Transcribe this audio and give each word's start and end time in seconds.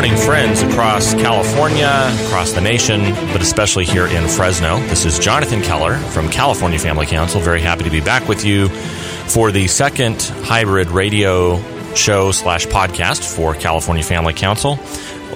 morning, 0.00 0.16
friends 0.16 0.62
across 0.62 1.12
California, 1.12 2.10
across 2.24 2.52
the 2.52 2.60
nation, 2.62 3.02
but 3.32 3.42
especially 3.42 3.84
here 3.84 4.06
in 4.06 4.26
Fresno. 4.28 4.78
This 4.86 5.04
is 5.04 5.18
Jonathan 5.18 5.60
Keller 5.60 5.98
from 5.98 6.30
California 6.30 6.78
Family 6.78 7.04
Council. 7.04 7.38
Very 7.38 7.60
happy 7.60 7.84
to 7.84 7.90
be 7.90 8.00
back 8.00 8.26
with 8.26 8.42
you 8.42 8.70
for 8.70 9.52
the 9.52 9.66
second 9.66 10.22
hybrid 10.22 10.88
radio 10.88 11.62
show 11.92 12.32
slash 12.32 12.66
podcast 12.66 13.36
for 13.36 13.52
California 13.52 14.02
Family 14.02 14.32
Council. 14.32 14.78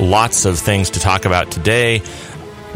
Lots 0.01 0.47
of 0.47 0.59
things 0.59 0.89
to 0.91 0.99
talk 0.99 1.27
about 1.27 1.51
today. 1.51 2.01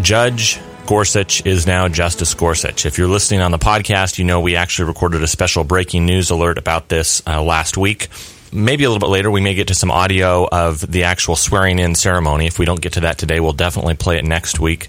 Judge 0.02 0.60
Gorsuch 0.84 1.46
is 1.46 1.66
now 1.66 1.88
Justice 1.88 2.34
Gorsuch. 2.34 2.84
If 2.84 2.98
you're 2.98 3.08
listening 3.08 3.40
on 3.40 3.50
the 3.50 3.58
podcast, 3.58 4.18
you 4.18 4.26
know 4.26 4.40
we 4.40 4.56
actually 4.56 4.88
recorded 4.88 5.22
a 5.22 5.26
special 5.26 5.64
breaking 5.64 6.04
news 6.04 6.28
alert 6.28 6.58
about 6.58 6.90
this 6.90 7.22
uh, 7.26 7.42
last 7.42 7.78
week. 7.78 8.08
Maybe 8.52 8.84
a 8.84 8.90
little 8.90 9.06
bit 9.06 9.12
later, 9.12 9.30
we 9.30 9.40
may 9.40 9.54
get 9.54 9.68
to 9.68 9.74
some 9.74 9.90
audio 9.90 10.48
of 10.50 10.80
the 10.80 11.04
actual 11.04 11.36
swearing 11.36 11.78
in 11.78 11.94
ceremony. 11.94 12.46
If 12.46 12.58
we 12.58 12.64
don't 12.64 12.80
get 12.80 12.94
to 12.94 13.00
that 13.00 13.18
today, 13.18 13.40
we'll 13.40 13.52
definitely 13.52 13.94
play 13.94 14.16
it 14.16 14.24
next 14.24 14.58
week. 14.58 14.88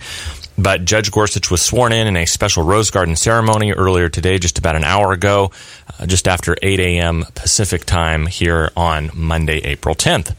But 0.57 0.83
Judge 0.83 1.09
Gorsuch 1.09 1.49
was 1.49 1.61
sworn 1.61 1.93
in 1.93 2.05
in 2.05 2.17
a 2.17 2.25
special 2.25 2.63
Rose 2.63 2.89
Garden 2.91 3.15
ceremony 3.15 3.71
earlier 3.71 4.09
today, 4.09 4.37
just 4.39 4.57
about 4.57 4.75
an 4.75 4.83
hour 4.83 5.13
ago, 5.13 5.51
uh, 5.97 6.05
just 6.05 6.27
after 6.27 6.55
8 6.61 6.79
a.m. 6.81 7.25
Pacific 7.33 7.85
time 7.85 8.25
here 8.25 8.69
on 8.75 9.09
Monday, 9.13 9.59
April 9.59 9.95
10th. 9.95 10.35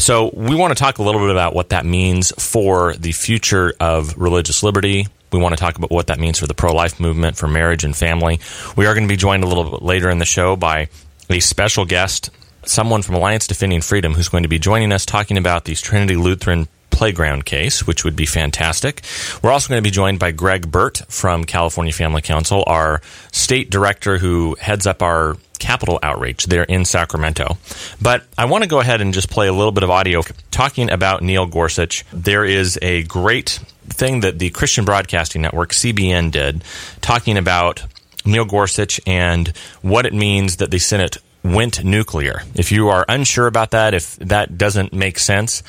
So 0.00 0.30
we 0.32 0.54
want 0.54 0.76
to 0.76 0.80
talk 0.80 0.98
a 0.98 1.02
little 1.02 1.20
bit 1.20 1.30
about 1.30 1.54
what 1.54 1.70
that 1.70 1.84
means 1.84 2.32
for 2.38 2.94
the 2.94 3.10
future 3.10 3.74
of 3.80 4.16
religious 4.16 4.62
liberty. 4.62 5.08
We 5.32 5.40
want 5.40 5.56
to 5.56 5.60
talk 5.60 5.76
about 5.76 5.90
what 5.90 6.06
that 6.06 6.20
means 6.20 6.38
for 6.38 6.46
the 6.46 6.54
pro 6.54 6.72
life 6.72 7.00
movement, 7.00 7.36
for 7.36 7.48
marriage 7.48 7.82
and 7.82 7.96
family. 7.96 8.38
We 8.76 8.86
are 8.86 8.94
going 8.94 9.08
to 9.08 9.12
be 9.12 9.16
joined 9.16 9.42
a 9.42 9.48
little 9.48 9.68
bit 9.68 9.82
later 9.82 10.08
in 10.08 10.18
the 10.18 10.24
show 10.24 10.54
by 10.54 10.88
a 11.28 11.40
special 11.40 11.84
guest 11.84 12.30
someone 12.68 13.02
from 13.02 13.14
Alliance 13.14 13.46
Defending 13.46 13.80
Freedom 13.80 14.14
who's 14.14 14.28
going 14.28 14.42
to 14.42 14.48
be 14.48 14.58
joining 14.58 14.92
us 14.92 15.06
talking 15.06 15.38
about 15.38 15.64
these 15.64 15.80
Trinity 15.80 16.16
Lutheran 16.16 16.68
playground 16.90 17.44
case, 17.44 17.86
which 17.86 18.04
would 18.04 18.16
be 18.16 18.26
fantastic. 18.26 19.02
We're 19.42 19.50
also 19.50 19.68
going 19.68 19.82
to 19.82 19.86
be 19.86 19.90
joined 19.90 20.20
by 20.20 20.30
Greg 20.30 20.70
Burt 20.70 21.02
from 21.08 21.44
California 21.44 21.92
Family 21.92 22.22
Council, 22.22 22.62
our 22.66 23.02
state 23.32 23.68
director 23.68 24.18
who 24.18 24.56
heads 24.60 24.86
up 24.86 25.02
our 25.02 25.36
Capitol 25.58 25.98
outreach 26.02 26.46
there 26.46 26.64
in 26.64 26.84
Sacramento. 26.84 27.56
But 28.00 28.24
I 28.36 28.44
want 28.44 28.64
to 28.64 28.68
go 28.68 28.80
ahead 28.80 29.00
and 29.00 29.14
just 29.14 29.30
play 29.30 29.48
a 29.48 29.52
little 29.52 29.72
bit 29.72 29.82
of 29.82 29.90
audio 29.90 30.22
talking 30.50 30.90
about 30.90 31.22
Neil 31.22 31.46
Gorsuch. 31.46 32.04
There 32.12 32.44
is 32.44 32.78
a 32.82 33.02
great 33.04 33.60
thing 33.88 34.20
that 34.20 34.38
the 34.38 34.50
Christian 34.50 34.84
Broadcasting 34.84 35.42
Network, 35.42 35.70
CBN, 35.70 36.30
did 36.30 36.62
talking 37.00 37.38
about 37.38 37.82
Neil 38.24 38.44
Gorsuch 38.44 39.00
and 39.06 39.48
what 39.82 40.06
it 40.06 40.12
means 40.12 40.56
that 40.56 40.70
the 40.70 40.78
Senate 40.78 41.16
went 41.44 41.84
nuclear. 41.84 42.42
If 42.54 42.72
you 42.72 42.88
are 42.88 43.04
unsure 43.08 43.46
about 43.46 43.72
that, 43.72 43.94
if 43.94 44.16
that 44.16 44.56
doesn't 44.56 44.92
make 44.92 45.18
sense, 45.18 45.62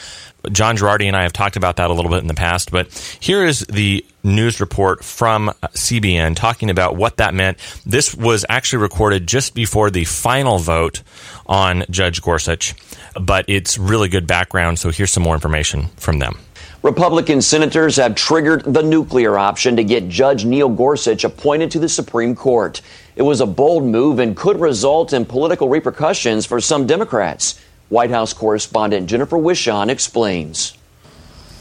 John 0.52 0.78
Girardi 0.78 1.06
and 1.06 1.16
I 1.16 1.24
have 1.24 1.34
talked 1.34 1.58
about 1.58 1.76
that 1.78 1.90
a 1.90 1.94
little 1.94 2.10
bit 2.10 2.20
in 2.20 2.28
the 2.28 2.34
past, 2.34 2.72
but 2.72 2.94
here 3.20 3.44
is 3.44 3.62
the 3.62 4.06
news 4.24 4.60
report 4.60 5.04
from 5.04 5.52
CBN 5.74 6.36
talking 6.36 6.70
about 6.70 6.96
what 6.96 7.18
that 7.18 7.34
meant. 7.34 7.58
This 7.86 8.16
was 8.16 8.46
actually 8.48 8.84
recorded 8.84 9.28
just 9.28 9.54
before 9.54 9.90
the 9.90 10.06
final 10.06 10.60
vote 10.60 11.02
on 11.46 11.84
Judge 11.90 12.22
Gorsuch, 12.22 12.74
but 13.20 13.46
it's 13.48 13.78
really 13.78 14.08
good 14.08 14.28
background, 14.28 14.80
so 14.80 14.92
here's 14.92 15.12
some 15.12 15.24
more 15.24 15.36
information 15.36 15.88
from 15.98 16.20
them. 16.20 16.38
Republican 16.84 17.42
senators 17.42 17.98
have 17.98 18.14
triggered 18.14 18.64
the 18.64 18.84
nuclear 18.84 19.40
option 19.40 19.76
to 19.76 19.84
get 19.84 20.08
Judge 20.08 20.46
Neil 20.46 20.70
Gorsuch 20.70 21.24
appointed 21.24 21.72
to 21.72 21.80
the 21.80 21.90
Supreme 21.90 22.36
Court. 22.36 22.80
It 23.16 23.22
was 23.22 23.40
a 23.40 23.46
bold 23.46 23.86
move 23.86 24.20
and 24.20 24.36
could 24.36 24.60
result 24.60 25.14
in 25.14 25.26
political 25.26 25.70
repercussions 25.70 26.46
for 26.46 26.60
some 26.60 26.86
Democrats. 26.86 27.58
White 27.88 28.10
House 28.10 28.34
correspondent 28.34 29.08
Jennifer 29.08 29.38
Wishon 29.38 29.90
explains. 29.90 30.78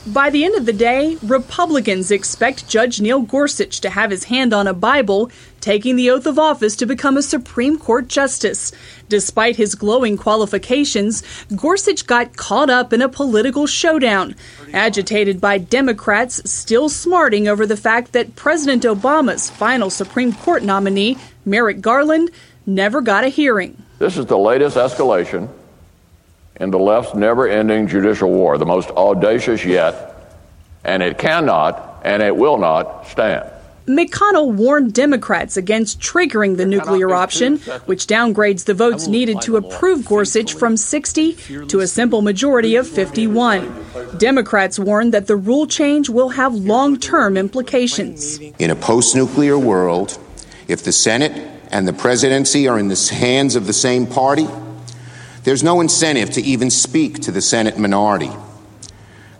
By 0.06 0.28
the 0.28 0.44
end 0.44 0.54
of 0.56 0.66
the 0.66 0.72
day, 0.74 1.16
Republicans 1.22 2.10
expect 2.10 2.68
Judge 2.68 3.00
Neil 3.00 3.22
Gorsuch 3.22 3.80
to 3.80 3.88
have 3.88 4.10
his 4.10 4.24
hand 4.24 4.52
on 4.52 4.66
a 4.66 4.74
Bible, 4.74 5.30
taking 5.60 5.96
the 5.96 6.10
oath 6.10 6.26
of 6.26 6.38
office 6.38 6.76
to 6.76 6.84
become 6.84 7.16
a 7.16 7.22
Supreme 7.22 7.78
Court 7.78 8.08
justice. 8.08 8.70
Despite 9.08 9.56
his 9.56 9.74
glowing 9.74 10.18
qualifications, 10.18 11.22
Gorsuch 11.56 12.06
got 12.06 12.36
caught 12.36 12.68
up 12.68 12.92
in 12.92 13.00
a 13.00 13.08
political 13.08 13.66
showdown, 13.66 14.34
agitated 14.74 15.40
by 15.40 15.56
Democrats 15.56 16.50
still 16.50 16.90
smarting 16.90 17.48
over 17.48 17.64
the 17.64 17.76
fact 17.76 18.12
that 18.12 18.36
President 18.36 18.82
Obama's 18.82 19.48
final 19.48 19.88
Supreme 19.88 20.34
Court 20.34 20.62
nominee, 20.62 21.16
Merrick 21.44 21.80
Garland, 21.80 22.30
never 22.66 23.00
got 23.00 23.24
a 23.24 23.28
hearing. 23.28 23.80
This 23.98 24.16
is 24.16 24.26
the 24.26 24.38
latest 24.38 24.76
escalation 24.76 25.48
in 26.56 26.70
the 26.70 26.78
left's 26.78 27.14
never 27.14 27.48
ending 27.48 27.88
judicial 27.88 28.30
war, 28.30 28.58
the 28.58 28.66
most 28.66 28.90
audacious 28.90 29.64
yet, 29.64 30.14
and 30.84 31.02
it 31.02 31.18
cannot 31.18 32.00
and 32.04 32.22
it 32.22 32.36
will 32.36 32.58
not 32.58 33.06
stand. 33.08 33.50
McConnell 33.86 34.50
warned 34.50 34.94
Democrats 34.94 35.58
against 35.58 36.00
triggering 36.00 36.56
the 36.56 36.64
nuclear 36.64 37.14
option, 37.14 37.58
which 37.84 38.06
downgrades 38.06 38.64
the 38.64 38.72
votes 38.72 39.06
needed 39.08 39.42
to 39.42 39.56
approve 39.56 40.06
Gorsuch 40.06 40.54
from 40.54 40.78
60 40.78 41.66
to 41.66 41.80
a 41.80 41.86
simple 41.86 42.22
majority 42.22 42.76
of 42.76 42.88
51. 42.88 43.84
Democrats 44.16 44.78
warned 44.78 45.12
that 45.12 45.26
the 45.26 45.36
rule 45.36 45.66
change 45.66 46.08
will 46.08 46.30
have 46.30 46.54
long 46.54 46.98
term 46.98 47.36
implications. 47.36 48.38
In 48.58 48.70
a 48.70 48.76
post 48.76 49.14
nuclear 49.14 49.58
world, 49.58 50.18
if 50.68 50.82
the 50.82 50.92
Senate 50.92 51.32
and 51.70 51.86
the 51.86 51.92
presidency 51.92 52.68
are 52.68 52.78
in 52.78 52.88
the 52.88 53.10
hands 53.12 53.56
of 53.56 53.66
the 53.66 53.72
same 53.72 54.06
party, 54.06 54.46
there's 55.44 55.62
no 55.62 55.80
incentive 55.80 56.30
to 56.30 56.42
even 56.42 56.70
speak 56.70 57.20
to 57.20 57.30
the 57.30 57.42
Senate 57.42 57.78
minority. 57.78 58.30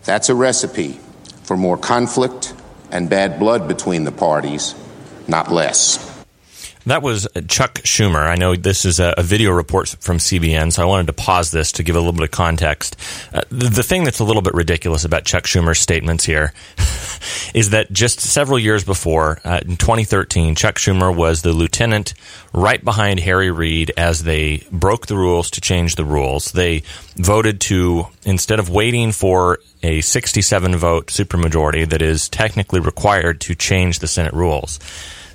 That's 0.03 0.29
a 0.29 0.35
recipe 0.35 0.99
for 1.43 1.57
more 1.57 1.77
conflict 1.77 2.53
and 2.91 3.09
bad 3.09 3.39
blood 3.39 3.67
between 3.67 4.03
the 4.03 4.11
parties, 4.11 4.75
not 5.27 5.51
less. 5.51 6.14
That 6.85 7.01
was 7.01 7.27
Chuck 7.47 7.75
Schumer. 7.79 8.27
I 8.27 8.35
know 8.35 8.55
this 8.55 8.85
is 8.85 8.99
a, 8.99 9.15
video 9.17 9.51
report 9.51 9.89
from 10.01 10.17
CBN, 10.17 10.71
so 10.71 10.83
I 10.83 10.85
wanted 10.85 11.07
to 11.07 11.13
pause 11.13 11.49
this 11.49 11.71
to 11.73 11.83
give 11.83 11.95
a 11.95 11.99
little 11.99 12.13
bit 12.13 12.23
of 12.23 12.31
context. 12.31 12.95
Uh, 13.33 13.41
the, 13.49 13.69
the, 13.69 13.83
thing 13.83 14.03
that's 14.03 14.19
a 14.19 14.23
little 14.23 14.43
bit 14.43 14.53
ridiculous 14.53 15.03
about 15.03 15.25
Chuck 15.25 15.45
Schumer's 15.45 15.79
statements 15.79 16.25
here 16.25 16.53
is 17.55 17.71
that 17.71 17.91
just 17.91 18.19
several 18.19 18.59
years 18.59 18.83
before, 18.83 19.39
uh, 19.43 19.61
in 19.63 19.77
2013, 19.77 20.53
Chuck 20.53 20.75
Schumer 20.75 21.15
was 21.15 21.41
the 21.41 21.53
lieutenant 21.53 22.13
right 22.53 22.83
behind 22.83 23.19
Harry 23.19 23.49
Reid 23.49 23.91
as 23.97 24.23
they 24.23 24.63
broke 24.71 25.07
the 25.07 25.17
rules 25.17 25.49
to 25.51 25.61
change 25.61 25.95
the 25.95 26.05
rules. 26.05 26.51
They 26.51 26.83
voted 27.15 27.61
to, 27.61 28.09
instead 28.25 28.59
of 28.59 28.69
waiting 28.69 29.11
for 29.11 29.57
a 29.81 30.01
67 30.01 30.75
vote 30.75 31.07
supermajority 31.07 31.89
that 31.89 32.03
is 32.03 32.29
technically 32.29 32.79
required 32.79 33.41
to 33.41 33.55
change 33.55 33.99
the 33.99 34.07
Senate 34.07 34.33
rules, 34.33 34.79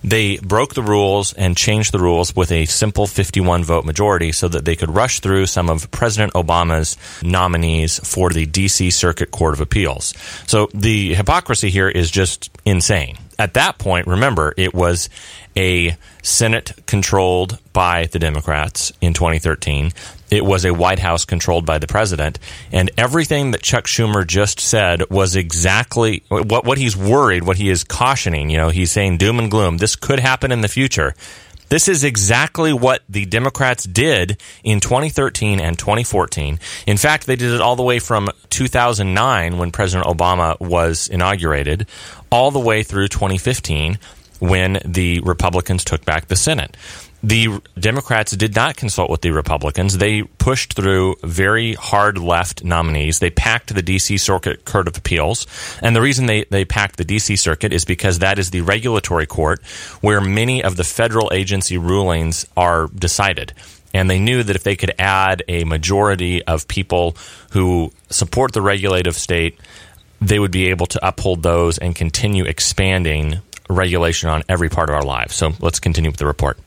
they 0.03 0.39
broke 0.39 0.75
the 0.75 0.83
rules 0.83 1.33
and 1.35 1.57
changed 1.57 1.93
the 1.93 1.99
rules 1.99 2.35
with 2.35 2.53
a 2.53 2.65
simple 2.67 3.07
51 3.07 3.65
vote 3.65 3.85
majority 3.85 4.33
so 4.33 4.49
that 4.49 4.65
they 4.65 4.77
could 4.77 4.91
rush 4.95 5.21
through 5.21 5.47
some 5.47 5.69
of 5.69 5.91
President 5.91 6.33
Obama's 6.35 6.97
nominees 7.23 7.99
for 8.01 8.31
the 8.31 8.47
DC 8.47 8.93
Circuit 8.93 9.31
Court 9.31 9.55
of 9.55 9.61
Appeals. 9.61 10.15
So 10.47 10.69
the 10.73 11.15
hypocrisy 11.15 11.71
here 11.71 11.89
is 11.89 12.11
just 12.11 12.51
insane. 12.65 13.19
At 13.39 13.55
that 13.55 13.79
point, 13.79 14.07
remember, 14.07 14.53
it 14.57 14.75
was 14.75 15.09
a 15.57 15.97
Senate 16.23 16.73
controlled 16.87 17.59
by 17.73 18.07
the 18.07 18.19
Democrats 18.19 18.93
in 19.01 19.15
2013. 19.15 19.93
It 20.31 20.45
was 20.45 20.65
a 20.65 20.73
White 20.73 20.99
House 20.99 21.25
controlled 21.25 21.67
by 21.67 21.79
the 21.79 21.87
president. 21.87 22.39
And 22.71 22.91
everything 22.97 23.51
that 23.51 23.63
Chuck 23.63 23.85
Schumer 23.85 24.27
just 24.27 24.61
said 24.61 25.11
was 25.11 25.37
exactly 25.37 26.23
what, 26.29 26.65
what 26.65 26.79
he's 26.79 26.97
worried, 26.97 27.43
what 27.43 27.57
he 27.57 27.69
is 27.69 27.85
cautioning. 27.85 28.51
You 28.51 28.59
know, 28.59 28.69
he's 28.69 28.93
saying 28.93 29.19
doom 29.19 29.39
and 29.39 29.51
gloom. 29.51 29.79
This 29.79 29.97
could 29.97 30.21
happen 30.21 30.53
in 30.53 30.61
the 30.61 30.69
future. 30.69 31.15
This 31.71 31.87
is 31.87 32.03
exactly 32.03 32.73
what 32.73 33.03
the 33.09 33.27
Democrats 33.27 33.85
did 33.85 34.41
in 34.65 34.81
2013 34.81 35.61
and 35.61 35.79
2014. 35.79 36.59
In 36.87 36.97
fact, 36.97 37.27
they 37.27 37.37
did 37.37 37.53
it 37.53 37.61
all 37.61 37.77
the 37.77 37.85
way 37.85 38.01
from 38.01 38.29
2009 38.51 39.57
when 39.57 39.71
President 39.71 40.09
Obama 40.09 40.59
was 40.59 41.07
inaugurated, 41.07 41.87
all 42.31 42.51
the 42.51 42.59
way 42.59 42.83
through 42.83 43.07
2015 43.07 43.99
when 44.41 44.81
the 44.85 45.21
Republicans 45.21 45.85
took 45.85 46.05
back 46.05 46.27
the 46.27 46.35
Senate 46.35 46.77
the 47.23 47.61
Democrats 47.79 48.33
did 48.33 48.55
not 48.55 48.77
consult 48.77 49.11
with 49.11 49.21
the 49.21 49.31
Republicans. 49.31 49.99
They 49.99 50.23
pushed 50.23 50.73
through 50.73 51.17
very 51.23 51.75
hard 51.75 52.19
left 52.19 52.65
nominees. 52.65 53.19
They 53.19 53.31
packed 53.31 53.75
the 53.75 53.83
D.C. 53.83 54.17
Circuit 54.17 54.65
Court 54.65 54.89
of 54.89 54.97
Appeals. 54.97 55.47
And 55.83 55.95
the 55.95 56.01
reason 56.01 56.27
they, 56.27 56.45
they 56.45 56.65
packed 56.65 56.97
the 56.97 57.05
D.C. 57.05 57.37
Circuit 57.37 57.73
is 57.73 57.85
because 57.85 58.21
that 58.21 58.39
is 58.39 58.51
the 58.51 58.63
regulatory 58.63 59.27
court 59.27 59.63
where 60.01 60.21
many 60.21 60.63
of 60.63 60.77
the 60.77 60.85
federal 60.85 61.31
agency 61.33 61.77
rulings 61.77 62.47
are 62.57 62.89
decided. 62.89 63.53
And 63.93 64.09
they 64.09 64.19
knew 64.19 64.43
that 64.43 64.57
if 64.57 64.63
they 64.63 64.77
could 64.77 64.95
add 64.99 65.43
a 65.49 65.65
majority 65.65 66.45
of 66.45 66.69
people 66.69 67.17
who 67.51 67.93
support 68.09 68.53
the 68.53 68.63
regulative 68.63 69.17
state, 69.17 69.59
they 70.21 70.39
would 70.39 70.53
be 70.53 70.69
able 70.69 70.87
to 70.87 71.07
uphold 71.07 71.43
those 71.43 71.77
and 71.79 71.95
continue 71.95 72.45
expanding 72.45 73.41
regulation 73.69 74.29
on 74.29 74.43
every 74.49 74.69
part 74.69 74.89
of 74.89 74.95
our 74.95 75.03
lives. 75.03 75.35
So 75.35 75.53
let's 75.61 75.81
continue 75.81 76.11
with 76.11 76.19
the 76.19 76.27
report. 76.27 76.59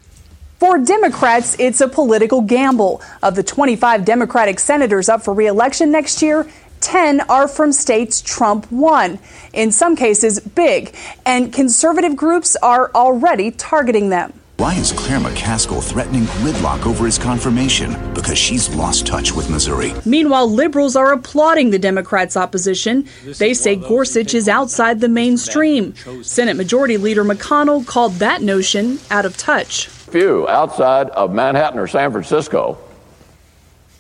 For 0.64 0.78
Democrats, 0.78 1.58
it's 1.60 1.82
a 1.82 1.90
political 1.90 2.40
gamble. 2.40 3.02
Of 3.22 3.36
the 3.36 3.44
25 3.44 4.06
Democratic 4.06 4.62
senators 4.62 5.10
up 5.10 5.22
for 5.22 5.34
reelection 5.34 5.92
next 5.92 6.22
year, 6.22 6.48
10 6.80 7.20
are 7.30 7.50
from 7.50 7.74
states 7.74 8.22
Trump 8.22 8.72
won, 8.72 9.20
in 9.52 9.74
some 9.74 9.98
cases 9.98 10.40
big, 10.40 10.96
and 11.26 11.52
conservative 11.52 12.16
groups 12.16 12.56
are 12.64 12.90
already 12.96 13.52
targeting 13.52 14.08
them. 14.08 14.32
Why 14.56 14.76
is 14.76 14.94
Claire 14.94 15.20
McCaskill 15.20 15.84
threatening 15.84 16.24
gridlock 16.24 16.86
over 16.86 17.06
his 17.06 17.18
confirmation? 17.18 17.98
Because 18.14 18.38
she's 18.38 18.70
lost 18.70 19.06
touch 19.06 19.34
with 19.34 19.50
Missouri. 19.50 19.92
Meanwhile, 20.06 20.50
liberals 20.50 20.96
are 20.96 21.12
applauding 21.12 21.72
the 21.72 21.80
Democrats' 21.80 22.38
opposition. 22.38 23.10
They 23.26 23.54
say 23.54 23.76
Gorsuch 23.76 24.34
is 24.34 24.48
outside 24.48 25.02
the 25.02 25.10
mainstream. 25.10 25.94
Senate 26.22 26.56
Majority 26.56 26.96
Leader 26.96 27.26
McConnell 27.26 27.86
called 27.86 28.14
that 28.20 28.42
notion 28.42 29.00
out 29.12 29.26
of 29.26 29.36
touch. 29.36 29.90
Few 30.14 30.48
outside 30.48 31.10
of 31.10 31.34
Manhattan 31.34 31.80
or 31.80 31.88
San 31.88 32.12
Francisco 32.12 32.78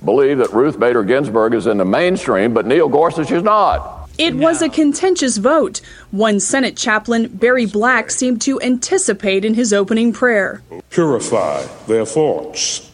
believe 0.05 0.37
that 0.37 0.53
Ruth 0.53 0.79
Bader 0.79 1.03
Ginsburg 1.03 1.55
is 1.55 1.65
in 1.65 1.79
the 1.79 1.85
mainstream, 1.85 2.53
but 2.53 2.67
Neil 2.67 2.87
Gorsuch 2.87 3.31
is 3.31 3.41
not. 3.41 4.07
It 4.19 4.35
was 4.35 4.61
a 4.61 4.69
contentious 4.69 5.37
vote. 5.37 5.81
One 6.11 6.39
Senate 6.39 6.77
chaplain, 6.77 7.29
Barry 7.29 7.65
Black, 7.65 8.11
seemed 8.11 8.43
to 8.43 8.61
anticipate 8.61 9.43
in 9.43 9.55
his 9.55 9.73
opening 9.73 10.13
prayer. 10.13 10.61
Purify 10.91 11.65
their 11.87 12.05
thoughts 12.05 12.91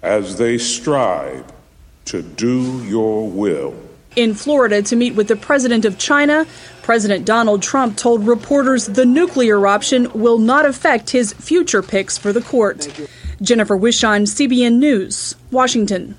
as 0.00 0.38
they 0.38 0.56
strive 0.56 1.44
to 2.06 2.22
do 2.22 2.82
your 2.84 3.28
will. 3.28 3.74
In 4.16 4.34
Florida 4.34 4.82
to 4.82 4.96
meet 4.96 5.14
with 5.14 5.28
the 5.28 5.36
president 5.36 5.84
of 5.84 5.96
China, 5.96 6.44
President 6.82 7.24
Donald 7.24 7.62
Trump 7.62 7.96
told 7.96 8.26
reporters 8.26 8.86
the 8.86 9.06
nuclear 9.06 9.64
option 9.66 10.10
will 10.12 10.38
not 10.38 10.66
affect 10.66 11.10
his 11.10 11.32
future 11.32 11.82
picks 11.82 12.18
for 12.18 12.32
the 12.32 12.40
court. 12.40 12.88
Jennifer 13.40 13.78
Wishon, 13.78 14.22
CBN 14.22 14.74
News, 14.74 15.36
Washington. 15.52 16.16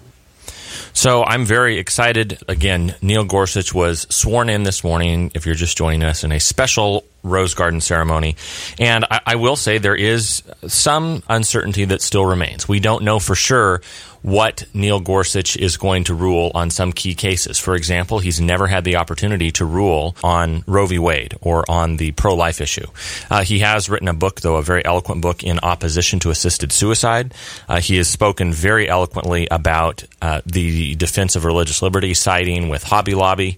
So 0.94 1.24
I'm 1.24 1.46
very 1.46 1.78
excited. 1.78 2.42
Again, 2.48 2.96
Neil 3.02 3.24
Gorsuch 3.24 3.74
was 3.74 4.08
sworn 4.10 4.50
in 4.50 4.64
this 4.64 4.84
morning, 4.84 5.32
if 5.36 5.46
you're 5.46 5.56
just 5.56 5.78
joining 5.78 6.04
us, 6.04 6.24
in 6.24 6.32
a 6.32 6.40
special 6.40 7.04
Rose 7.24 7.54
Garden 7.54 7.82
ceremony. 7.82 8.36
And 8.80 9.06
I, 9.10 9.22
I, 9.28 9.36
will 9.36 9.56
say 9.56 9.78
there 9.78 9.96
is 9.96 10.44
some 10.68 11.24
uncertainty 11.30 11.86
that 11.86 12.02
still 12.02 12.26
remains. 12.26 12.68
We 12.68 12.80
don't 12.80 13.04
know 13.04 13.20
for 13.20 13.36
sure 13.36 13.82
what 14.22 14.66
Neil 14.74 15.00
Gorsuch 15.00 15.58
is 15.58 15.78
going 15.78 16.04
to 16.06 16.14
rule 16.14 16.52
on 16.54 16.70
some 16.70 16.92
key 16.92 17.16
cases. 17.16 17.58
For 17.58 17.76
example, 17.76 18.20
he's 18.20 18.40
never 18.40 18.68
had 18.68 18.84
the 18.84 18.98
opportunity 18.98 19.52
to 19.52 19.66
rule 19.66 20.16
on 20.24 20.64
Roe 20.68 20.86
v. 20.86 21.00
Wade 21.00 21.36
or 21.42 21.70
on 21.70 21.98
the 21.98 22.12
pro 22.12 22.36
life 22.36 22.62
issue. 22.62 22.86
Uh, 23.30 23.44
he 23.44 23.60
has 23.60 23.90
written 23.90 24.08
a 24.08 24.14
book, 24.14 24.42
though, 24.42 24.58
a 24.58 24.62
very 24.64 24.86
eloquent 24.86 25.22
book 25.22 25.44
in 25.44 25.60
opposition 25.60 26.20
to 26.20 26.30
assisted 26.30 26.72
suicide. 26.72 27.34
Uh, 27.68 27.80
he 27.80 27.98
has 27.98 28.08
spoken 28.08 28.54
very 28.54 28.88
eloquently 28.88 29.48
about 29.50 30.04
uh, 30.22 30.42
the 30.46 30.96
defense 30.96 31.36
of 31.36 31.46
religious 31.46 31.82
liberty, 31.82 32.14
siding 32.14 32.70
with 32.70 32.84
Hobby 32.84 33.16
Lobby. 33.16 33.58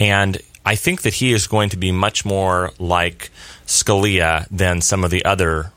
And 0.00 0.38
I 0.68 0.74
think 0.74 1.00
that 1.00 1.14
he 1.14 1.32
is 1.32 1.46
going 1.46 1.70
to 1.70 1.78
be 1.78 1.92
much 1.92 2.26
more 2.26 2.72
like 2.78 3.30
Scalia 3.64 4.46
than 4.50 4.82
some 4.82 5.02
of 5.02 5.10
the 5.10 5.24
other 5.24 5.72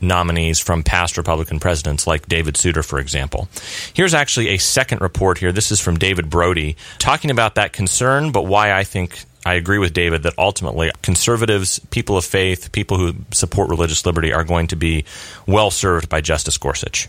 nominees 0.00 0.58
from 0.58 0.82
past 0.82 1.16
Republican 1.16 1.60
presidents, 1.60 2.08
like 2.08 2.26
David 2.26 2.56
Souter, 2.56 2.82
for 2.82 2.98
example. 2.98 3.48
Here's 3.94 4.14
actually 4.14 4.48
a 4.48 4.58
second 4.58 5.00
report 5.00 5.38
here. 5.38 5.52
This 5.52 5.70
is 5.70 5.78
from 5.78 5.96
David 5.96 6.28
Brody, 6.28 6.74
talking 6.98 7.30
about 7.30 7.54
that 7.54 7.72
concern, 7.72 8.32
but 8.32 8.44
why 8.44 8.72
I 8.72 8.82
think 8.82 9.26
I 9.46 9.54
agree 9.54 9.78
with 9.78 9.94
David 9.94 10.24
that 10.24 10.34
ultimately 10.36 10.90
conservatives, 11.02 11.78
people 11.92 12.16
of 12.16 12.24
faith, 12.24 12.72
people 12.72 12.96
who 12.96 13.14
support 13.32 13.70
religious 13.70 14.04
liberty 14.04 14.32
are 14.32 14.42
going 14.42 14.66
to 14.66 14.76
be 14.76 15.04
well 15.46 15.70
served 15.70 16.08
by 16.08 16.20
Justice 16.20 16.58
Gorsuch. 16.58 17.08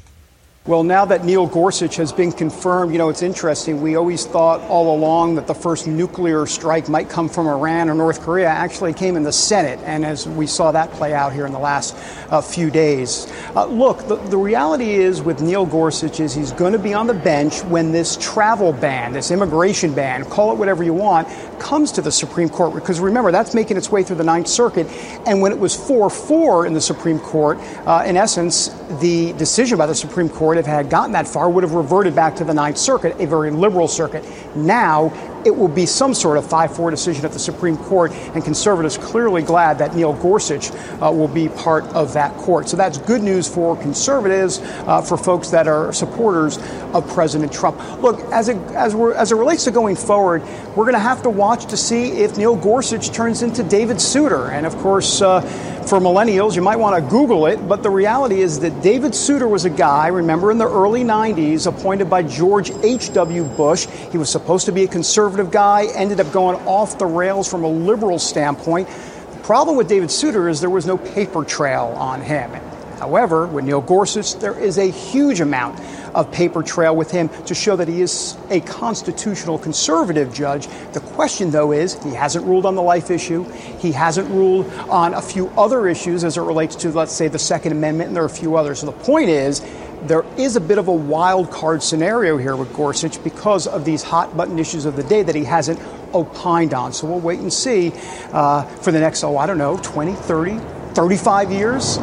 Well, 0.66 0.84
now 0.84 1.04
that 1.04 1.26
Neil 1.26 1.46
Gorsuch 1.46 1.98
has 1.98 2.14
been 2.14 2.32
confirmed, 2.32 2.94
you 2.94 2.98
know, 2.98 3.10
it's 3.10 3.22
interesting. 3.22 3.82
We 3.82 3.98
always 3.98 4.26
thought 4.26 4.62
all 4.70 4.96
along 4.96 5.36
that 5.36 5.46
the 5.46 5.54
first 5.54 5.88
nuclear 5.88 6.46
strike 6.46 6.88
might 6.88 7.10
come 7.10 7.28
from 7.28 7.48
Iran 7.48 7.90
or 7.90 7.96
North 7.96 8.22
Korea. 8.22 8.48
Actually, 8.48 8.94
came 8.94 9.18
in 9.18 9.24
the 9.24 9.32
Senate, 9.34 9.78
and 9.84 10.06
as 10.06 10.26
we 10.26 10.48
saw 10.48 10.72
that 10.72 10.90
play 10.92 11.14
out 11.14 11.34
here 11.34 11.46
in 11.46 11.52
the 11.52 11.60
last 11.60 11.98
uh, 12.32 12.40
few 12.40 12.72
days. 12.72 13.30
Uh, 13.58 13.66
look, 13.66 14.08
the, 14.08 14.16
the 14.16 14.38
reality 14.38 14.92
is 14.92 15.22
with 15.22 15.42
Neil 15.42 15.66
Gorsuch 15.66 16.22
is 16.22 16.34
he's 16.34 16.54
going 16.54 16.72
to 16.72 16.80
be 16.80 16.94
on 16.94 17.08
the 17.08 17.14
bench 17.14 17.62
when 17.66 17.92
this 17.92 18.16
travel 18.22 18.72
ban, 18.72 19.12
this 19.12 19.32
immigration 19.32 19.94
ban, 19.94 20.24
call 20.24 20.54
it 20.54 20.58
whatever 20.58 20.82
you 20.82 20.94
want, 20.94 21.28
comes 21.60 21.92
to 21.92 22.02
the 22.02 22.12
Supreme 22.12 22.48
Court. 22.48 22.74
Because 22.74 23.02
remember, 23.02 23.34
that's 23.34 23.54
making 23.54 23.76
its 23.76 23.92
way 23.92 24.02
through 24.02 24.16
the 24.16 24.24
Ninth 24.24 24.48
Circuit, 24.48 24.88
and 25.28 25.42
when 25.42 25.52
it 25.52 25.60
was 25.60 25.76
4-4 25.76 26.68
in 26.68 26.74
the 26.74 26.80
Supreme 26.80 27.20
Court, 27.20 27.58
uh, 27.86 28.06
in 28.08 28.16
essence, 28.16 28.70
the 29.02 29.34
decision 29.34 29.78
by 29.78 29.88
the 29.88 29.96
Supreme 29.96 30.30
Court 30.30 30.53
Court, 30.54 30.64
if 30.64 30.68
it 30.68 30.76
had 30.76 30.90
gotten 30.92 31.14
that 31.14 31.28
far, 31.28 31.50
would 31.50 31.64
have 31.64 31.72
reverted 31.72 32.14
back 32.14 32.36
to 32.36 32.44
the 32.44 32.54
Ninth 32.54 32.78
Circuit, 32.78 33.16
a 33.18 33.26
very 33.26 33.50
liberal 33.50 33.88
circuit. 33.88 34.24
Now, 34.56 35.12
it 35.46 35.56
will 35.56 35.68
be 35.68 35.86
some 35.86 36.14
sort 36.14 36.38
of 36.38 36.48
5 36.50 36.76
4 36.76 36.92
decision 36.92 37.26
at 37.26 37.32
the 37.32 37.40
Supreme 37.40 37.78
Court, 37.78 38.12
and 38.12 38.44
conservatives 38.44 38.98
clearly 38.98 39.42
glad 39.42 39.78
that 39.80 39.96
Neil 39.96 40.14
Gorsuch 40.14 40.72
uh, 40.72 41.12
will 41.12 41.28
be 41.28 41.50
part 41.50 41.84
of 41.94 42.14
that 42.14 42.36
court. 42.38 42.70
So 42.70 42.78
that's 42.78 42.98
good 42.98 43.22
news 43.22 43.48
for 43.48 43.76
conservatives, 43.78 44.60
uh, 44.62 45.02
for 45.02 45.18
folks 45.18 45.50
that 45.50 45.68
are 45.68 45.94
supporters 45.94 46.58
of 46.94 47.08
President 47.14 47.52
Trump. 47.52 47.78
Look, 48.02 48.20
as 48.32 48.50
it, 48.50 48.58
as, 48.74 48.96
as 48.96 49.32
it 49.32 49.36
relates 49.36 49.64
to 49.66 49.72
going 49.72 49.96
forward, 49.96 50.44
we're 50.76 50.86
going 50.86 50.94
to 50.94 51.00
have 51.00 51.24
to 51.24 51.30
watch 51.30 51.66
to 51.68 51.78
see 51.78 52.12
if 52.12 52.38
Neil 52.38 52.56
Gorsuch 52.56 53.12
turns 53.12 53.42
into 53.42 53.64
David 53.64 54.00
Souter. 54.00 54.52
And 54.52 54.66
of 54.66 54.76
course, 54.78 55.22
uh, 55.22 55.42
for 55.84 56.00
millennials, 56.00 56.56
you 56.56 56.62
might 56.62 56.78
want 56.78 56.96
to 56.96 57.10
Google 57.10 57.46
it, 57.48 57.68
but 57.68 57.84
the 57.84 57.90
reality 57.90 58.42
is 58.42 58.60
that 58.62 58.82
David 58.82 59.14
Souter 59.14 59.48
was 59.48 59.66
a 59.66 59.70
guy, 59.70 60.08
remember, 60.08 60.52
in 60.52 60.58
the 60.58 60.68
early 60.68 61.04
90s, 61.04 61.68
appointed 61.68 62.10
by 62.10 62.24
George 62.24 62.72
H.W. 62.84 63.44
Bush. 63.44 63.88
He 64.12 64.18
was 64.18 64.30
supposed 64.30 64.66
to 64.66 64.72
be 64.72 64.84
a 64.84 64.88
conservative 64.88 65.33
guy, 65.42 65.88
ended 65.96 66.20
up 66.20 66.32
going 66.32 66.58
off 66.68 67.00
the 67.00 67.06
rails 67.06 67.50
from 67.50 67.64
a 67.64 67.70
liberal 67.70 68.20
standpoint. 68.20 68.88
The 69.32 69.40
problem 69.40 69.76
with 69.76 69.88
David 69.88 70.12
Souter 70.12 70.50
is 70.50 70.62
there 70.62 70.70
was 70.70 70.86
no 70.86 70.98
paper 70.98 71.44
trail 71.44 71.94
on 71.98 72.22
him. 72.22 72.52
However, 73.00 73.48
with 73.48 73.66
Neil 73.66 73.82
Gorsuch, 73.82 74.36
there 74.36 74.58
is 74.58 74.78
a 74.78 74.90
huge 74.90 75.42
amount 75.42 75.80
of 76.16 76.32
paper 76.32 76.64
trail 76.64 76.96
with 76.96 77.12
him 77.12 77.28
to 77.46 77.54
show 77.54 77.76
that 77.76 77.88
he 77.88 78.02
is 78.02 78.38
a 78.50 78.62
constitutional 78.62 79.58
conservative 79.58 80.34
judge. 80.34 80.68
The 80.94 81.02
question, 81.02 81.52
though, 81.52 81.74
is 81.74 82.02
he 82.04 82.14
hasn't 82.14 82.46
ruled 82.46 82.66
on 82.66 82.76
the 82.76 82.82
life 82.82 83.12
issue. 83.12 83.44
He 83.80 83.92
hasn't 83.92 84.30
ruled 84.30 84.72
on 84.90 85.16
a 85.16 85.22
few 85.22 85.50
other 85.58 85.88
issues 85.88 86.24
as 86.24 86.38
it 86.38 86.42
relates 86.42 86.76
to, 86.78 86.92
let's 86.92 87.12
say, 87.12 87.28
the 87.28 87.40
Second 87.40 87.74
Amendment, 87.74 88.08
and 88.08 88.16
there 88.16 88.24
are 88.24 88.28
a 88.28 88.30
few 88.30 88.56
others. 88.56 88.80
So 88.80 88.86
the 88.86 88.92
point 88.94 89.30
is, 89.30 89.60
there 90.08 90.26
is 90.38 90.56
a 90.56 90.62
bit 90.62 90.78
of 90.78 90.88
a 90.88 90.94
wild 90.94 91.52
card 91.52 91.82
scenario 91.82 92.38
here 92.38 92.56
with 92.56 92.74
Gorsuch 92.74 93.24
because 93.24 93.68
of 93.68 93.86
these 93.86 94.04
hot 94.04 94.36
button 94.36 94.60
issues 94.60 94.86
of 94.86 94.96
the 94.96 95.04
day 95.04 95.24
that 95.24 95.36
he 95.36 95.44
hasn't 95.44 95.80
opined 96.14 96.74
on. 96.74 96.94
So 96.94 97.08
we'll 97.08 97.20
wait 97.20 97.40
and 97.40 97.52
see 97.52 97.92
uh, 98.32 98.64
for 98.64 98.92
the 98.92 99.00
next, 99.00 99.24
oh, 99.24 99.38
I 99.38 99.46
don't 99.46 99.58
know, 99.58 99.78
20, 99.82 100.14
30, 100.14 100.60
35 100.94 101.52
years. 101.52 101.98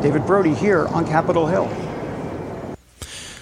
David 0.00 0.26
Brody 0.26 0.54
here 0.54 0.86
on 0.88 1.06
Capitol 1.06 1.46
Hill. 1.46 1.70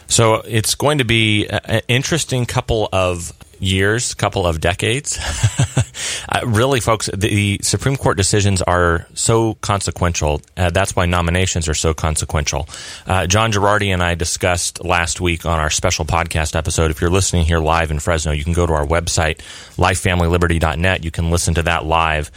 So 0.06 0.42
it's 0.46 0.74
going 0.74 0.98
to 0.98 1.04
be 1.04 1.48
an 1.48 1.80
interesting 1.88 2.46
couple 2.46 2.88
of 2.92 3.32
years, 3.62 4.14
couple 4.14 4.46
of 4.46 4.60
decades. 4.60 5.18
uh, 6.28 6.40
really, 6.44 6.80
folks, 6.80 7.08
the 7.14 7.60
Supreme 7.62 7.96
Court 7.96 8.16
decisions 8.16 8.60
are 8.60 9.06
so 9.14 9.54
consequential. 9.54 10.42
Uh, 10.56 10.70
that's 10.70 10.96
why 10.96 11.06
nominations 11.06 11.68
are 11.68 11.74
so 11.74 11.94
consequential. 11.94 12.68
Uh, 13.06 13.26
John 13.26 13.52
Gerardi 13.52 13.92
and 13.92 14.02
I 14.02 14.14
discussed 14.14 14.84
last 14.84 15.20
week 15.20 15.46
on 15.46 15.60
our 15.60 15.70
special 15.70 16.04
podcast 16.04 16.56
episode. 16.56 16.90
If 16.90 17.00
you're 17.00 17.10
listening 17.10 17.44
here 17.44 17.60
live 17.60 17.90
in 17.90 18.00
Fresno, 18.00 18.32
you 18.32 18.44
can 18.44 18.52
go 18.52 18.66
to 18.66 18.72
our 18.72 18.86
website, 18.86 19.38
lifefamilyliberty.net. 19.76 21.04
You 21.04 21.10
can 21.10 21.30
listen 21.30 21.54
to 21.54 21.62
that 21.62 21.84
live 21.84 22.30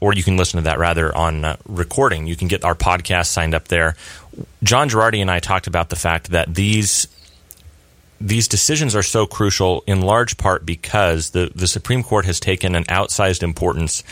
or 0.00 0.12
you 0.12 0.24
can 0.24 0.36
listen 0.36 0.58
to 0.58 0.64
that 0.64 0.80
rather 0.80 1.16
on 1.16 1.44
uh, 1.44 1.56
recording. 1.68 2.26
You 2.26 2.34
can 2.34 2.48
get 2.48 2.64
our 2.64 2.74
podcast 2.74 3.26
signed 3.26 3.54
up 3.54 3.68
there. 3.68 3.94
John 4.64 4.88
Gerardi 4.88 5.20
and 5.20 5.30
I 5.30 5.38
talked 5.38 5.68
about 5.68 5.90
the 5.90 5.96
fact 5.96 6.30
that 6.30 6.52
these 6.52 7.06
these 8.22 8.48
decisions 8.48 8.94
are 8.94 9.02
so 9.02 9.26
crucial 9.26 9.82
in 9.86 10.00
large 10.00 10.36
part 10.36 10.64
because 10.64 11.30
the, 11.30 11.50
the 11.54 11.66
Supreme 11.66 12.02
Court 12.02 12.24
has 12.24 12.38
taken 12.38 12.74
an 12.74 12.84
outsized 12.84 13.42
importance 13.42 14.04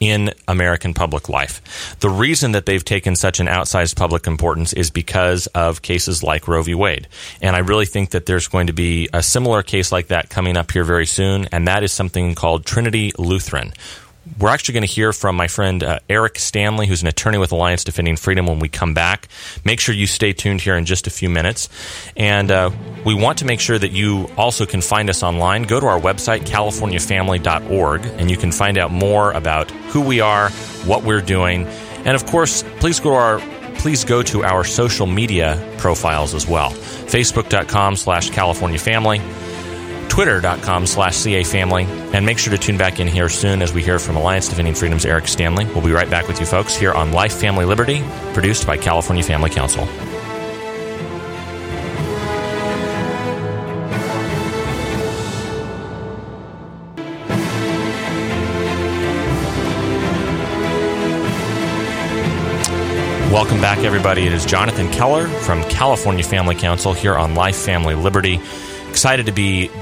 in 0.00 0.30
American 0.46 0.92
public 0.92 1.28
life. 1.28 1.96
The 2.00 2.10
reason 2.10 2.52
that 2.52 2.66
they've 2.66 2.84
taken 2.84 3.16
such 3.16 3.40
an 3.40 3.46
outsized 3.46 3.96
public 3.96 4.26
importance 4.26 4.72
is 4.72 4.90
because 4.90 5.46
of 5.48 5.82
cases 5.82 6.22
like 6.22 6.46
Roe 6.46 6.62
v. 6.62 6.74
Wade. 6.74 7.08
And 7.40 7.56
I 7.56 7.60
really 7.60 7.86
think 7.86 8.10
that 8.10 8.26
there's 8.26 8.48
going 8.48 8.66
to 8.66 8.72
be 8.72 9.08
a 9.12 9.22
similar 9.22 9.62
case 9.62 9.92
like 9.92 10.08
that 10.08 10.28
coming 10.28 10.56
up 10.56 10.72
here 10.72 10.84
very 10.84 11.06
soon, 11.06 11.46
and 11.52 11.66
that 11.68 11.82
is 11.82 11.92
something 11.92 12.34
called 12.34 12.66
Trinity 12.66 13.12
Lutheran, 13.18 13.72
we're 14.38 14.48
actually 14.48 14.74
going 14.74 14.86
to 14.86 14.92
hear 14.92 15.12
from 15.12 15.36
my 15.36 15.48
friend 15.48 15.82
uh, 15.82 16.00
Eric 16.08 16.38
Stanley, 16.38 16.86
who's 16.86 17.02
an 17.02 17.08
attorney 17.08 17.38
with 17.38 17.52
Alliance 17.52 17.84
Defending 17.84 18.16
Freedom, 18.16 18.46
when 18.46 18.58
we 18.58 18.68
come 18.68 18.94
back. 18.94 19.28
Make 19.64 19.80
sure 19.80 19.94
you 19.94 20.06
stay 20.06 20.32
tuned 20.32 20.60
here 20.60 20.76
in 20.76 20.84
just 20.84 21.06
a 21.06 21.10
few 21.10 21.28
minutes. 21.28 21.68
And 22.16 22.50
uh, 22.50 22.70
we 23.04 23.14
want 23.14 23.38
to 23.38 23.44
make 23.44 23.60
sure 23.60 23.78
that 23.78 23.92
you 23.92 24.30
also 24.36 24.66
can 24.66 24.80
find 24.80 25.10
us 25.10 25.22
online. 25.22 25.64
Go 25.64 25.80
to 25.80 25.86
our 25.86 26.00
website, 26.00 26.40
californiafamily.org, 26.40 28.06
and 28.06 28.30
you 28.30 28.36
can 28.36 28.52
find 28.52 28.78
out 28.78 28.90
more 28.90 29.32
about 29.32 29.70
who 29.70 30.00
we 30.00 30.20
are, 30.20 30.50
what 30.84 31.04
we're 31.04 31.20
doing. 31.20 31.66
And 32.04 32.14
of 32.14 32.26
course, 32.26 32.62
please 32.80 33.00
go 33.00 33.10
to 33.10 33.16
our 33.16 33.54
please 33.78 34.04
go 34.04 34.22
to 34.22 34.42
our 34.42 34.64
social 34.64 35.06
media 35.06 35.60
profiles 35.76 36.32
as 36.32 36.46
well. 36.46 36.70
Facebook.com 36.70 37.96
slash 37.96 38.30
California 38.30 38.78
Family. 38.78 39.20
twitter.com 40.08 40.86
slash 40.86 41.16
CA 41.16 41.44
family. 41.44 41.84
And 41.84 42.24
make 42.24 42.38
sure 42.38 42.52
to 42.52 42.58
tune 42.58 42.78
back 42.78 43.00
in 43.00 43.08
here 43.08 43.28
soon 43.28 43.62
as 43.62 43.72
we 43.72 43.82
hear 43.82 43.98
from 43.98 44.16
Alliance 44.16 44.48
Defending 44.48 44.74
Freedom's 44.74 45.04
Eric 45.04 45.28
Stanley. 45.28 45.64
We'll 45.66 45.84
be 45.84 45.92
right 45.92 46.08
back 46.08 46.28
with 46.28 46.40
you 46.40 46.46
folks 46.46 46.74
here 46.74 46.92
on 46.92 47.12
Life, 47.12 47.34
Family, 47.34 47.64
Liberty, 47.64 48.02
produced 48.32 48.66
by 48.66 48.76
California 48.76 49.24
Family 49.24 49.50
Council. 49.50 49.88
Welcome 63.34 63.60
back, 63.60 63.78
everybody. 63.78 64.28
It 64.28 64.32
is 64.32 64.46
Jonathan 64.46 64.88
Keller 64.92 65.26
from 65.26 65.60
California 65.64 66.22
Family 66.22 66.54
Council 66.54 66.92
here 66.92 67.16
on 67.16 67.34
Life, 67.34 67.56
Family, 67.56 67.96
Liberty. 67.96 68.40
Excited 68.88 69.26
to 69.26 69.32
be 69.32 69.72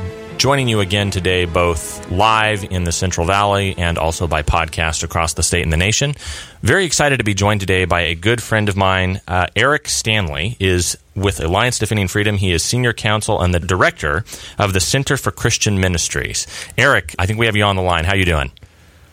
joining 0.42 0.66
you 0.66 0.80
again 0.80 1.08
today, 1.08 1.44
both 1.44 2.10
live 2.10 2.64
in 2.64 2.82
the 2.82 2.90
Central 2.90 3.24
Valley 3.24 3.76
and 3.78 3.96
also 3.96 4.26
by 4.26 4.42
podcast 4.42 5.04
across 5.04 5.34
the 5.34 5.42
state 5.44 5.62
and 5.62 5.72
the 5.72 5.76
nation. 5.76 6.16
Very 6.62 6.84
excited 6.84 7.18
to 7.18 7.24
be 7.24 7.32
joined 7.32 7.60
today 7.60 7.84
by 7.84 8.00
a 8.00 8.16
good 8.16 8.42
friend 8.42 8.68
of 8.68 8.76
mine. 8.76 9.20
Uh, 9.28 9.46
Eric 9.54 9.88
Stanley 9.88 10.56
is 10.58 10.98
with 11.14 11.38
Alliance 11.38 11.78
Defending 11.78 12.08
Freedom. 12.08 12.36
He 12.36 12.50
is 12.50 12.64
senior 12.64 12.92
counsel 12.92 13.40
and 13.40 13.54
the 13.54 13.60
director 13.60 14.24
of 14.58 14.72
the 14.72 14.80
Center 14.80 15.16
for 15.16 15.30
Christian 15.30 15.78
Ministries. 15.78 16.48
Eric, 16.76 17.14
I 17.20 17.26
think 17.26 17.38
we 17.38 17.46
have 17.46 17.54
you 17.54 17.62
on 17.62 17.76
the 17.76 17.82
line. 17.82 18.04
How 18.04 18.14
are 18.14 18.16
you 18.16 18.24
doing? 18.24 18.50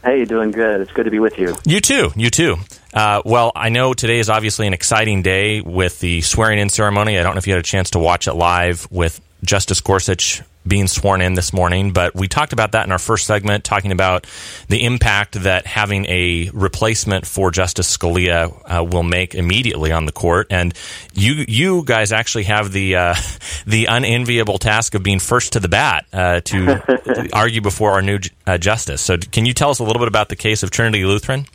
Hey, 0.04 0.18
you 0.18 0.26
doing 0.26 0.50
good. 0.50 0.82
It's 0.82 0.92
good 0.94 1.04
to 1.04 1.12
be 1.12 1.20
with 1.20 1.38
you. 1.38 1.56
You 1.64 1.80
too. 1.80 2.12
You 2.16 2.32
too. 2.32 2.56
Uh, 2.92 3.22
well, 3.24 3.52
I 3.56 3.70
know 3.70 3.94
today 3.94 4.18
is 4.18 4.32
obviously 4.32 4.66
an 4.66 4.74
exciting 4.74 5.22
day 5.22 5.62
with 5.62 6.00
the 6.00 6.22
swearing 6.22 6.58
in 6.58 6.70
ceremony. 6.70 7.20
I 7.20 7.22
don't 7.22 7.36
know 7.36 7.38
if 7.38 7.46
you 7.46 7.54
had 7.54 7.60
a 7.60 7.64
chance 7.64 7.92
to 7.92 8.00
watch 8.00 8.28
it 8.28 8.34
live 8.34 8.88
with 8.90 9.22
Justice 9.44 9.82
Gorsuch 9.82 10.42
being 10.68 10.88
sworn 10.88 11.22
in 11.22 11.34
this 11.34 11.54
morning, 11.54 11.94
but 11.94 12.14
we 12.14 12.28
talked 12.28 12.54
about 12.54 12.74
that 12.74 12.86
in 12.86 12.92
our 12.92 13.00
first 13.00 13.26
segment, 13.26 13.64
talking 13.64 13.92
about 13.92 14.28
the 14.68 14.84
impact 14.86 15.42
that 15.44 15.66
having 15.66 16.06
a 16.06 16.50
replacement 16.54 17.26
for 17.26 17.50
Justice 17.50 17.96
Scalia 17.96 18.52
uh, 18.66 18.84
will 18.84 19.04
make 19.04 19.36
immediately 19.36 19.92
on 19.92 20.06
the 20.06 20.12
court. 20.12 20.48
And 20.50 20.74
you, 21.14 21.46
you 21.48 21.84
guys 21.86 22.12
actually 22.12 22.44
have 22.44 22.72
the 22.72 22.96
uh, 22.96 23.16
the 23.66 23.86
unenviable 23.86 24.58
task 24.58 24.96
of 24.96 25.04
being 25.04 25.20
first 25.20 25.54
to 25.54 25.60
the 25.60 25.70
bat 25.70 26.06
uh, 26.14 26.42
to 26.42 27.30
argue 27.34 27.62
before 27.62 27.92
our 27.92 28.02
new 28.02 28.20
uh, 28.46 28.58
justice. 28.58 29.02
So, 29.02 29.18
can 29.18 29.46
you 29.46 29.54
tell 29.54 29.70
us 29.70 29.80
a 29.80 29.84
little 29.84 30.00
bit 30.00 30.08
about 30.08 30.30
the 30.30 30.36
case 30.36 30.64
of 30.64 30.72
Trinity 30.72 31.06
Lutheran? 31.06 31.46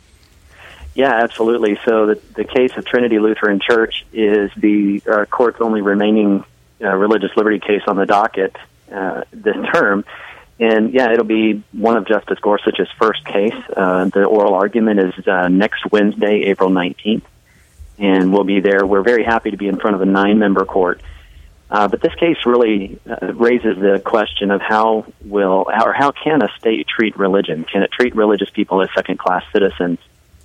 Yeah, 0.95 1.13
absolutely. 1.13 1.77
So 1.83 2.07
the, 2.07 2.21
the 2.35 2.45
case 2.45 2.71
of 2.77 2.85
Trinity 2.85 3.19
Lutheran 3.19 3.59
Church 3.59 4.05
is 4.13 4.49
the 4.55 5.01
uh, 5.05 5.25
court's 5.25 5.59
only 5.59 5.81
remaining 5.81 6.45
uh, 6.81 6.93
religious 6.95 7.31
liberty 7.35 7.59
case 7.59 7.81
on 7.87 7.95
the 7.95 8.05
docket 8.05 8.55
uh, 8.91 9.23
this 9.31 9.55
term. 9.73 10.05
And 10.59 10.93
yeah, 10.93 11.11
it'll 11.11 11.25
be 11.25 11.63
one 11.73 11.97
of 11.97 12.07
Justice 12.07 12.39
Gorsuch's 12.39 12.89
first 12.97 13.25
case. 13.25 13.53
Uh, 13.75 14.05
the 14.05 14.23
oral 14.23 14.53
argument 14.53 14.99
is 14.99 15.27
uh, 15.27 15.49
next 15.49 15.85
Wednesday, 15.91 16.43
April 16.43 16.69
19th, 16.69 17.23
and 17.97 18.31
we'll 18.31 18.45
be 18.45 18.61
there. 18.61 18.85
We're 18.85 19.01
very 19.01 19.23
happy 19.23 19.51
to 19.51 19.57
be 19.57 19.67
in 19.67 19.77
front 19.77 19.95
of 19.95 20.01
a 20.01 20.05
nine 20.05 20.39
member 20.39 20.63
court. 20.63 21.01
Uh, 21.69 21.87
but 21.87 22.01
this 22.01 22.13
case 22.15 22.37
really 22.45 22.99
uh, 23.09 23.33
raises 23.33 23.77
the 23.77 23.99
question 24.05 24.51
of 24.51 24.61
how 24.61 25.05
will 25.21 25.65
or 25.67 25.93
how 25.93 26.11
can 26.11 26.41
a 26.41 26.47
state 26.59 26.87
treat 26.87 27.17
religion? 27.17 27.65
Can 27.65 27.81
it 27.81 27.91
treat 27.91 28.15
religious 28.15 28.49
people 28.49 28.81
as 28.81 28.89
second 28.95 29.17
class 29.17 29.43
citizens 29.51 29.99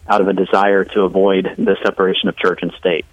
out 0.08 0.20
of 0.20 0.28
a 0.28 0.32
desire 0.32 0.84
to 0.84 1.02
avoid 1.02 1.54
the 1.56 1.76
separation 1.84 2.28
of 2.30 2.36
church 2.36 2.60
and 2.62 2.72
state? 2.72 3.04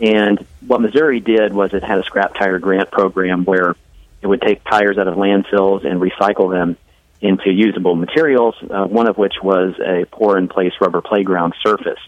And 0.00 0.44
what 0.66 0.80
Missouri 0.80 1.20
did 1.20 1.52
was 1.52 1.74
it 1.74 1.82
had 1.82 1.98
a 1.98 2.02
scrap 2.04 2.34
tire 2.34 2.58
grant 2.58 2.90
program 2.90 3.44
where 3.44 3.76
it 4.22 4.26
would 4.26 4.40
take 4.40 4.64
tires 4.64 4.98
out 4.98 5.08
of 5.08 5.14
landfills 5.16 5.84
and 5.84 6.00
recycle 6.00 6.50
them 6.50 6.76
into 7.20 7.50
usable 7.50 7.94
materials, 7.94 8.54
uh, 8.70 8.86
one 8.86 9.06
of 9.06 9.18
which 9.18 9.34
was 9.42 9.74
a 9.78 10.06
pour 10.10 10.38
in 10.38 10.48
place 10.48 10.72
rubber 10.80 11.02
playground 11.02 11.54
surface. 11.62 11.98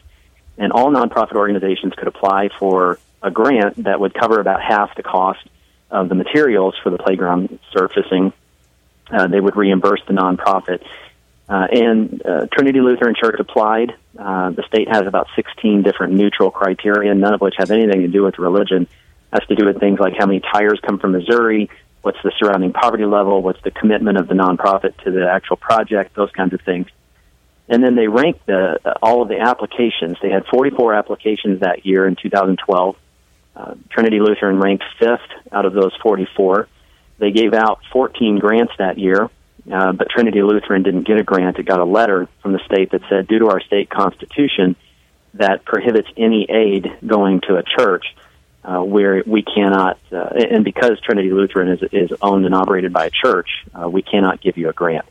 And 0.56 0.72
all 0.72 0.90
nonprofit 0.90 1.34
organizations 1.34 1.94
could 1.94 2.08
apply 2.08 2.48
for 2.58 2.98
a 3.22 3.30
grant 3.30 3.84
that 3.84 4.00
would 4.00 4.14
cover 4.14 4.40
about 4.40 4.62
half 4.62 4.94
the 4.96 5.02
cost 5.02 5.46
of 5.90 6.08
the 6.08 6.14
materials 6.14 6.74
for 6.82 6.90
the 6.90 6.98
playground 6.98 7.58
surfacing. 7.72 8.32
Uh, 9.10 9.26
they 9.26 9.40
would 9.40 9.56
reimburse 9.56 10.00
the 10.06 10.14
nonprofit. 10.14 10.82
Uh, 11.52 11.66
and 11.70 12.22
uh, 12.24 12.46
Trinity 12.50 12.80
Lutheran 12.80 13.14
Church 13.14 13.38
applied. 13.38 13.92
Uh, 14.18 14.52
the 14.52 14.62
state 14.68 14.88
has 14.88 15.06
about 15.06 15.26
16 15.36 15.82
different 15.82 16.14
neutral 16.14 16.50
criteria, 16.50 17.14
none 17.14 17.34
of 17.34 17.42
which 17.42 17.56
have 17.58 17.70
anything 17.70 18.00
to 18.00 18.08
do 18.08 18.22
with 18.22 18.38
religion. 18.38 18.84
It 18.84 18.88
has 19.38 19.46
to 19.48 19.54
do 19.54 19.66
with 19.66 19.78
things 19.78 20.00
like 20.00 20.14
how 20.18 20.24
many 20.24 20.40
tires 20.40 20.80
come 20.80 20.98
from 20.98 21.12
Missouri, 21.12 21.68
what's 22.00 22.16
the 22.24 22.32
surrounding 22.38 22.72
poverty 22.72 23.04
level, 23.04 23.42
what's 23.42 23.62
the 23.64 23.70
commitment 23.70 24.16
of 24.16 24.28
the 24.28 24.34
nonprofit 24.34 24.96
to 25.04 25.10
the 25.10 25.30
actual 25.30 25.56
project, 25.56 26.14
those 26.14 26.30
kinds 26.30 26.54
of 26.54 26.62
things. 26.62 26.86
And 27.68 27.84
then 27.84 27.96
they 27.96 28.08
ranked 28.08 28.46
the, 28.46 28.78
uh, 28.82 28.94
all 29.02 29.20
of 29.20 29.28
the 29.28 29.38
applications. 29.38 30.16
They 30.22 30.30
had 30.30 30.46
44 30.46 30.94
applications 30.94 31.60
that 31.60 31.84
year 31.84 32.06
in 32.06 32.16
2012. 32.16 32.96
Uh, 33.54 33.74
Trinity 33.90 34.20
Lutheran 34.20 34.58
ranked 34.58 34.84
fifth 34.98 35.20
out 35.52 35.66
of 35.66 35.74
those 35.74 35.94
44. 36.02 36.66
They 37.18 37.30
gave 37.30 37.52
out 37.52 37.80
14 37.92 38.38
grants 38.38 38.72
that 38.78 38.98
year, 38.98 39.28
uh, 39.70 39.92
but 39.92 40.08
Trinity 40.10 40.42
Lutheran 40.42 40.82
didn't 40.82 41.06
get 41.06 41.18
a 41.18 41.22
grant. 41.22 41.58
It 41.58 41.64
got 41.64 41.80
a 41.80 41.84
letter 41.84 42.28
from 42.40 42.52
the 42.52 42.60
state 42.64 42.90
that 42.90 43.02
said, 43.08 43.28
due 43.28 43.38
to 43.40 43.48
our 43.48 43.60
state 43.60 43.88
constitution 43.88 44.76
that 45.34 45.64
prohibits 45.64 46.08
any 46.16 46.44
aid 46.50 46.90
going 47.06 47.40
to 47.42 47.56
a 47.56 47.62
church, 47.62 48.04
uh, 48.64 48.80
where 48.80 49.22
we 49.26 49.42
cannot, 49.42 49.98
uh, 50.12 50.28
and 50.34 50.64
because 50.64 51.00
Trinity 51.00 51.30
Lutheran 51.30 51.68
is, 51.68 51.82
is 51.92 52.12
owned 52.20 52.44
and 52.44 52.54
operated 52.54 52.92
by 52.92 53.06
a 53.06 53.10
church, 53.10 53.48
uh, 53.74 53.88
we 53.88 54.02
cannot 54.02 54.40
give 54.40 54.56
you 54.56 54.68
a 54.68 54.72
grant. 54.72 55.04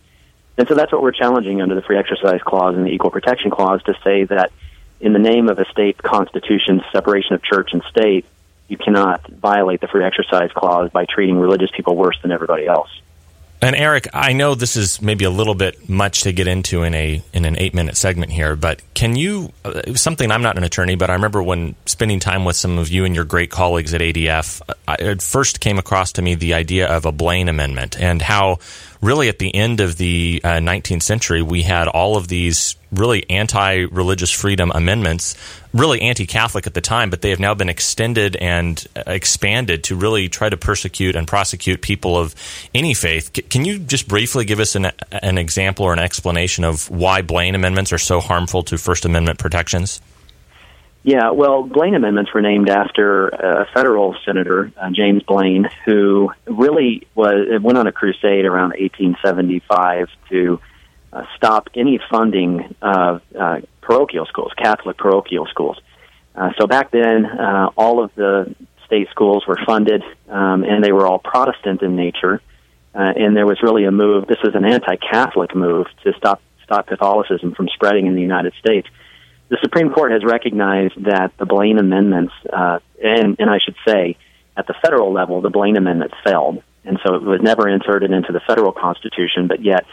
And 0.58 0.68
so 0.68 0.76
that's 0.76 0.92
what 0.92 1.02
we're 1.02 1.12
challenging 1.12 1.62
under 1.62 1.76
the 1.76 1.82
Free 1.82 1.98
Exercise 1.98 2.42
Clause 2.44 2.76
and 2.76 2.86
the 2.86 2.92
Equal 2.92 3.10
Protection 3.10 3.52
Clause 3.52 3.82
to 3.84 3.96
say 4.04 4.26
that 4.26 4.52
in 5.00 5.14
the 5.14 5.20
name 5.20 5.50
of 5.50 5.60
a 5.60 5.66
state 5.66 5.98
constitution's 5.98 6.82
separation 6.92 7.34
of 7.34 7.42
church 7.42 7.72
and 7.74 7.82
state, 7.90 8.26
you 8.68 8.78
cannot 8.78 9.28
violate 9.28 9.82
the 9.82 9.88
Free 9.88 10.06
Exercise 10.06 10.52
Clause 10.54 10.92
by 10.92 11.06
treating 11.06 11.38
religious 11.38 11.72
people 11.76 11.96
worse 11.96 12.18
than 12.22 12.32
everybody 12.32 12.68
else. 12.68 12.90
And 13.64 13.76
Eric, 13.76 14.08
I 14.12 14.34
know 14.34 14.56
this 14.56 14.76
is 14.76 15.04
maybe 15.04 15.24
a 15.24 15.30
little 15.30 15.54
bit 15.54 15.88
much 15.88 16.22
to 16.22 16.34
get 16.34 16.48
into 16.48 16.82
in 16.82 16.96
a 16.96 17.22
in 17.32 17.46
an 17.46 17.60
eight 17.60 17.76
minute 17.76 17.96
segment 17.96 18.32
here, 18.32 18.56
but 18.56 18.82
can 18.96 19.16
you 19.16 19.54
uh, 19.64 19.94
something? 19.94 20.32
I'm 20.32 20.42
not 20.42 20.58
an 20.58 20.64
attorney, 20.64 20.96
but 20.96 21.12
I 21.12 21.14
remember 21.14 21.44
when 21.44 21.76
spending 21.86 22.20
time 22.20 22.44
with 22.44 22.56
some 22.56 22.80
of 22.80 22.90
you 22.90 23.06
and 23.06 23.14
your 23.14 23.24
great 23.24 23.52
colleagues 23.52 23.94
at 23.94 24.02
ADF, 24.02 24.62
I, 24.88 24.96
it 24.96 25.22
first 25.22 25.60
came 25.60 25.78
across 25.78 26.12
to 26.14 26.24
me 26.24 26.34
the 26.34 26.56
idea 26.56 26.88
of 26.88 27.06
a 27.06 27.12
Blaine 27.12 27.50
Amendment 27.50 28.00
and 28.00 28.20
how 28.20 28.58
really 29.02 29.30
at 29.30 29.40
the 29.40 29.54
end 29.54 29.82
of 29.82 29.98
the 29.98 30.42
uh, 30.44 30.50
19th 30.60 31.02
century, 31.02 31.42
we 31.42 31.64
had 31.64 31.88
all 31.88 32.18
of 32.18 32.28
these 32.28 32.76
really 32.92 33.28
anti 33.30 33.82
religious 33.86 34.32
freedom 34.32 34.72
amendments, 34.74 35.36
really 35.74 36.02
anti 36.02 36.26
Catholic 36.26 36.68
at 36.68 36.74
the 36.74 36.82
time, 36.82 37.10
but 37.10 37.22
they 37.22 37.30
have 37.30 37.40
now 37.40 37.54
been 37.54 37.70
extended 37.70 38.36
and 38.36 38.86
uh, 38.96 39.04
expanded 39.08 39.84
to 39.86 39.96
really 39.96 40.30
try 40.30 40.50
to 40.50 40.58
persecute 40.58 41.16
and 41.16 41.28
prosecute 41.28 41.82
people 41.82 42.18
of 42.18 42.36
any 42.74 42.94
faith. 42.94 43.32
C- 43.36 43.42
can 43.44 43.66
you 43.66 43.80
just 43.80 44.08
briefly 44.08 44.46
give 44.46 44.60
us 44.60 44.76
an, 44.76 44.92
an 45.12 45.38
example 45.38 45.86
or 45.86 45.94
an 45.94 46.00
explanation 46.00 46.64
of 46.64 46.90
why 46.90 47.22
Blaine 47.22 47.56
amendments 47.56 47.92
are 47.92 47.98
so 47.98 48.20
harmful 48.20 48.64
to 48.64 48.78
First 48.78 49.06
Amendment 49.06 49.40
protections? 49.40 50.02
Yeah, 51.04 51.32
well, 51.32 51.64
Blaine 51.64 51.96
amendments 51.96 52.32
were 52.32 52.42
named 52.42 52.70
after 52.70 53.30
a 53.30 53.68
federal 53.74 54.16
senator, 54.24 54.72
uh, 54.78 54.92
James 54.92 55.24
Blaine, 55.24 55.68
who 55.86 56.32
really 56.46 57.08
was 57.16 57.60
went 57.62 57.78
on 57.78 57.88
a 57.88 57.92
crusade 57.92 58.46
around 58.46 58.76
1875 58.80 60.10
to 60.30 60.60
uh, 61.12 61.24
stop 61.36 61.70
any 61.76 62.00
funding 62.12 62.76
of 62.84 63.22
uh, 63.38 63.62
parochial 63.82 64.28
schools, 64.28 64.52
Catholic 64.56 64.98
parochial 64.98 65.48
schools. 65.48 65.80
Uh, 66.36 66.52
so 66.60 66.68
back 66.68 66.92
then, 66.92 67.26
uh, 67.26 67.72
all 67.76 68.04
of 68.04 68.14
the 68.14 68.56
state 68.86 69.10
schools 69.10 69.44
were 69.48 69.58
funded, 69.66 70.04
um, 70.30 70.64
and 70.64 70.84
they 70.84 70.92
were 70.92 71.08
all 71.08 71.18
Protestant 71.18 71.82
in 71.82 71.96
nature. 71.96 72.42
Uh, 72.94 73.12
and 73.16 73.36
there 73.36 73.48
was 73.48 73.58
really 73.64 73.86
a 73.86 73.92
move. 73.92 74.28
This 74.28 74.42
was 74.44 74.54
an 74.54 74.66
anti-Catholic 74.66 75.56
move 75.56 75.88
to 76.04 76.14
stop 76.14 76.42
stop 76.64 76.88
Catholicism 76.88 77.54
from 77.56 77.68
spreading 77.70 78.06
in 78.06 78.16
the 78.16 78.22
United 78.22 78.54
States 78.60 78.88
the 79.52 79.58
Supreme 79.62 79.92
Court 79.92 80.14
has 80.14 80.24
recognized 80.24 81.04
that 81.04 81.34
the 81.38 81.46
Blaine 81.46 81.78
amendments, 81.78 82.34
uh, 82.52 82.80
and, 83.04 83.36
and 83.38 83.50
I 83.50 83.60
should 83.60 83.76
say, 83.86 84.16
at 84.56 84.66
the 84.66 84.74
federal 84.82 85.12
level, 85.12 85.42
the 85.42 85.50
Blaine 85.50 85.76
amendments 85.76 86.16
failed, 86.24 86.64
and 86.86 86.98
so 87.06 87.16
it 87.16 87.22
was 87.22 87.42
never 87.42 87.68
inserted 87.68 88.12
into 88.12 88.32
the 88.32 88.40
federal 88.40 88.72
constitution. 88.72 89.48
But 89.48 89.62
yet, 89.62 89.86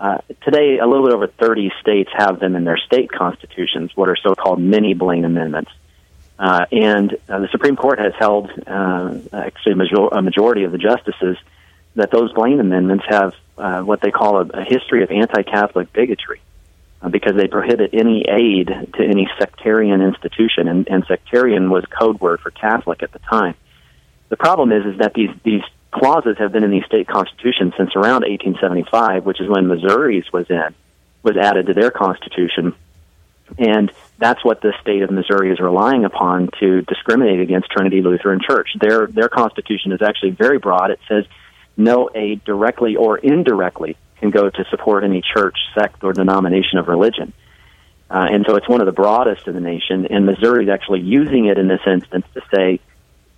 uh, 0.00 0.18
today, 0.42 0.78
a 0.78 0.86
little 0.88 1.06
bit 1.06 1.14
over 1.14 1.28
30 1.28 1.70
states 1.80 2.10
have 2.14 2.40
them 2.40 2.56
in 2.56 2.64
their 2.64 2.78
state 2.78 3.08
constitutions, 3.12 3.92
what 3.94 4.08
are 4.08 4.16
so-called 4.16 4.60
mini 4.60 4.92
Blaine 4.92 5.24
amendments. 5.24 5.70
Uh, 6.36 6.66
and 6.72 7.16
uh, 7.28 7.38
the 7.38 7.48
Supreme 7.52 7.76
Court 7.76 8.00
has 8.00 8.12
held, 8.18 8.50
uh, 8.66 9.14
actually, 9.32 9.72
a, 9.72 9.76
major- 9.76 10.08
a 10.10 10.20
majority 10.20 10.64
of 10.64 10.72
the 10.72 10.78
justices 10.78 11.36
that 11.94 12.10
those 12.10 12.32
Blaine 12.32 12.58
amendments 12.58 13.04
have 13.08 13.34
uh, 13.56 13.82
what 13.82 14.00
they 14.00 14.10
call 14.10 14.38
a, 14.38 14.46
a 14.48 14.64
history 14.64 15.04
of 15.04 15.12
anti-Catholic 15.12 15.92
bigotry. 15.92 16.40
Because 17.10 17.36
they 17.36 17.46
prohibit 17.46 17.90
any 17.92 18.24
aid 18.28 18.66
to 18.66 19.04
any 19.04 19.28
sectarian 19.38 20.02
institution, 20.02 20.66
and, 20.66 20.88
and 20.88 21.04
sectarian 21.06 21.70
was 21.70 21.84
code 21.86 22.20
word 22.20 22.40
for 22.40 22.50
Catholic 22.50 23.02
at 23.02 23.12
the 23.12 23.20
time. 23.20 23.54
The 24.28 24.36
problem 24.36 24.72
is, 24.72 24.84
is 24.84 24.98
that 24.98 25.14
these 25.14 25.30
these 25.44 25.62
clauses 25.92 26.36
have 26.38 26.52
been 26.52 26.64
in 26.64 26.70
these 26.70 26.84
state 26.84 27.06
constitutions 27.06 27.74
since 27.76 27.94
around 27.94 28.22
1875, 28.22 29.24
which 29.24 29.40
is 29.40 29.48
when 29.48 29.68
Missouri's 29.68 30.30
was 30.32 30.46
in 30.50 30.74
was 31.22 31.36
added 31.36 31.66
to 31.66 31.74
their 31.74 31.90
constitution, 31.90 32.74
and 33.58 33.92
that's 34.18 34.44
what 34.44 34.60
the 34.60 34.72
state 34.80 35.02
of 35.02 35.10
Missouri 35.10 35.52
is 35.52 35.60
relying 35.60 36.04
upon 36.04 36.50
to 36.60 36.82
discriminate 36.82 37.40
against 37.40 37.70
Trinity 37.70 38.02
Lutheran 38.02 38.40
Church. 38.40 38.70
Their 38.80 39.06
their 39.06 39.28
constitution 39.28 39.92
is 39.92 40.02
actually 40.02 40.30
very 40.30 40.58
broad. 40.58 40.90
It 40.90 41.00
says 41.08 41.24
no 41.76 42.10
aid 42.14 42.42
directly 42.44 42.96
or 42.96 43.18
indirectly 43.18 43.96
can 44.20 44.30
go 44.30 44.48
to 44.48 44.64
support 44.70 45.04
any 45.04 45.22
church, 45.22 45.56
sect, 45.74 46.02
or 46.02 46.12
denomination 46.12 46.78
of 46.78 46.88
religion. 46.88 47.32
Uh, 48.08 48.26
and 48.30 48.44
so 48.48 48.56
it's 48.56 48.68
one 48.68 48.80
of 48.80 48.86
the 48.86 48.92
broadest 48.92 49.48
in 49.48 49.54
the 49.54 49.60
nation, 49.60 50.06
and 50.06 50.26
Missouri 50.26 50.64
is 50.64 50.70
actually 50.70 51.00
using 51.00 51.46
it 51.46 51.58
in 51.58 51.68
this 51.68 51.80
instance 51.86 52.24
to 52.34 52.40
say 52.54 52.80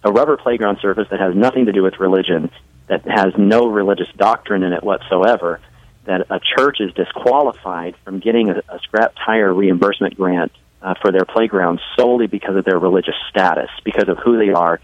a 0.05 0.13
rubber 0.13 0.37
playground 0.37 0.79
surface 0.81 1.09
that 1.11 1.21
has 1.21 1.35
nothing 1.35 1.67
to 1.67 1.73
do 1.73 1.83
with 1.83 1.99
religion, 1.99 2.51
that 2.87 3.03
has 3.07 3.33
no 3.37 3.67
religious 3.67 4.09
doctrine 4.17 4.63
in 4.63 4.73
it 4.73 4.83
whatsoever, 4.83 5.61
that 6.05 6.27
a 6.31 6.41
church 6.41 6.81
is 6.81 6.93
disqualified 6.95 7.97
from 8.05 8.19
getting 8.19 8.51
a, 8.51 8.63
a 8.69 8.79
scrap 8.81 9.15
tire 9.25 9.53
reimbursement 9.53 10.17
grant 10.17 10.53
uh, 10.83 10.95
for 11.01 11.13
their 11.13 11.25
playground 11.25 11.81
solely 11.97 12.27
because 12.27 12.57
of 12.57 12.65
their 12.65 12.79
religious 12.79 13.17
status, 13.31 13.71
because 13.85 14.09
of 14.09 14.19
who 14.19 14.39
they 14.39 14.53
are, 14.53 14.81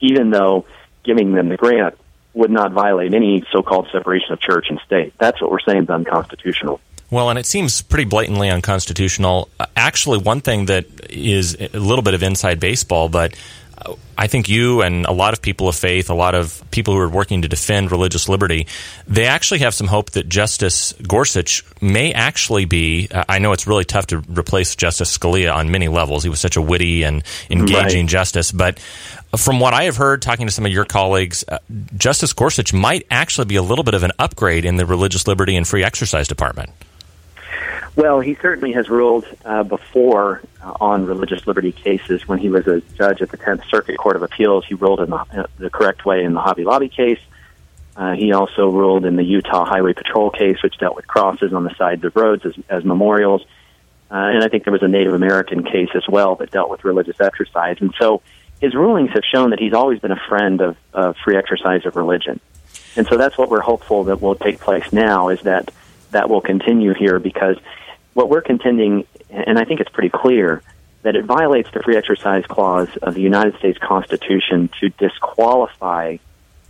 even 0.00 0.30
though 0.30 0.66
giving 1.04 1.32
them 1.32 1.48
the 1.48 1.56
grant 1.56 1.98
would 2.34 2.50
not 2.50 2.72
violate 2.72 3.14
any 3.14 3.44
so-called 3.50 3.88
separation 3.90 4.32
of 4.32 4.40
church 4.40 4.66
and 4.70 4.78
state. 4.86 5.12
That's 5.18 5.40
what 5.40 5.50
we're 5.50 5.60
saying 5.60 5.84
is 5.84 5.90
unconstitutional. 5.90 6.80
Well, 7.10 7.30
and 7.30 7.38
it 7.38 7.46
seems 7.46 7.80
pretty 7.80 8.04
blatantly 8.04 8.50
unconstitutional. 8.50 9.48
Uh, 9.58 9.66
actually, 9.74 10.18
one 10.18 10.42
thing 10.42 10.66
that 10.66 10.84
is 11.08 11.56
a 11.58 11.78
little 11.78 12.02
bit 12.02 12.12
of 12.14 12.22
inside 12.22 12.60
baseball, 12.60 13.08
but 13.08 13.34
I 14.16 14.26
think 14.26 14.48
you 14.48 14.82
and 14.82 15.06
a 15.06 15.12
lot 15.12 15.32
of 15.32 15.42
people 15.42 15.68
of 15.68 15.76
faith, 15.76 16.10
a 16.10 16.14
lot 16.14 16.34
of 16.34 16.62
people 16.70 16.94
who 16.94 17.00
are 17.00 17.08
working 17.08 17.42
to 17.42 17.48
defend 17.48 17.92
religious 17.92 18.28
liberty, 18.28 18.66
they 19.06 19.26
actually 19.26 19.60
have 19.60 19.74
some 19.74 19.86
hope 19.86 20.10
that 20.12 20.28
Justice 20.28 20.92
Gorsuch 21.06 21.64
may 21.80 22.12
actually 22.12 22.64
be. 22.64 23.08
Uh, 23.08 23.24
I 23.28 23.38
know 23.38 23.52
it's 23.52 23.66
really 23.66 23.84
tough 23.84 24.08
to 24.08 24.18
replace 24.28 24.74
Justice 24.74 25.16
Scalia 25.16 25.54
on 25.54 25.70
many 25.70 25.88
levels. 25.88 26.24
He 26.24 26.28
was 26.28 26.40
such 26.40 26.56
a 26.56 26.62
witty 26.62 27.04
and 27.04 27.22
engaging 27.48 28.02
right. 28.02 28.10
justice. 28.10 28.50
But 28.50 28.80
from 29.36 29.60
what 29.60 29.74
I 29.74 29.84
have 29.84 29.96
heard, 29.96 30.22
talking 30.22 30.46
to 30.46 30.52
some 30.52 30.66
of 30.66 30.72
your 30.72 30.84
colleagues, 30.84 31.44
uh, 31.46 31.58
Justice 31.96 32.32
Gorsuch 32.32 32.72
might 32.72 33.06
actually 33.10 33.46
be 33.46 33.56
a 33.56 33.62
little 33.62 33.84
bit 33.84 33.94
of 33.94 34.02
an 34.02 34.12
upgrade 34.18 34.64
in 34.64 34.76
the 34.76 34.86
religious 34.86 35.28
liberty 35.28 35.54
and 35.54 35.66
free 35.66 35.84
exercise 35.84 36.26
department. 36.26 36.70
Well, 37.98 38.20
he 38.20 38.36
certainly 38.36 38.70
has 38.74 38.88
ruled 38.88 39.26
uh, 39.44 39.64
before 39.64 40.40
uh, 40.62 40.72
on 40.80 41.04
religious 41.04 41.48
liberty 41.48 41.72
cases. 41.72 42.28
When 42.28 42.38
he 42.38 42.48
was 42.48 42.64
a 42.68 42.80
judge 42.96 43.20
at 43.22 43.30
the 43.30 43.36
Tenth 43.36 43.64
Circuit 43.68 43.98
Court 43.98 44.14
of 44.14 44.22
Appeals, 44.22 44.64
he 44.64 44.74
ruled 44.74 45.00
in 45.00 45.10
the, 45.10 45.16
uh, 45.16 45.46
the 45.58 45.68
correct 45.68 46.04
way 46.04 46.22
in 46.22 46.32
the 46.32 46.40
Hobby 46.40 46.62
Lobby 46.62 46.88
case. 46.88 47.18
Uh, 47.96 48.12
he 48.12 48.32
also 48.32 48.68
ruled 48.68 49.04
in 49.04 49.16
the 49.16 49.24
Utah 49.24 49.64
Highway 49.64 49.94
Patrol 49.94 50.30
case, 50.30 50.62
which 50.62 50.78
dealt 50.78 50.94
with 50.94 51.08
crosses 51.08 51.52
on 51.52 51.64
the 51.64 51.74
sides 51.74 52.04
of 52.04 52.14
roads 52.14 52.46
as, 52.46 52.54
as 52.68 52.84
memorials. 52.84 53.42
Uh, 54.12 54.14
and 54.14 54.44
I 54.44 54.48
think 54.48 54.62
there 54.62 54.72
was 54.72 54.84
a 54.84 54.88
Native 54.88 55.14
American 55.14 55.64
case 55.64 55.90
as 55.96 56.06
well 56.08 56.36
that 56.36 56.52
dealt 56.52 56.70
with 56.70 56.84
religious 56.84 57.20
exercise. 57.20 57.78
And 57.80 57.92
so 57.98 58.22
his 58.60 58.76
rulings 58.76 59.10
have 59.10 59.24
shown 59.24 59.50
that 59.50 59.58
he's 59.58 59.74
always 59.74 59.98
been 59.98 60.12
a 60.12 60.22
friend 60.28 60.60
of, 60.60 60.76
of 60.94 61.16
free 61.24 61.36
exercise 61.36 61.84
of 61.84 61.96
religion. 61.96 62.38
And 62.94 63.08
so 63.08 63.16
that's 63.16 63.36
what 63.36 63.50
we're 63.50 63.58
hopeful 63.58 64.04
that 64.04 64.22
will 64.22 64.36
take 64.36 64.60
place 64.60 64.92
now 64.92 65.30
is 65.30 65.40
that 65.42 65.72
that 66.12 66.30
will 66.30 66.40
continue 66.40 66.94
here 66.94 67.18
because 67.18 67.56
what 68.18 68.28
we're 68.28 68.42
contending, 68.42 69.06
and 69.30 69.60
I 69.60 69.64
think 69.64 69.78
it's 69.78 69.90
pretty 69.90 70.08
clear, 70.08 70.60
that 71.02 71.14
it 71.14 71.24
violates 71.24 71.70
the 71.70 71.80
free 71.84 71.96
exercise 71.96 72.44
clause 72.46 72.88
of 73.00 73.14
the 73.14 73.20
United 73.20 73.56
States 73.58 73.78
Constitution 73.78 74.68
to 74.80 74.88
disqualify 74.88 76.16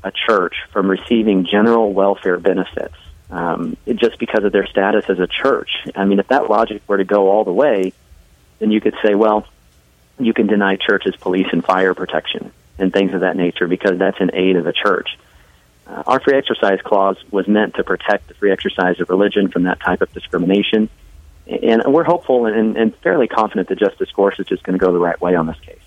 a 0.05 0.13
church 0.13 0.57
from 0.73 0.91
receiving 0.91 1.47
general 1.47 1.95
welfare 1.95 2.37
benefits 2.39 2.95
um, 3.31 3.79
just 3.95 4.19
because 4.19 4.45
of 4.45 4.53
their 4.53 4.67
status 4.67 5.07
as 5.09 5.19
a 5.21 5.27
church. 5.27 5.71
I 5.97 6.05
mean, 6.05 6.19
if 6.19 6.29
that 6.29 6.51
logic 6.51 6.83
were 6.87 6.99
to 6.99 7.05
go 7.05 7.31
all 7.31 7.45
the 7.45 7.53
way, 7.53 7.95
then 8.59 8.71
you 8.71 8.83
could 8.83 8.95
say, 9.03 9.15
well, 9.15 9.47
you 10.19 10.35
can 10.35 10.49
deny 10.49 10.77
churches 10.77 11.17
police 11.17 11.47
and 11.51 11.65
fire 11.65 11.95
protection 11.95 12.53
and 12.79 12.93
things 12.93 13.15
of 13.15 13.21
that 13.21 13.37
nature 13.37 13.67
because 13.67 13.99
that's 13.99 14.21
an 14.21 14.33
aid 14.35 14.57
of 14.57 14.65
the 14.65 14.75
church. 14.75 15.19
Uh, 15.87 16.03
our 16.07 16.21
free 16.21 16.37
exercise 16.37 16.81
clause 16.85 17.17
was 17.31 17.49
meant 17.49 17.77
to 17.77 17.85
protect 17.85 18.29
the 18.29 18.35
free 18.35 18.53
exercise 18.53 19.01
of 19.01 19.09
religion 19.09 19.49
from 19.49 19.63
that 19.63 19.81
type 19.81 20.03
of 20.03 20.13
discrimination 20.13 20.91
and 21.49 21.83
we're 21.87 22.05
hopeful 22.05 22.47
and, 22.47 22.77
and 22.77 22.95
fairly 22.97 23.29
confident 23.29 23.69
that 23.69 23.79
Justice 23.79 24.11
Gorsuch 24.13 24.53
is 24.53 24.61
going 24.63 24.79
to 24.79 24.85
go 24.85 24.93
the 24.93 24.99
right 24.99 25.21
way 25.21 25.35
on 25.35 25.47
this 25.47 25.59
case. 25.61 25.79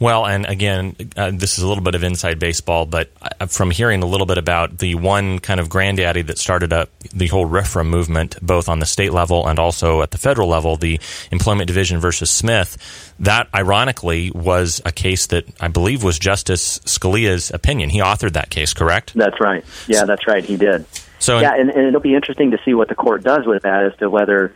Well, 0.00 0.26
and 0.26 0.46
again, 0.46 0.96
uh, 1.16 1.30
this 1.32 1.58
is 1.58 1.64
a 1.64 1.68
little 1.68 1.82
bit 1.82 1.94
of 1.94 2.02
inside 2.02 2.38
baseball, 2.38 2.86
but 2.86 3.10
uh, 3.20 3.46
from 3.46 3.70
hearing 3.70 4.02
a 4.02 4.06
little 4.06 4.26
bit 4.26 4.38
about 4.38 4.78
the 4.78 4.94
one 4.94 5.38
kind 5.38 5.60
of 5.60 5.68
granddaddy 5.68 6.22
that 6.22 6.38
started 6.38 6.72
up 6.72 6.90
the 7.12 7.26
whole 7.26 7.46
RFRA 7.46 7.86
movement, 7.86 8.36
both 8.40 8.68
on 8.68 8.78
the 8.78 8.86
state 8.86 9.12
level 9.12 9.46
and 9.46 9.58
also 9.58 10.02
at 10.02 10.10
the 10.10 10.18
federal 10.18 10.48
level, 10.48 10.76
the 10.76 11.00
Employment 11.30 11.66
Division 11.66 12.00
versus 12.00 12.30
Smith, 12.30 13.12
that 13.18 13.48
ironically 13.54 14.30
was 14.30 14.80
a 14.84 14.92
case 14.92 15.26
that 15.28 15.44
I 15.60 15.68
believe 15.68 16.02
was 16.02 16.18
Justice 16.18 16.78
Scalia's 16.80 17.50
opinion. 17.50 17.90
He 17.90 18.00
authored 18.00 18.32
that 18.32 18.50
case, 18.50 18.72
correct? 18.72 19.14
That's 19.14 19.40
right. 19.40 19.64
Yeah, 19.86 20.04
that's 20.04 20.26
right. 20.26 20.44
He 20.44 20.56
did. 20.56 20.86
So, 21.18 21.40
yeah, 21.40 21.54
and, 21.54 21.68
and 21.70 21.86
it'll 21.86 22.00
be 22.00 22.14
interesting 22.14 22.52
to 22.52 22.58
see 22.64 22.74
what 22.74 22.88
the 22.88 22.94
court 22.94 23.24
does 23.24 23.44
with 23.44 23.62
that 23.64 23.84
as 23.84 23.96
to 23.98 24.08
whether 24.08 24.54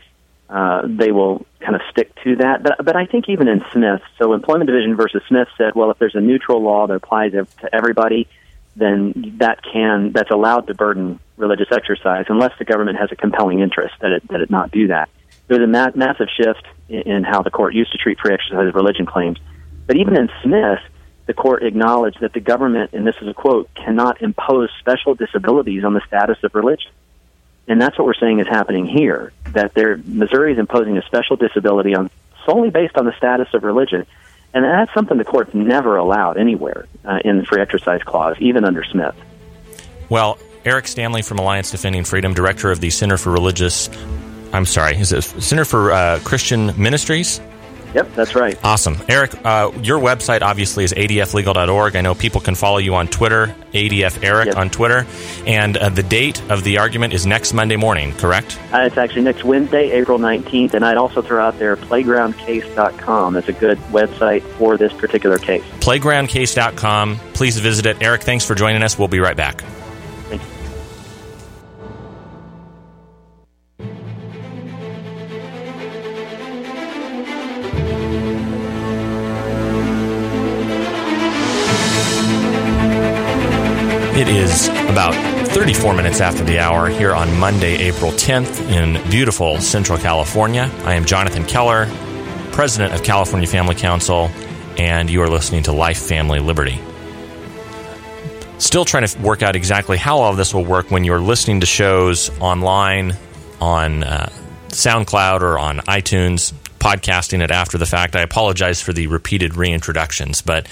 uh, 0.53 0.83
they 0.85 1.11
will 1.13 1.47
kind 1.61 1.75
of 1.75 1.81
stick 1.91 2.15
to 2.23 2.37
that. 2.37 2.63
But, 2.63 2.85
but 2.85 2.95
I 2.95 3.07
think 3.07 3.31
even 3.31 3.49
in 3.49 3.65
Smith, 3.73 4.03
so 4.19 4.35
Employment 4.35 4.69
Division 4.69 4.97
versus 4.97 5.23
Smith 5.27 5.49
said, 5.57 5.75
well, 5.75 5.91
if 5.91 5.99
there's 5.99 6.15
a 6.15 6.21
neutral 6.21 6.63
law 6.63 6.87
that 6.87 6.95
applies 6.95 7.33
to 7.33 7.75
everybody, 7.75 8.29
then 8.77 9.37
that 9.39 9.63
can 9.63 10.13
that's 10.13 10.31
allowed 10.31 10.67
to 10.67 10.75
burden 10.75 11.19
religious 11.37 11.69
exercise 11.71 12.27
unless 12.29 12.53
the 12.59 12.65
government 12.65 12.99
has 12.99 13.11
a 13.13 13.17
compelling 13.17 13.61
interest 13.61 13.95
that 14.01 14.13
it 14.13 14.29
that 14.29 14.41
it 14.41 14.51
not 14.51 14.71
do 14.71 14.89
that. 14.89 15.09
There's 15.49 15.63
a 15.63 15.67
ma- 15.67 15.91
massive 15.95 16.29
shift 16.37 16.67
in, 16.89 17.01
in 17.03 17.25
how 17.25 17.43
the 17.43 17.51
court 17.51 17.75
used 17.75 17.93
to 17.93 17.99
treat 17.99 18.19
free 18.19 18.35
exercise 18.35 18.69
of 18.69 18.75
religion 18.75 19.07
claims. 19.07 19.39
But 19.87 19.97
even 19.97 20.17
in 20.17 20.31
Smith, 20.43 20.81
the 21.27 21.35
court 21.35 21.63
acknowledged 21.63 22.21
that 22.21 22.33
the 22.33 22.41
government, 22.41 22.93
and 22.93 23.07
this 23.07 23.17
is 23.21 23.29
a 23.29 23.35
quote, 23.35 23.69
cannot 23.75 24.23
impose 24.23 24.71
special 24.81 25.15
disabilities 25.15 25.85
on 25.85 25.95
the 25.95 26.03
status 26.07 26.39
of 26.43 26.55
religion. 26.55 26.91
And 27.69 27.81
that's 27.81 27.97
what 27.99 28.07
we're 28.07 28.15
saying 28.15 28.41
is 28.41 28.47
happening 28.47 28.87
here. 28.87 29.33
That 29.53 29.77
Missouri 30.05 30.53
is 30.53 30.59
imposing 30.59 30.99
a 30.99 31.03
special 31.03 31.37
disability 31.37 31.95
on 31.95 32.11
solely 32.47 32.71
based 32.71 32.97
on 32.97 33.05
the 33.05 33.17
status 33.17 33.49
of 33.55 33.63
religion, 33.63 34.07
and 34.53 34.65
that's 34.65 34.93
something 34.93 35.17
the 35.17 35.25
court's 35.25 35.55
never 35.55 35.97
allowed 35.97 36.37
anywhere 36.37 36.87
uh, 37.05 37.21
in 37.25 37.39
the 37.39 37.45
free 37.45 37.61
exercise 37.61 38.03
clause, 38.03 38.37
even 38.41 38.65
under 38.65 38.83
Smith. 38.85 39.15
Well, 40.09 40.39
Eric 40.65 40.89
Stanley 40.89 41.23
from 41.23 41.39
Alliance 41.39 41.71
Defending 41.71 42.05
Freedom, 42.05 42.35
director 42.35 42.71
of 42.71 42.81
the 42.81 42.91
Center 42.91 43.17
for 43.17 43.31
Religious. 43.31 43.89
I'm 44.53 44.67
sorry, 44.67 44.97
is 44.97 45.13
it 45.13 45.23
Center 45.23 45.65
for 45.65 45.93
uh, 45.93 46.21
Christian 46.25 46.67
Ministries? 46.81 47.41
Yep, 47.95 48.15
that's 48.15 48.35
right. 48.35 48.59
Awesome. 48.65 48.97
Eric, 49.09 49.35
uh, 49.45 49.71
your 49.83 49.99
website 49.99 50.43
obviously 50.43 50.85
is 50.85 50.93
adflegal.org. 50.93 51.97
I 51.97 52.01
know 52.01 52.15
people 52.15 52.41
can 52.41 52.55
follow 52.55 52.79
you 52.79 52.95
on 52.95 53.09
Twitter, 53.09 53.55
ADF 53.73 54.23
Eric 54.23 54.47
yep. 54.47 54.57
on 54.57 54.71
Twitter. 54.71 55.07
And 55.47 55.77
uh, 55.77 55.89
the 55.91 56.03
date 56.03 56.43
of 56.51 56.65
the 56.65 56.79
argument 56.79 57.13
is 57.13 57.27
next 57.27 57.53
Monday 57.53 57.77
morning, 57.77 58.13
correct? 58.15 58.59
Uh, 58.73 58.79
it's 58.79 58.97
actually 58.97 59.23
next 59.23 59.45
Wednesday, 59.45 59.91
April 59.91 60.19
19th. 60.19 60.75
And 60.75 60.85
I'd 60.85 60.97
also 60.97 61.23
throw 61.23 61.45
out 61.45 61.59
there 61.59 61.77
playgroundcase.com 61.77 63.35
That's 63.35 63.49
a 63.49 63.53
good 63.53 63.79
website 63.91 64.43
for 64.43 64.77
this 64.77 64.93
particular 64.93 65.39
case. 65.39 65.65
Playgroundcase.com. 65.81 67.17
Please 67.35 67.59
visit 67.59 67.87
it. 67.87 68.03
Eric, 68.03 68.23
thanks 68.23 68.45
for 68.45 68.55
joining 68.55 68.83
us. 68.83 68.99
We'll 68.99 69.09
be 69.09 69.21
right 69.21 69.37
back. 69.37 69.63
Is 84.53 84.69
about 84.69 85.15
34 85.49 85.95
minutes 85.95 86.21
after 86.21 86.45
the 86.45 86.59
hour 86.59 86.89
here 86.89 87.15
on 87.15 87.35
Monday, 87.39 87.77
April 87.89 88.11
10th 88.13 88.61
in 88.71 89.11
beautiful 89.11 89.59
Central 89.61 89.99
California. 89.99 90.71
I 90.85 90.95
am 90.95 91.07
Jonathan 91.07 91.45
Keller, 91.45 91.87
President 92.51 92.93
of 92.93 93.03
California 93.03 93.49
Family 93.49 93.75
Council, 93.75 94.31
and 94.77 95.09
you 95.09 95.23
are 95.23 95.29
listening 95.29 95.63
to 95.65 95.73
Life, 95.73 95.99
Family, 95.99 96.39
Liberty. 96.39 96.79
Still 98.59 98.85
trying 98.85 99.07
to 99.07 99.19
work 99.21 99.43
out 99.43 99.57
exactly 99.57 99.97
how 99.97 100.19
all 100.19 100.31
of 100.31 100.37
this 100.37 100.53
will 100.53 100.65
work 100.65 100.91
when 100.91 101.05
you're 101.05 101.21
listening 101.21 101.61
to 101.61 101.67
shows 101.67 102.31
online 102.39 103.17
on 103.61 104.03
uh, 104.03 104.31
SoundCloud 104.69 105.41
or 105.41 105.59
on 105.59 105.79
iTunes 105.79 106.53
podcasting 106.83 107.43
it 107.43 107.53
after 107.53 107.79
the 107.79 107.87
fact. 107.87 108.17
I 108.17 108.23
apologize 108.23 108.83
for 108.83 108.93
the 108.93 109.07
repeated 109.07 109.53
reintroductions, 109.53 110.45
but 110.45 110.67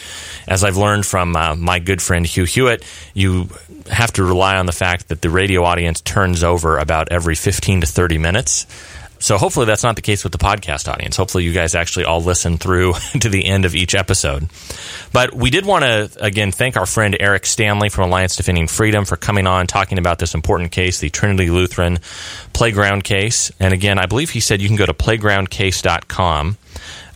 as 0.48 0.64
I've 0.64 0.76
learned 0.76 1.06
from 1.06 1.36
uh, 1.36 1.54
my 1.54 1.78
good 1.78 2.02
friend 2.02 2.26
Hugh 2.26 2.44
Hewitt, 2.44 2.84
you 3.14 3.48
have 3.88 4.12
to 4.14 4.24
rely 4.24 4.56
on 4.56 4.66
the 4.66 4.72
fact 4.72 5.08
that 5.08 5.22
the 5.22 5.30
radio 5.30 5.62
audience 5.62 6.00
turns 6.00 6.42
over 6.42 6.78
about 6.78 7.12
every 7.12 7.36
15 7.36 7.82
to 7.82 7.86
30 7.86 8.18
minutes. 8.18 8.66
So 9.20 9.36
hopefully 9.36 9.66
that's 9.66 9.84
not 9.84 9.96
the 9.96 10.02
case 10.02 10.24
with 10.24 10.32
the 10.32 10.38
podcast 10.38 10.90
audience. 10.90 11.16
Hopefully 11.16 11.44
you 11.44 11.52
guys 11.52 11.74
actually 11.74 12.06
all 12.06 12.22
listen 12.22 12.56
through 12.56 12.94
to 13.20 13.28
the 13.28 13.46
end 13.46 13.64
of 13.64 13.74
each 13.74 13.94
episode. 13.94 14.48
But 15.12 15.34
we 15.34 15.50
did 15.50 15.64
want 15.64 15.84
to 15.84 16.10
again 16.20 16.52
thank 16.52 16.76
our 16.76 16.86
friend 16.86 17.16
Eric 17.20 17.46
Stanley 17.46 17.90
from 17.90 18.08
Alliance 18.08 18.36
Defending 18.36 18.66
Freedom 18.66 19.04
for 19.04 19.16
coming 19.16 19.46
on 19.46 19.66
talking 19.66 19.98
about 19.98 20.18
this 20.18 20.34
important 20.34 20.72
case, 20.72 21.00
the 21.00 21.10
Trinity 21.10 21.50
Lutheran 21.50 21.98
playground 22.52 23.04
case. 23.04 23.52
And 23.60 23.72
again, 23.74 23.98
I 23.98 24.06
believe 24.06 24.30
he 24.30 24.40
said 24.40 24.60
you 24.60 24.68
can 24.68 24.76
go 24.76 24.86
to 24.86 24.94
playgroundcase.com 24.94 26.56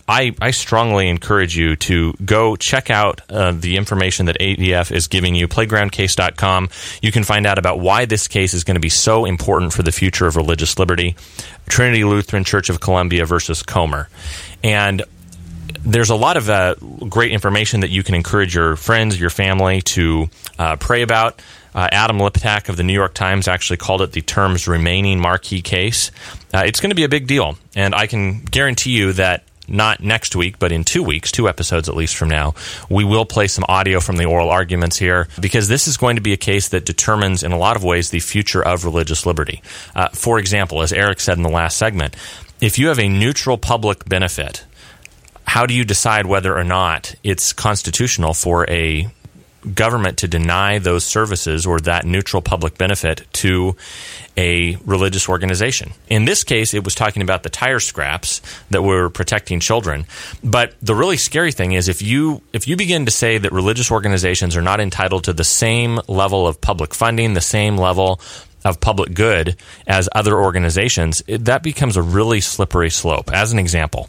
I, 0.06 0.34
I 0.40 0.50
strongly 0.50 1.08
encourage 1.08 1.56
you 1.56 1.76
to 1.76 2.12
go 2.24 2.56
check 2.56 2.90
out 2.90 3.22
uh, 3.30 3.52
the 3.52 3.76
information 3.76 4.26
that 4.26 4.38
ADF 4.38 4.92
is 4.92 5.08
giving 5.08 5.34
you, 5.34 5.48
playgroundcase.com. 5.48 6.68
You 7.00 7.10
can 7.10 7.24
find 7.24 7.46
out 7.46 7.58
about 7.58 7.80
why 7.80 8.04
this 8.04 8.28
case 8.28 8.52
is 8.52 8.64
going 8.64 8.74
to 8.74 8.80
be 8.80 8.90
so 8.90 9.24
important 9.24 9.72
for 9.72 9.82
the 9.82 9.92
future 9.92 10.26
of 10.26 10.36
religious 10.36 10.78
liberty. 10.78 11.16
Trinity 11.68 12.04
Lutheran 12.04 12.44
Church 12.44 12.68
of 12.68 12.80
Columbia 12.80 13.24
versus 13.24 13.62
Comer. 13.62 14.08
And 14.62 15.02
there's 15.80 16.10
a 16.10 16.16
lot 16.16 16.36
of 16.36 16.50
uh, 16.50 16.74
great 17.08 17.32
information 17.32 17.80
that 17.80 17.90
you 17.90 18.02
can 18.02 18.14
encourage 18.14 18.54
your 18.54 18.76
friends, 18.76 19.18
your 19.18 19.30
family 19.30 19.80
to 19.82 20.28
uh, 20.58 20.76
pray 20.76 21.02
about. 21.02 21.40
Uh, 21.74 21.88
Adam 21.90 22.18
Liptak 22.18 22.68
of 22.68 22.76
the 22.76 22.84
New 22.84 22.92
York 22.92 23.14
Times 23.14 23.48
actually 23.48 23.78
called 23.78 24.00
it 24.00 24.12
the 24.12 24.20
term's 24.20 24.68
remaining 24.68 25.18
marquee 25.18 25.60
case. 25.60 26.12
Uh, 26.52 26.62
it's 26.64 26.80
going 26.80 26.90
to 26.90 26.94
be 26.94 27.02
a 27.02 27.08
big 27.08 27.26
deal, 27.26 27.56
and 27.74 27.94
I 27.94 28.06
can 28.06 28.44
guarantee 28.44 28.92
you 28.92 29.14
that 29.14 29.42
not 29.68 30.00
next 30.00 30.36
week, 30.36 30.58
but 30.58 30.72
in 30.72 30.84
two 30.84 31.02
weeks, 31.02 31.32
two 31.32 31.48
episodes 31.48 31.88
at 31.88 31.96
least 31.96 32.16
from 32.16 32.28
now, 32.28 32.54
we 32.88 33.04
will 33.04 33.24
play 33.24 33.46
some 33.46 33.64
audio 33.68 34.00
from 34.00 34.16
the 34.16 34.24
oral 34.24 34.50
arguments 34.50 34.96
here 34.96 35.28
because 35.40 35.68
this 35.68 35.88
is 35.88 35.96
going 35.96 36.16
to 36.16 36.22
be 36.22 36.32
a 36.32 36.38
case 36.38 36.68
that 36.68 36.84
determines, 36.84 37.42
in 37.42 37.52
a 37.52 37.58
lot 37.58 37.76
of 37.76 37.84
ways, 37.84 38.10
the 38.10 38.20
future 38.20 38.62
of 38.62 38.84
religious 38.84 39.26
liberty. 39.26 39.62
Uh, 39.94 40.08
for 40.08 40.38
example, 40.38 40.82
as 40.82 40.92
Eric 40.92 41.20
said 41.20 41.36
in 41.36 41.42
the 41.42 41.48
last 41.48 41.76
segment, 41.76 42.16
if 42.60 42.78
you 42.78 42.88
have 42.88 42.98
a 42.98 43.08
neutral 43.08 43.58
public 43.58 44.04
benefit, 44.04 44.64
how 45.46 45.66
do 45.66 45.74
you 45.74 45.84
decide 45.84 46.26
whether 46.26 46.56
or 46.56 46.64
not 46.64 47.14
it's 47.22 47.52
constitutional 47.52 48.34
for 48.34 48.68
a 48.70 49.08
government 49.74 50.18
to 50.18 50.28
deny 50.28 50.78
those 50.78 51.04
services 51.04 51.66
or 51.66 51.80
that 51.80 52.04
neutral 52.04 52.42
public 52.42 52.76
benefit 52.76 53.22
to 53.32 53.76
a 54.36 54.76
religious 54.84 55.28
organization. 55.28 55.92
In 56.08 56.24
this 56.24 56.44
case, 56.44 56.74
it 56.74 56.84
was 56.84 56.94
talking 56.94 57.22
about 57.22 57.42
the 57.42 57.50
tire 57.50 57.80
scraps 57.80 58.42
that 58.70 58.82
were 58.82 59.08
protecting 59.10 59.60
children. 59.60 60.06
But 60.42 60.74
the 60.82 60.94
really 60.94 61.16
scary 61.16 61.52
thing 61.52 61.72
is 61.72 61.88
if 61.88 62.02
you 62.02 62.42
if 62.52 62.66
you 62.66 62.76
begin 62.76 63.06
to 63.06 63.10
say 63.10 63.38
that 63.38 63.52
religious 63.52 63.90
organizations 63.90 64.56
are 64.56 64.62
not 64.62 64.80
entitled 64.80 65.24
to 65.24 65.32
the 65.32 65.44
same 65.44 66.00
level 66.08 66.46
of 66.46 66.60
public 66.60 66.94
funding, 66.94 67.34
the 67.34 67.40
same 67.40 67.76
level 67.76 68.20
of 68.64 68.80
public 68.80 69.14
good 69.14 69.56
as 69.86 70.08
other 70.14 70.38
organizations, 70.38 71.22
it, 71.26 71.44
that 71.44 71.62
becomes 71.62 71.96
a 71.96 72.02
really 72.02 72.40
slippery 72.40 72.90
slope. 72.90 73.30
As 73.32 73.52
an 73.52 73.58
example, 73.58 74.08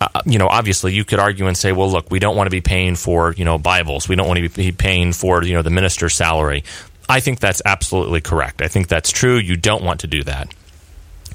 uh, 0.00 0.22
you 0.26 0.38
know, 0.38 0.46
obviously 0.46 0.94
you 0.94 1.04
could 1.04 1.18
argue 1.18 1.46
and 1.46 1.56
say, 1.56 1.72
well, 1.72 1.90
look, 1.90 2.10
we 2.10 2.18
don't 2.18 2.36
want 2.36 2.46
to 2.46 2.50
be 2.50 2.60
paying 2.60 2.94
for, 2.94 3.32
you 3.32 3.44
know, 3.44 3.58
Bibles. 3.58 4.08
We 4.08 4.16
don't 4.16 4.28
want 4.28 4.38
to 4.38 4.48
be 4.48 4.72
paying 4.72 5.12
for, 5.12 5.42
you 5.42 5.54
know, 5.54 5.62
the 5.62 5.70
minister's 5.70 6.14
salary. 6.14 6.64
I 7.08 7.20
think 7.20 7.40
that's 7.40 7.62
absolutely 7.64 8.20
correct. 8.20 8.62
I 8.62 8.68
think 8.68 8.88
that's 8.88 9.10
true. 9.10 9.36
You 9.36 9.56
don't 9.56 9.82
want 9.82 10.00
to 10.00 10.06
do 10.06 10.22
that. 10.24 10.52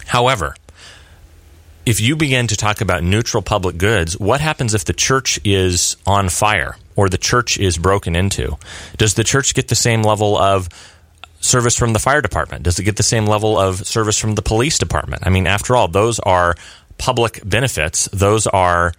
However, 0.05 0.55
if 1.85 1.99
you 1.99 2.15
begin 2.15 2.47
to 2.47 2.55
talk 2.55 2.79
about 2.79 3.03
neutral 3.03 3.43
public 3.43 3.77
goods, 3.77 4.17
what 4.17 4.39
happens 4.39 4.73
if 4.73 4.85
the 4.85 4.93
church 4.93 5.39
is 5.43 5.97
on 6.05 6.29
fire 6.29 6.77
or 6.95 7.09
the 7.09 7.17
church 7.17 7.57
is 7.57 7.77
broken 7.77 8.15
into? 8.15 8.57
Does 8.97 9.15
the 9.15 9.23
church 9.23 9.53
get 9.53 9.67
the 9.67 9.75
same 9.75 10.03
level 10.03 10.37
of 10.37 10.69
service 11.41 11.77
from 11.77 11.91
the 11.91 11.99
fire 11.99 12.21
department? 12.21 12.63
Does 12.63 12.79
it 12.79 12.83
get 12.83 12.95
the 12.95 13.03
same 13.03 13.25
level 13.25 13.59
of 13.59 13.85
service 13.85 14.17
from 14.17 14.35
the 14.35 14.41
police 14.41 14.77
department? 14.77 15.23
I 15.25 15.29
mean, 15.29 15.45
after 15.45 15.75
all, 15.75 15.87
those 15.89 16.19
are 16.19 16.55
public 16.97 17.41
benefits. 17.43 18.07
Those 18.11 18.47
are 18.47 18.93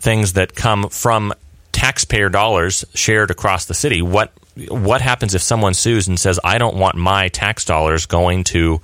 things 0.00 0.34
that 0.34 0.54
come 0.54 0.88
from 0.88 1.32
taxpayer 1.72 2.28
dollars 2.28 2.84
shared 2.94 3.30
across 3.30 3.66
the 3.66 3.74
city. 3.74 4.02
What 4.02 4.32
what 4.68 5.00
happens 5.00 5.34
if 5.34 5.42
someone 5.42 5.74
sues 5.74 6.08
and 6.08 6.20
says, 6.20 6.38
"I 6.44 6.58
don't 6.58 6.76
want 6.76 6.96
my 6.96 7.28
tax 7.28 7.64
dollars 7.64 8.06
going 8.06 8.44
to 8.44 8.80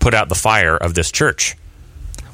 put 0.00 0.14
out 0.14 0.28
the 0.28 0.34
fire 0.34 0.76
of 0.76 0.94
this 0.94 1.10
church"? 1.10 1.56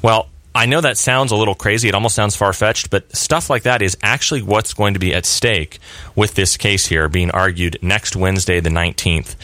Well, 0.01 0.27
I 0.53 0.67
know 0.67 0.79
that 0.81 0.97
sounds 0.97 1.31
a 1.31 1.35
little 1.35 1.55
crazy. 1.55 1.89
It 1.89 1.95
almost 1.95 2.15
sounds 2.15 2.35
far 2.35 2.53
fetched, 2.53 2.89
but 2.89 3.13
stuff 3.15 3.49
like 3.49 3.63
that 3.63 3.81
is 3.81 3.97
actually 4.01 4.41
what's 4.41 4.73
going 4.73 4.93
to 4.93 4.99
be 4.99 5.13
at 5.13 5.25
stake 5.25 5.79
with 6.15 6.33
this 6.35 6.55
case 6.55 6.85
here 6.85 7.09
being 7.09 7.31
argued 7.31 7.77
next 7.81 8.15
Wednesday, 8.15 8.61
the 8.61 8.69
19th 8.69 9.35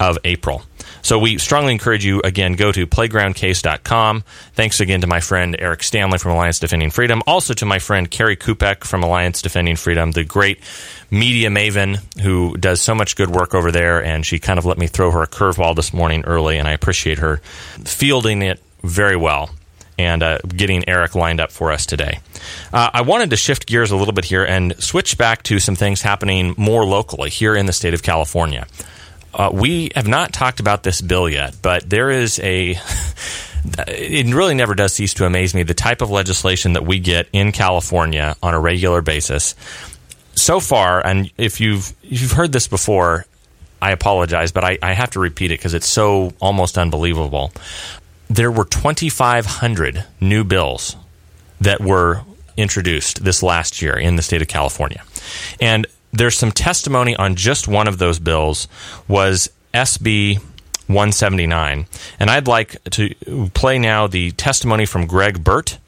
of 0.00 0.18
April. 0.24 0.62
So 1.02 1.18
we 1.18 1.38
strongly 1.38 1.72
encourage 1.72 2.04
you, 2.04 2.20
again, 2.22 2.54
go 2.54 2.72
to 2.72 2.86
playgroundcase.com. 2.86 4.24
Thanks 4.54 4.80
again 4.80 5.02
to 5.02 5.06
my 5.06 5.20
friend 5.20 5.56
Eric 5.58 5.82
Stanley 5.84 6.18
from 6.18 6.32
Alliance 6.32 6.58
Defending 6.58 6.90
Freedom. 6.90 7.22
Also 7.26 7.54
to 7.54 7.64
my 7.64 7.78
friend 7.78 8.10
Kerri 8.10 8.36
Kupec 8.36 8.84
from 8.84 9.04
Alliance 9.04 9.40
Defending 9.40 9.76
Freedom, 9.76 10.10
the 10.10 10.24
great 10.24 10.58
media 11.10 11.48
maven 11.48 11.98
who 12.20 12.56
does 12.56 12.80
so 12.80 12.94
much 12.94 13.14
good 13.14 13.30
work 13.30 13.54
over 13.54 13.70
there. 13.70 14.02
And 14.02 14.26
she 14.26 14.38
kind 14.38 14.58
of 14.58 14.64
let 14.64 14.78
me 14.78 14.88
throw 14.88 15.12
her 15.12 15.22
a 15.22 15.28
curveball 15.28 15.76
this 15.76 15.92
morning 15.92 16.24
early, 16.24 16.58
and 16.58 16.66
I 16.66 16.72
appreciate 16.72 17.18
her 17.18 17.36
fielding 17.84 18.42
it 18.42 18.60
very 18.82 19.16
well 19.16 19.50
and 19.98 20.22
uh, 20.22 20.38
getting 20.38 20.88
Eric 20.88 21.14
lined 21.14 21.40
up 21.40 21.50
for 21.50 21.72
us 21.72 21.86
today. 21.86 22.18
Uh, 22.72 22.90
I 22.92 23.02
wanted 23.02 23.30
to 23.30 23.36
shift 23.36 23.66
gears 23.66 23.90
a 23.90 23.96
little 23.96 24.12
bit 24.12 24.24
here 24.24 24.44
and 24.44 24.74
switch 24.82 25.16
back 25.16 25.42
to 25.44 25.58
some 25.58 25.74
things 25.76 26.02
happening 26.02 26.54
more 26.58 26.84
locally 26.84 27.30
here 27.30 27.56
in 27.56 27.66
the 27.66 27.72
state 27.72 27.94
of 27.94 28.02
California. 28.02 28.66
Uh, 29.34 29.50
we 29.52 29.90
have 29.94 30.08
not 30.08 30.32
talked 30.32 30.60
about 30.60 30.82
this 30.82 31.00
bill 31.00 31.28
yet, 31.28 31.56
but 31.62 31.88
there 31.88 32.10
is 32.10 32.38
a. 32.40 32.78
it 33.88 34.34
really 34.34 34.54
never 34.54 34.74
does 34.74 34.94
cease 34.94 35.14
to 35.14 35.24
amaze 35.24 35.54
me 35.54 35.62
the 35.62 35.74
type 35.74 36.00
of 36.00 36.10
legislation 36.10 36.74
that 36.74 36.86
we 36.86 36.98
get 36.98 37.28
in 37.32 37.52
California 37.52 38.36
on 38.42 38.54
a 38.54 38.60
regular 38.60 39.02
basis. 39.02 39.54
So 40.34 40.60
far, 40.60 41.04
and 41.04 41.30
if 41.36 41.60
you've 41.60 41.94
you've 42.02 42.32
heard 42.32 42.52
this 42.52 42.68
before, 42.68 43.26
I 43.80 43.92
apologize, 43.92 44.52
but 44.52 44.64
I, 44.64 44.78
I 44.82 44.92
have 44.92 45.10
to 45.10 45.20
repeat 45.20 45.50
it 45.50 45.58
because 45.58 45.74
it's 45.74 45.88
so 45.88 46.32
almost 46.40 46.78
unbelievable. 46.78 47.52
There 48.28 48.50
were 48.50 48.64
2,500 48.64 50.04
new 50.20 50.44
bills 50.44 50.96
that 51.60 51.80
were 51.80 52.22
introduced 52.56 53.22
this 53.22 53.42
last 53.42 53.82
year 53.82 53.96
in 53.96 54.16
the 54.16 54.22
state 54.22 54.42
of 54.42 54.48
California. 54.48 55.02
And 55.60 55.86
there's 56.16 56.38
some 56.38 56.50
testimony 56.50 57.14
on 57.16 57.36
just 57.36 57.68
one 57.68 57.88
of 57.88 57.98
those 57.98 58.18
bills 58.18 58.68
was 59.06 59.50
SB 59.74 60.38
179. 60.86 61.86
And 62.18 62.30
I'd 62.30 62.48
like 62.48 62.82
to 62.90 63.14
play 63.54 63.78
now 63.78 64.06
the 64.06 64.30
testimony 64.32 64.86
from 64.86 65.06
Greg 65.06 65.42
Burt. 65.42 65.78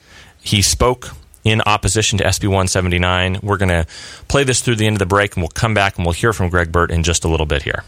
He 0.40 0.62
spoke 0.62 1.10
in 1.44 1.62
opposition 1.62 2.18
to 2.18 2.24
SB 2.24 2.44
179. 2.44 3.40
We're 3.42 3.56
going 3.56 3.68
to 3.68 3.86
play 4.28 4.44
this 4.44 4.60
through 4.60 4.76
the 4.76 4.86
end 4.86 4.96
of 4.96 4.98
the 4.98 5.06
break, 5.06 5.34
and 5.34 5.42
we'll 5.42 5.48
come 5.48 5.74
back 5.74 5.96
and 5.96 6.04
we'll 6.04 6.14
hear 6.14 6.32
from 6.32 6.48
Greg 6.48 6.72
Burt 6.72 6.90
in 6.90 7.02
just 7.02 7.24
a 7.24 7.28
little 7.28 7.46
bit 7.46 7.62
here. 7.62 7.84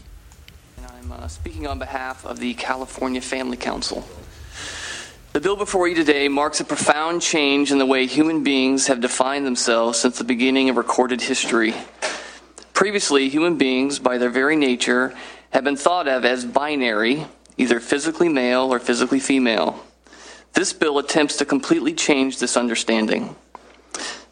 I'm 0.87 1.11
uh, 1.11 1.27
speaking 1.27 1.67
on 1.67 1.79
behalf 1.79 2.25
of 2.25 2.39
the 2.39 2.53
California 2.55 3.21
Family 3.21 3.57
Council. 3.57 4.07
The 5.33 5.39
bill 5.39 5.55
before 5.55 5.87
you 5.87 5.95
today 5.95 6.27
marks 6.27 6.59
a 6.59 6.65
profound 6.65 7.21
change 7.21 7.71
in 7.71 7.77
the 7.77 7.85
way 7.85 8.05
human 8.05 8.43
beings 8.43 8.87
have 8.87 8.99
defined 8.99 9.45
themselves 9.45 9.97
since 9.97 10.17
the 10.17 10.25
beginning 10.25 10.69
of 10.69 10.75
recorded 10.75 11.21
history. 11.21 11.73
Previously, 12.81 13.29
human 13.29 13.59
beings, 13.59 13.99
by 13.99 14.17
their 14.17 14.31
very 14.31 14.55
nature, 14.55 15.13
have 15.51 15.63
been 15.63 15.75
thought 15.75 16.07
of 16.07 16.25
as 16.25 16.43
binary, 16.43 17.27
either 17.55 17.79
physically 17.79 18.27
male 18.27 18.73
or 18.73 18.79
physically 18.79 19.19
female. 19.19 19.85
This 20.53 20.73
bill 20.73 20.97
attempts 20.97 21.37
to 21.37 21.45
completely 21.45 21.93
change 21.93 22.39
this 22.39 22.57
understanding. 22.57 23.35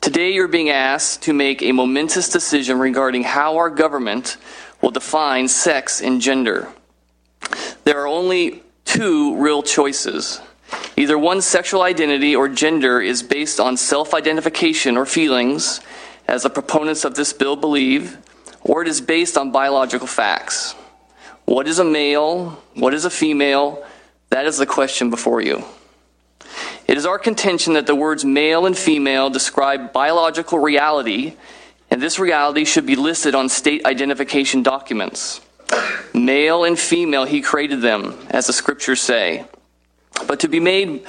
Today, 0.01 0.33
you're 0.33 0.47
being 0.47 0.71
asked 0.71 1.21
to 1.21 1.31
make 1.31 1.62
a 1.62 1.71
momentous 1.73 2.27
decision 2.27 2.79
regarding 2.79 3.21
how 3.21 3.57
our 3.57 3.69
government 3.69 4.38
will 4.81 4.89
define 4.89 5.47
sex 5.47 6.01
and 6.01 6.19
gender. 6.19 6.69
There 7.83 8.01
are 8.01 8.07
only 8.07 8.63
two 8.83 9.35
real 9.35 9.62
choices. 9.62 10.41
Either 10.97 11.19
one's 11.19 11.45
sexual 11.45 11.83
identity 11.83 12.35
or 12.35 12.49
gender 12.49 12.99
is 12.99 13.21
based 13.21 13.59
on 13.59 13.77
self 13.77 14.15
identification 14.15 14.97
or 14.97 15.05
feelings, 15.05 15.81
as 16.27 16.41
the 16.41 16.49
proponents 16.49 17.05
of 17.05 17.13
this 17.13 17.31
bill 17.31 17.55
believe, 17.55 18.17
or 18.69 18.84
it 18.84 18.88
is 18.88 19.01
based 19.01 19.36
on 19.36 19.51
biological 19.51 20.05
facts. 20.05 20.75
What 21.45 21.67
is 21.67 21.79
a 21.79 21.84
male? 21.84 22.62
What 22.75 22.93
is 22.93 23.03
a 23.03 23.10
female? 23.10 23.84
That 24.29 24.45
is 24.45 24.60
the 24.60 24.67
question 24.67 25.10
before 25.10 25.41
you. 25.41 25.63
It 26.88 26.95
is 26.95 27.03
our 27.08 27.17
contention 27.17 27.73
that 27.73 27.88
the 27.88 27.95
words 27.95 28.23
male 28.23 28.67
and 28.67 28.77
female 28.77 29.32
describe 29.32 29.91
biological 29.91 30.60
reality, 30.60 31.34
and 31.89 31.99
this 31.99 32.19
reality 32.19 32.63
should 32.63 32.86
be 32.86 32.95
listed 32.95 33.34
on 33.34 33.49
state 33.49 33.86
identification 33.86 34.62
documents. 34.62 35.41
Male 36.13 36.63
and 36.63 36.77
female, 36.77 37.25
he 37.25 37.41
created 37.41 37.82
them, 37.82 38.15
as 38.29 38.45
the 38.45 38.53
scriptures 38.53 39.01
say. 39.01 39.45
But 40.27 40.41
to 40.41 40.47
be 40.47 40.60
made, 40.60 41.05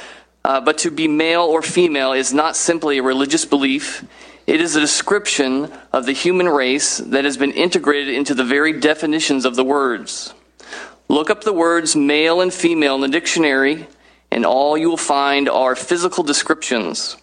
uh, 0.46 0.62
but 0.62 0.78
to 0.78 0.90
be 0.90 1.08
male 1.08 1.42
or 1.42 1.60
female 1.60 2.12
is 2.12 2.32
not 2.32 2.56
simply 2.56 2.96
a 2.96 3.02
religious 3.02 3.44
belief. 3.44 4.02
It 4.50 4.60
is 4.60 4.74
a 4.74 4.80
description 4.80 5.70
of 5.92 6.06
the 6.06 6.12
human 6.12 6.48
race 6.48 6.98
that 6.98 7.24
has 7.24 7.36
been 7.36 7.52
integrated 7.52 8.12
into 8.12 8.34
the 8.34 8.42
very 8.42 8.72
definitions 8.80 9.44
of 9.44 9.54
the 9.54 9.62
words. 9.62 10.34
Look 11.06 11.30
up 11.30 11.44
the 11.44 11.52
words 11.52 11.94
male 11.94 12.40
and 12.40 12.52
female 12.52 12.96
in 12.96 13.00
the 13.02 13.06
dictionary, 13.06 13.86
and 14.28 14.44
all 14.44 14.76
you 14.76 14.90
will 14.90 14.96
find 14.96 15.48
are 15.48 15.76
physical 15.76 16.24
descriptions. 16.24 17.16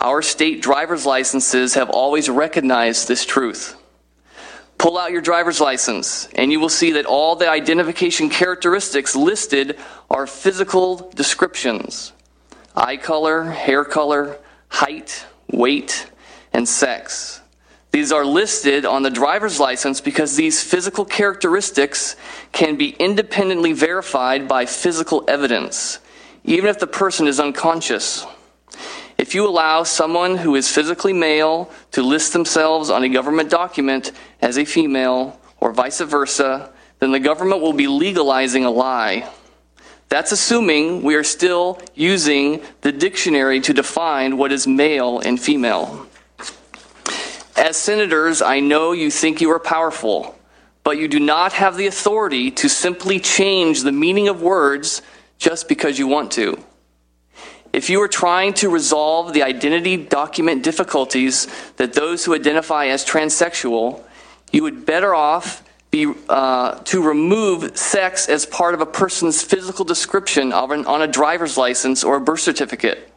Our 0.00 0.22
state 0.22 0.62
driver's 0.62 1.04
licenses 1.04 1.74
have 1.74 1.90
always 1.90 2.30
recognized 2.30 3.06
this 3.06 3.26
truth. 3.26 3.76
Pull 4.78 4.96
out 4.96 5.12
your 5.12 5.20
driver's 5.20 5.60
license, 5.60 6.26
and 6.36 6.50
you 6.50 6.58
will 6.58 6.70
see 6.70 6.92
that 6.92 7.04
all 7.04 7.36
the 7.36 7.50
identification 7.50 8.30
characteristics 8.30 9.14
listed 9.14 9.78
are 10.08 10.26
physical 10.26 11.12
descriptions 11.14 12.14
eye 12.74 12.96
color, 12.96 13.44
hair 13.44 13.84
color, 13.84 14.38
height, 14.68 15.26
weight, 15.48 16.06
and 16.56 16.66
sex. 16.66 17.42
These 17.92 18.12
are 18.12 18.24
listed 18.24 18.86
on 18.86 19.02
the 19.02 19.10
driver's 19.10 19.60
license 19.60 20.00
because 20.00 20.36
these 20.36 20.62
physical 20.62 21.04
characteristics 21.04 22.16
can 22.50 22.76
be 22.76 22.90
independently 22.98 23.74
verified 23.74 24.48
by 24.48 24.64
physical 24.64 25.22
evidence, 25.28 25.98
even 26.44 26.70
if 26.70 26.78
the 26.78 26.86
person 26.86 27.26
is 27.26 27.38
unconscious. 27.38 28.26
If 29.18 29.34
you 29.34 29.46
allow 29.46 29.82
someone 29.82 30.36
who 30.36 30.54
is 30.56 30.70
physically 30.70 31.12
male 31.12 31.70
to 31.92 32.02
list 32.02 32.32
themselves 32.32 32.88
on 32.88 33.04
a 33.04 33.08
government 33.10 33.50
document 33.50 34.12
as 34.40 34.56
a 34.56 34.64
female, 34.64 35.38
or 35.60 35.72
vice 35.72 36.00
versa, 36.00 36.72
then 37.00 37.12
the 37.12 37.20
government 37.20 37.60
will 37.60 37.74
be 37.74 37.86
legalizing 37.86 38.64
a 38.64 38.70
lie. 38.70 39.30
That's 40.08 40.32
assuming 40.32 41.02
we 41.02 41.16
are 41.16 41.24
still 41.24 41.80
using 41.94 42.62
the 42.80 42.92
dictionary 42.92 43.60
to 43.60 43.74
define 43.74 44.38
what 44.38 44.52
is 44.52 44.66
male 44.66 45.18
and 45.18 45.38
female. 45.40 46.05
As 47.56 47.78
senators, 47.78 48.42
I 48.42 48.60
know 48.60 48.92
you 48.92 49.10
think 49.10 49.40
you 49.40 49.50
are 49.50 49.58
powerful, 49.58 50.38
but 50.84 50.98
you 50.98 51.08
do 51.08 51.18
not 51.18 51.54
have 51.54 51.76
the 51.76 51.86
authority 51.86 52.50
to 52.50 52.68
simply 52.68 53.18
change 53.18 53.82
the 53.82 53.92
meaning 53.92 54.28
of 54.28 54.42
words 54.42 55.00
just 55.38 55.66
because 55.66 55.98
you 55.98 56.06
want 56.06 56.32
to. 56.32 56.62
If 57.72 57.88
you 57.88 58.00
are 58.02 58.08
trying 58.08 58.52
to 58.54 58.68
resolve 58.68 59.32
the 59.32 59.42
identity 59.42 59.96
document 59.96 60.62
difficulties 60.62 61.48
that 61.76 61.94
those 61.94 62.24
who 62.24 62.34
identify 62.34 62.86
as 62.86 63.04
transsexual, 63.04 64.02
you 64.52 64.62
would 64.62 64.84
better 64.86 65.14
off 65.14 65.62
be 65.90 66.12
uh, 66.28 66.74
to 66.84 67.02
remove 67.02 67.76
sex 67.76 68.28
as 68.28 68.44
part 68.44 68.74
of 68.74 68.80
a 68.80 68.86
person's 68.86 69.42
physical 69.42 69.84
description 69.84 70.52
an, 70.52 70.84
on 70.86 71.00
a 71.02 71.06
driver's 71.06 71.56
license 71.56 72.04
or 72.04 72.16
a 72.16 72.20
birth 72.20 72.40
certificate. 72.40 73.12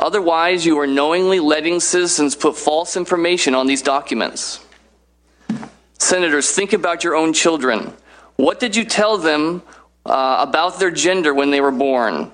Otherwise, 0.00 0.64
you 0.64 0.78
are 0.80 0.86
knowingly 0.86 1.40
letting 1.40 1.78
citizens 1.78 2.34
put 2.34 2.56
false 2.56 2.96
information 2.96 3.54
on 3.54 3.66
these 3.66 3.82
documents. 3.82 4.64
Senators, 5.98 6.50
think 6.52 6.72
about 6.72 7.04
your 7.04 7.14
own 7.14 7.34
children. 7.34 7.92
What 8.36 8.58
did 8.58 8.74
you 8.74 8.86
tell 8.86 9.18
them 9.18 9.62
uh, 10.06 10.36
about 10.40 10.80
their 10.80 10.90
gender 10.90 11.34
when 11.34 11.50
they 11.50 11.60
were 11.60 11.70
born? 11.70 12.32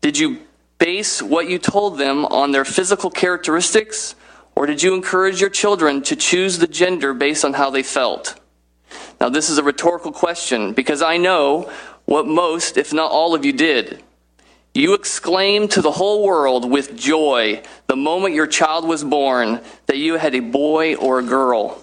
Did 0.00 0.18
you 0.18 0.40
base 0.78 1.22
what 1.22 1.48
you 1.48 1.60
told 1.60 1.98
them 1.98 2.24
on 2.26 2.50
their 2.50 2.64
physical 2.64 3.10
characteristics, 3.10 4.16
or 4.56 4.66
did 4.66 4.82
you 4.82 4.92
encourage 4.92 5.40
your 5.40 5.50
children 5.50 6.02
to 6.02 6.16
choose 6.16 6.58
the 6.58 6.66
gender 6.66 7.14
based 7.14 7.44
on 7.44 7.52
how 7.52 7.70
they 7.70 7.84
felt? 7.84 8.40
Now, 9.20 9.28
this 9.28 9.50
is 9.50 9.58
a 9.58 9.62
rhetorical 9.62 10.10
question 10.10 10.72
because 10.72 11.00
I 11.00 11.18
know 11.18 11.70
what 12.06 12.26
most, 12.26 12.76
if 12.76 12.92
not 12.92 13.12
all 13.12 13.36
of 13.36 13.44
you, 13.44 13.52
did. 13.52 14.02
You 14.74 14.94
exclaimed 14.94 15.70
to 15.72 15.82
the 15.82 15.92
whole 15.92 16.24
world 16.24 16.68
with 16.68 16.96
joy 16.96 17.62
the 17.86 17.94
moment 17.94 18.34
your 18.34 18.48
child 18.48 18.84
was 18.84 19.04
born 19.04 19.60
that 19.86 19.98
you 19.98 20.16
had 20.16 20.34
a 20.34 20.40
boy 20.40 20.96
or 20.96 21.20
a 21.20 21.22
girl. 21.22 21.80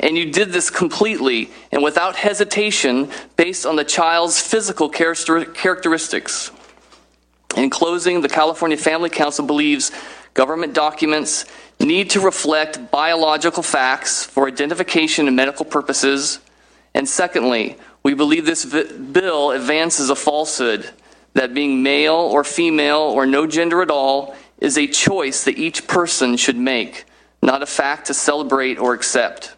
And 0.00 0.18
you 0.18 0.32
did 0.32 0.52
this 0.52 0.68
completely 0.68 1.50
and 1.70 1.84
without 1.84 2.16
hesitation 2.16 3.10
based 3.36 3.64
on 3.64 3.76
the 3.76 3.84
child's 3.84 4.40
physical 4.40 4.88
characteristics. 4.88 6.50
In 7.56 7.70
closing, 7.70 8.20
the 8.20 8.28
California 8.28 8.76
Family 8.76 9.08
Council 9.08 9.46
believes 9.46 9.92
government 10.34 10.74
documents 10.74 11.44
need 11.78 12.10
to 12.10 12.20
reflect 12.20 12.90
biological 12.90 13.62
facts 13.62 14.24
for 14.24 14.48
identification 14.48 15.28
and 15.28 15.36
medical 15.36 15.64
purposes. 15.64 16.40
And 16.92 17.08
secondly, 17.08 17.76
we 18.02 18.14
believe 18.14 18.46
this 18.46 18.64
bill 18.64 19.52
advances 19.52 20.10
a 20.10 20.16
falsehood 20.16 20.90
that 21.36 21.54
being 21.54 21.82
male 21.82 22.14
or 22.14 22.44
female 22.44 22.98
or 22.98 23.26
no 23.26 23.46
gender 23.46 23.82
at 23.82 23.90
all 23.90 24.34
is 24.58 24.78
a 24.78 24.86
choice 24.86 25.44
that 25.44 25.58
each 25.58 25.86
person 25.86 26.36
should 26.36 26.56
make, 26.56 27.04
not 27.42 27.62
a 27.62 27.66
fact 27.66 28.06
to 28.06 28.14
celebrate 28.14 28.78
or 28.78 28.94
accept. 28.94 29.54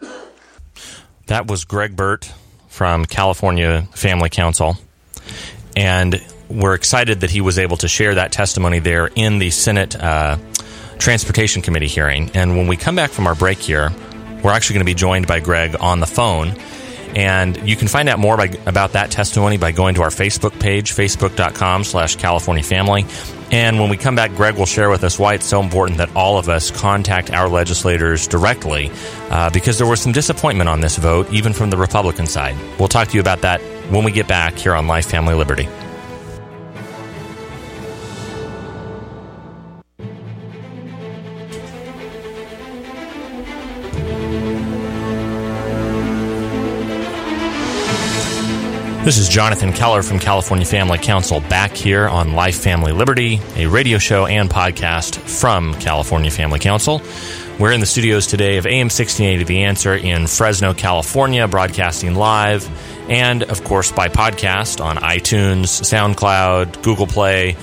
That 1.26 1.46
was 1.46 1.64
Greg 1.64 1.94
Burt 1.94 2.32
from 2.68 3.04
California 3.04 3.88
Family 3.92 4.28
Council. 4.28 4.76
And 5.76 6.20
we're 6.48 6.74
excited 6.74 7.20
that 7.20 7.30
he 7.30 7.40
was 7.40 7.58
able 7.58 7.76
to 7.78 7.88
share 7.88 8.16
that 8.16 8.32
testimony 8.32 8.80
there 8.80 9.08
in 9.14 9.38
the 9.38 9.50
Senate 9.50 9.94
uh, 9.94 10.36
Transportation 10.98 11.62
Committee 11.62 11.86
hearing. 11.86 12.30
And 12.34 12.56
when 12.56 12.66
we 12.66 12.76
come 12.76 12.96
back 12.96 13.10
from 13.10 13.26
our 13.28 13.34
break 13.36 13.58
here, 13.58 13.90
we're 14.42 14.50
actually 14.50 14.74
going 14.74 14.86
to 14.86 14.90
be 14.90 14.94
joined 14.94 15.28
by 15.28 15.38
Greg 15.38 15.76
on 15.78 16.00
the 16.00 16.06
phone. 16.06 16.56
And 17.16 17.68
you 17.68 17.76
can 17.76 17.88
find 17.88 18.08
out 18.08 18.18
more 18.18 18.36
by, 18.36 18.46
about 18.66 18.92
that 18.92 19.10
testimony 19.10 19.56
by 19.56 19.72
going 19.72 19.94
to 19.96 20.02
our 20.02 20.10
Facebook 20.10 20.58
page, 20.60 20.94
facebook.com 20.94 21.84
slash 21.84 22.16
California 22.16 22.62
Family. 22.62 23.06
And 23.50 23.80
when 23.80 23.88
we 23.88 23.96
come 23.96 24.14
back, 24.14 24.34
Greg 24.34 24.56
will 24.56 24.66
share 24.66 24.90
with 24.90 25.04
us 25.04 25.18
why 25.18 25.34
it's 25.34 25.46
so 25.46 25.60
important 25.62 25.98
that 25.98 26.14
all 26.14 26.38
of 26.38 26.48
us 26.48 26.70
contact 26.70 27.30
our 27.30 27.48
legislators 27.48 28.26
directly 28.26 28.90
uh, 29.30 29.50
because 29.50 29.78
there 29.78 29.86
was 29.86 30.00
some 30.00 30.12
disappointment 30.12 30.68
on 30.68 30.80
this 30.80 30.98
vote, 30.98 31.32
even 31.32 31.52
from 31.54 31.70
the 31.70 31.78
Republican 31.78 32.26
side. 32.26 32.56
We'll 32.78 32.88
talk 32.88 33.08
to 33.08 33.14
you 33.14 33.20
about 33.20 33.40
that 33.40 33.60
when 33.90 34.04
we 34.04 34.12
get 34.12 34.28
back 34.28 34.54
here 34.54 34.74
on 34.74 34.86
Life, 34.86 35.06
Family, 35.06 35.34
Liberty. 35.34 35.66
This 49.08 49.16
is 49.16 49.30
Jonathan 49.30 49.72
Keller 49.72 50.02
from 50.02 50.18
California 50.18 50.66
Family 50.66 50.98
Council 50.98 51.40
back 51.40 51.74
here 51.74 52.06
on 52.06 52.34
Life, 52.34 52.60
Family, 52.60 52.92
Liberty, 52.92 53.40
a 53.56 53.64
radio 53.64 53.96
show 53.96 54.26
and 54.26 54.50
podcast 54.50 55.16
from 55.16 55.72
California 55.76 56.30
Family 56.30 56.58
Council. 56.58 57.00
We're 57.58 57.72
in 57.72 57.80
the 57.80 57.86
studios 57.86 58.26
today 58.26 58.58
of 58.58 58.66
AM 58.66 58.88
1680 58.90 59.44
The 59.44 59.62
Answer 59.62 59.94
in 59.94 60.26
Fresno, 60.26 60.74
California, 60.74 61.48
broadcasting 61.48 62.16
live 62.16 62.68
and, 63.08 63.44
of 63.44 63.64
course, 63.64 63.90
by 63.90 64.10
podcast 64.10 64.84
on 64.84 64.96
iTunes, 64.96 65.68
SoundCloud, 65.68 66.82
Google 66.82 67.06
Play, 67.06 67.56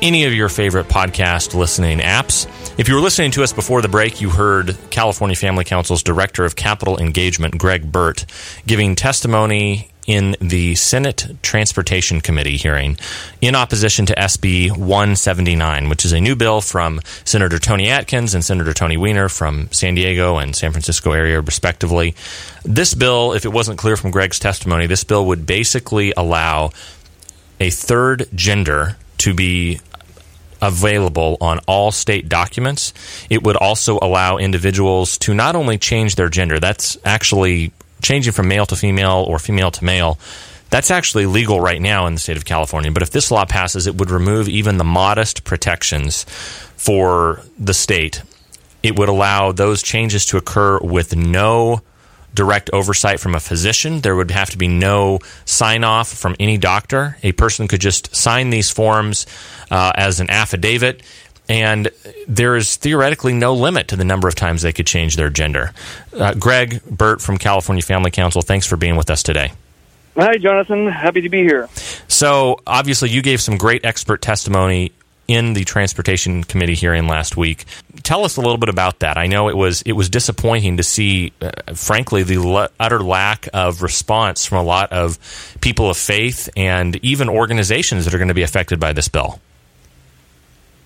any 0.00 0.24
of 0.26 0.34
your 0.34 0.48
favorite 0.48 0.86
podcast 0.86 1.56
listening 1.56 1.98
apps. 1.98 2.46
If 2.78 2.88
you 2.88 2.94
were 2.94 3.00
listening 3.00 3.32
to 3.32 3.42
us 3.42 3.52
before 3.52 3.82
the 3.82 3.88
break, 3.88 4.20
you 4.20 4.30
heard 4.30 4.76
California 4.90 5.34
Family 5.34 5.64
Council's 5.64 6.04
Director 6.04 6.44
of 6.44 6.54
Capitol 6.54 6.96
Engagement, 6.96 7.58
Greg 7.58 7.90
Burt, 7.90 8.24
giving 8.68 8.94
testimony 8.94 9.90
in 10.06 10.36
the 10.40 10.74
Senate 10.76 11.26
Transportation 11.42 12.20
Committee 12.20 12.56
hearing 12.56 12.96
in 13.40 13.54
opposition 13.54 14.06
to 14.06 14.14
SB 14.14 14.76
179, 14.76 15.88
which 15.88 16.04
is 16.04 16.12
a 16.12 16.20
new 16.20 16.36
bill 16.36 16.60
from 16.60 17.00
Senator 17.24 17.58
Toni 17.58 17.88
Atkins 17.88 18.34
and 18.34 18.44
Senator 18.44 18.72
Tony 18.72 18.96
Wiener 18.96 19.28
from 19.28 19.68
San 19.72 19.94
Diego 19.94 20.38
and 20.38 20.54
San 20.54 20.70
Francisco 20.70 21.12
area, 21.12 21.40
respectively. 21.40 22.14
This 22.64 22.94
bill, 22.94 23.32
if 23.32 23.44
it 23.44 23.52
wasn't 23.52 23.78
clear 23.78 23.96
from 23.96 24.10
Greg's 24.10 24.38
testimony, 24.38 24.86
this 24.86 25.04
bill 25.04 25.26
would 25.26 25.46
basically 25.46 26.12
allow 26.16 26.70
a 27.58 27.70
third 27.70 28.28
gender 28.34 28.96
to 29.18 29.34
be 29.34 29.80
available 30.62 31.36
on 31.40 31.58
all 31.66 31.90
state 31.92 32.28
documents. 32.28 32.92
It 33.28 33.42
would 33.42 33.56
also 33.56 33.98
allow 34.00 34.38
individuals 34.38 35.18
to 35.18 35.34
not 35.34 35.56
only 35.56 35.78
change 35.78 36.14
their 36.14 36.28
gender, 36.28 36.58
that's 36.58 36.96
actually 37.04 37.72
changing 38.06 38.32
from 38.32 38.48
male 38.48 38.66
to 38.66 38.76
female 38.76 39.24
or 39.28 39.38
female 39.38 39.70
to 39.72 39.84
male, 39.84 40.18
that's 40.70 40.90
actually 40.90 41.26
legal 41.26 41.60
right 41.60 41.80
now 41.80 42.06
in 42.06 42.14
the 42.14 42.20
state 42.20 42.36
of 42.36 42.44
California. 42.44 42.90
But 42.90 43.02
if 43.02 43.10
this 43.10 43.30
law 43.30 43.44
passes, 43.44 43.86
it 43.86 43.96
would 43.96 44.10
remove 44.10 44.48
even 44.48 44.78
the 44.78 44.84
modest 44.84 45.44
protections 45.44 46.24
for 46.76 47.42
the 47.58 47.74
state. 47.74 48.22
It 48.82 48.96
would 48.98 49.08
allow 49.08 49.52
those 49.52 49.82
changes 49.82 50.26
to 50.26 50.36
occur 50.36 50.78
with 50.78 51.16
no 51.16 51.82
direct 52.34 52.70
oversight 52.72 53.18
from 53.18 53.34
a 53.34 53.40
physician. 53.40 54.00
There 54.02 54.14
would 54.14 54.30
have 54.30 54.50
to 54.50 54.58
be 54.58 54.68
no 54.68 55.18
sign 55.44 55.82
off 55.82 56.08
from 56.12 56.36
any 56.38 56.58
doctor. 56.58 57.16
A 57.22 57.32
person 57.32 57.66
could 57.66 57.80
just 57.80 58.14
sign 58.14 58.50
these 58.50 58.70
forms 58.70 59.26
uh, 59.70 59.92
as 59.96 60.20
an 60.20 60.30
affidavit 60.30 61.02
and 61.48 61.90
there 62.28 62.56
is 62.56 62.76
theoretically 62.76 63.32
no 63.32 63.54
limit 63.54 63.88
to 63.88 63.96
the 63.96 64.04
number 64.04 64.28
of 64.28 64.34
times 64.34 64.62
they 64.62 64.72
could 64.72 64.86
change 64.86 65.16
their 65.16 65.30
gender. 65.30 65.72
Uh, 66.12 66.34
Greg 66.34 66.82
Burt 66.84 67.20
from 67.20 67.38
California 67.38 67.82
Family 67.82 68.10
Council, 68.10 68.42
thanks 68.42 68.66
for 68.66 68.76
being 68.76 68.96
with 68.96 69.10
us 69.10 69.22
today. 69.22 69.52
Hi, 70.16 70.38
Jonathan. 70.38 70.86
Happy 70.88 71.20
to 71.20 71.28
be 71.28 71.42
here. 71.42 71.68
So, 72.08 72.58
obviously, 72.66 73.10
you 73.10 73.20
gave 73.20 73.40
some 73.42 73.58
great 73.58 73.84
expert 73.84 74.22
testimony 74.22 74.92
in 75.28 75.54
the 75.54 75.64
transportation 75.64 76.44
committee 76.44 76.74
hearing 76.74 77.06
last 77.06 77.36
week. 77.36 77.64
Tell 78.02 78.24
us 78.24 78.36
a 78.36 78.40
little 78.40 78.58
bit 78.58 78.68
about 78.68 79.00
that. 79.00 79.18
I 79.18 79.26
know 79.26 79.48
it 79.48 79.56
was 79.56 79.82
it 79.82 79.92
was 79.92 80.08
disappointing 80.08 80.76
to 80.76 80.82
see, 80.82 81.32
uh, 81.42 81.50
frankly, 81.74 82.22
the 82.22 82.38
le- 82.38 82.70
utter 82.78 83.00
lack 83.00 83.48
of 83.52 83.82
response 83.82 84.46
from 84.46 84.58
a 84.58 84.62
lot 84.62 84.92
of 84.92 85.18
people 85.60 85.90
of 85.90 85.96
faith 85.96 86.48
and 86.56 86.96
even 87.04 87.28
organizations 87.28 88.04
that 88.04 88.14
are 88.14 88.18
going 88.18 88.28
to 88.28 88.34
be 88.34 88.42
affected 88.42 88.78
by 88.78 88.92
this 88.92 89.08
bill. 89.08 89.40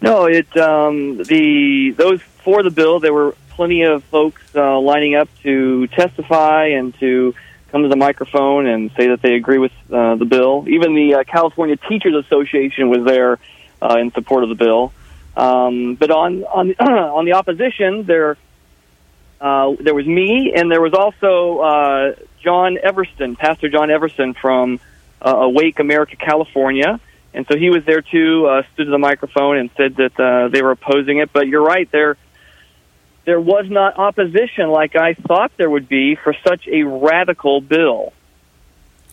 No, 0.03 0.25
it 0.25 0.57
um, 0.57 1.19
the 1.19 1.95
those 1.97 2.23
for 2.23 2.63
the 2.63 2.71
bill. 2.71 3.01
There 3.01 3.13
were 3.13 3.35
plenty 3.51 3.83
of 3.83 4.03
folks 4.05 4.43
uh, 4.55 4.79
lining 4.81 5.15
up 5.15 5.29
to 5.43 5.87
testify 5.89 6.67
and 6.69 6.95
to 7.01 7.35
come 7.71 7.83
to 7.83 7.89
the 7.89 7.97
microphone 7.97 8.67
and 8.67 8.91
say 8.97 9.09
that 9.09 9.23
they 9.23 9.35
agree 9.35 9.59
with 9.59 9.73
uh, 9.93 10.17
the 10.17 10.25
bill. 10.25 10.65
Even 10.69 10.95
the 10.95 11.17
uh, 11.17 11.25
California 11.25 11.77
Teachers 11.77 12.15
Association 12.25 12.89
was 12.89 13.05
there 13.05 13.39
uh, 13.83 13.97
in 14.01 14.11
support 14.13 14.43
of 14.43 14.49
the 14.49 14.55
bill. 14.55 14.93
Um, 15.37 15.95
but 15.95 16.11
on 16.11 16.45
on 16.45 16.75
on 16.81 17.25
the 17.25 17.35
opposition, 17.35 18.05
there 18.05 18.37
uh, 19.41 19.75
there 19.81 19.95
was 19.95 20.07
me, 20.07 20.53
and 20.55 20.71
there 20.71 20.81
was 20.81 20.93
also 20.95 21.59
uh, 21.59 22.15
John 22.43 22.79
Everson, 22.83 23.37
Pastor 23.37 23.69
John 23.69 23.91
Everson 23.91 24.35
from 24.35 24.81
uh, 25.21 25.31
Awake 25.31 25.79
America, 25.79 26.17
California. 26.17 27.01
And 27.33 27.47
so 27.51 27.57
he 27.57 27.71
was 27.71 27.85
there 27.85 28.03
too, 28.03 28.47
uh, 28.47 28.63
stood 28.75 28.85
to 28.85 28.91
the 28.91 28.99
microphone 28.99 29.57
and 29.57 29.71
said 29.77 29.97
that 29.97 30.19
uh, 30.19 30.49
they 30.49 30.63
were 30.63 30.73
opposing 30.73 31.19
it. 31.19 31.33
But 31.33 31.47
you're 31.47 31.63
right, 31.63 31.89
there 31.93 32.17
there 33.25 33.41
was 33.41 33.67
not 33.69 33.99
opposition 33.99 34.69
like 34.71 34.97
I 34.97 35.15
thought 35.15 35.53
there 35.57 35.71
would 35.71 35.89
be 35.89 36.17
for 36.17 36.35
such 36.47 36.67
a 36.67 36.83
radical 36.83 37.61
bill. 37.61 38.13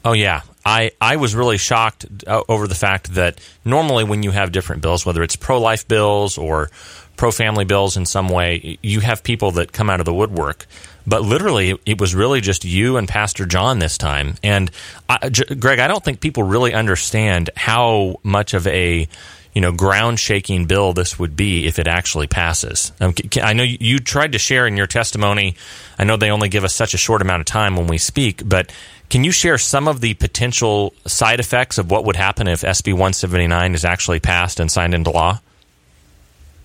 Oh 0.03 0.13
yeah, 0.13 0.41
I 0.67 0.91
I 0.99 1.15
was 1.15 1.34
really 1.34 1.58
shocked 1.58 2.06
uh, 2.27 2.43
over 2.49 2.67
the 2.67 2.75
fact 2.75 3.13
that 3.13 3.39
normally 3.63 4.03
when 4.03 4.21
you 4.21 4.32
have 4.32 4.51
different 4.51 4.82
bills, 4.82 5.06
whether 5.06 5.23
it's 5.23 5.38
pro 5.38 5.62
life 5.62 5.88
bills 5.88 6.38
or 6.38 6.69
pro 7.15 7.32
family 7.32 7.63
bills 7.63 7.95
in 7.95 8.06
some 8.06 8.27
way, 8.27 8.77
you 8.84 8.99
have 8.99 9.23
people 9.23 9.51
that 9.51 9.71
come 9.71 9.89
out 9.89 10.01
of 10.01 10.06
the 10.06 10.13
woodwork. 10.13 10.67
But 11.08 11.21
literally, 11.21 11.80
it 11.86 12.01
was 12.01 12.13
really 12.13 12.41
just 12.41 12.65
you 12.65 12.97
and 12.97 13.08
Pastor 13.08 13.45
John 13.45 13.80
this 13.80 13.97
time. 13.97 14.36
And 14.43 14.69
I, 15.08 15.30
J- 15.30 15.56
Greg, 15.56 15.80
I 15.80 15.88
don't 15.88 16.03
think 16.03 16.19
people 16.19 16.43
really 16.43 16.73
understand 16.73 17.49
how 17.56 18.19
much 18.23 18.53
of 18.53 18.67
a 18.67 19.08
you 19.53 19.62
know 19.62 19.71
ground 19.71 20.19
shaking 20.19 20.65
bill 20.65 20.91
this 20.91 21.17
would 21.17 21.38
be 21.38 21.65
if 21.65 21.80
it 21.80 21.88
actually 21.88 22.27
passes. 22.27 22.91
Um, 22.99 23.13
I 23.41 23.53
know 23.53 23.63
you 23.63 23.99
tried 23.99 24.34
to 24.34 24.38
share 24.38 24.67
in 24.67 24.75
your 24.75 24.86
testimony. 24.86 25.56
I 25.97 26.03
know 26.03 26.17
they 26.17 26.30
only 26.30 26.49
give 26.49 26.65
us 26.65 26.75
such 26.75 26.93
a 26.93 26.97
short 26.97 27.21
amount 27.21 27.39
of 27.39 27.45
time 27.45 27.77
when 27.77 27.88
we 27.88 27.97
speak, 27.97 28.47
but 28.47 28.71
can 29.10 29.24
you 29.24 29.32
share 29.32 29.58
some 29.58 29.88
of 29.88 30.02
the 30.02 30.13
potential 30.15 30.93
side 31.06 31.39
effects 31.39 31.78
of 31.78 31.89
what 31.89 32.06
would 32.06 32.15
happen 32.15 32.48
if 32.48 32.62
SB 32.62 32.93
179 32.93 33.74
is 33.74 33.86
actually 33.86 34.20
passed 34.20 34.60
and 34.60 34.72
signed 34.72 34.93
into 34.93 35.12
law? 35.12 35.39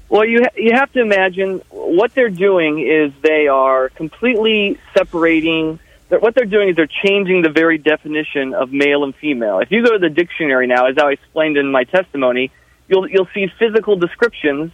Well, 0.09 0.27
you 0.27 0.43
ha- 0.43 0.55
you 0.57 0.73
have 0.75 0.93
to 0.93 1.01
imagine 1.01 1.63
what 1.71 2.15
they're 2.15 2.29
doing 2.29 2.81
is 2.81 3.13
they 3.23 3.49
are 3.49 3.89
completely 3.91 4.79
separating. 4.93 5.79
What 6.09 6.35
they're 6.35 6.45
doing 6.45 6.69
is 6.69 6.77
they're 6.77 6.87
changing 6.87 7.43
the 7.43 7.49
very 7.49 7.79
definition 7.79 8.53
of 8.53 8.73
male 8.73 9.05
and 9.05 9.15
female. 9.15 9.61
If 9.61 9.71
you 9.71 9.83
go 9.83 9.93
to 9.93 9.99
the 9.99 10.11
dictionary 10.11 10.67
now, 10.67 10.87
as 10.87 10.99
I 10.99 11.13
explained 11.13 11.57
in 11.57 11.71
my 11.71 11.85
testimony, 11.85 12.51
you'll 12.89 13.09
you'll 13.09 13.29
see 13.33 13.47
physical 13.59 13.97
descriptions 13.97 14.73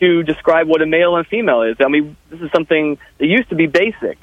to 0.00 0.24
describe 0.24 0.66
what 0.66 0.82
a 0.82 0.86
male 0.86 1.14
and 1.14 1.26
female 1.28 1.62
is. 1.62 1.76
I 1.78 1.86
mean, 1.86 2.16
this 2.30 2.40
is 2.40 2.50
something 2.50 2.98
that 3.18 3.26
used 3.26 3.50
to 3.50 3.54
be 3.54 3.68
basic, 3.68 4.18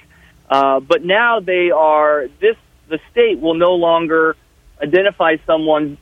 uh, 0.50 0.82
but 0.82 1.06
now 1.06 1.40
they 1.40 1.72
are. 1.72 2.28
This 2.42 2.58
the 2.90 3.00
state 3.12 3.40
will 3.40 3.54
no 3.54 3.76
longer 3.76 4.36
identify 4.82 5.38
someone 5.46 5.98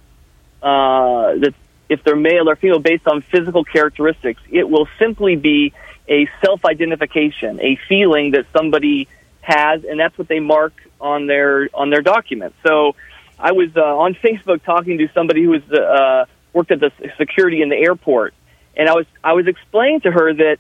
uh, 0.62 1.36
that 1.36 1.54
if 1.90 2.04
they're 2.04 2.16
male 2.16 2.50
or 2.50 2.56
female 2.56 2.80
based 2.80 3.08
on 3.08 3.22
physical 3.22 3.64
characteristics. 3.64 4.42
It 4.50 4.70
will 4.70 4.88
simply 5.00 5.36
be 5.36 5.74
a 6.08 6.30
self-identification, 6.44 7.60
a 7.62 7.78
feeling 7.88 8.32
that 8.32 8.46
somebody 8.54 9.08
has, 9.42 9.84
and 9.84 10.00
that's 10.00 10.18
what 10.18 10.28
they 10.28 10.40
mark 10.40 10.74
on 11.00 11.28
their 11.28 11.70
on 11.74 11.90
their 11.90 12.02
document. 12.02 12.54
So, 12.66 12.96
I 13.40 13.52
was 13.52 13.76
uh, 13.76 13.82
on 13.82 14.14
Facebook 14.24 14.64
talking 14.64 14.98
to 14.98 15.10
somebody 15.14 15.44
who 15.44 15.52
was 15.52 15.64
uh, 15.72 16.26
worked 16.54 16.72
at 16.72 16.80
the 16.80 16.92
security 17.18 17.62
in 17.62 17.70
the 17.70 17.78
airport, 17.78 18.34
and 18.76 18.90
I 18.90 18.94
was 18.94 19.06
I 19.24 19.34
was 19.34 19.48
explaining 19.48 20.02
to 20.02 20.12
her 20.12 20.34
that 20.34 20.58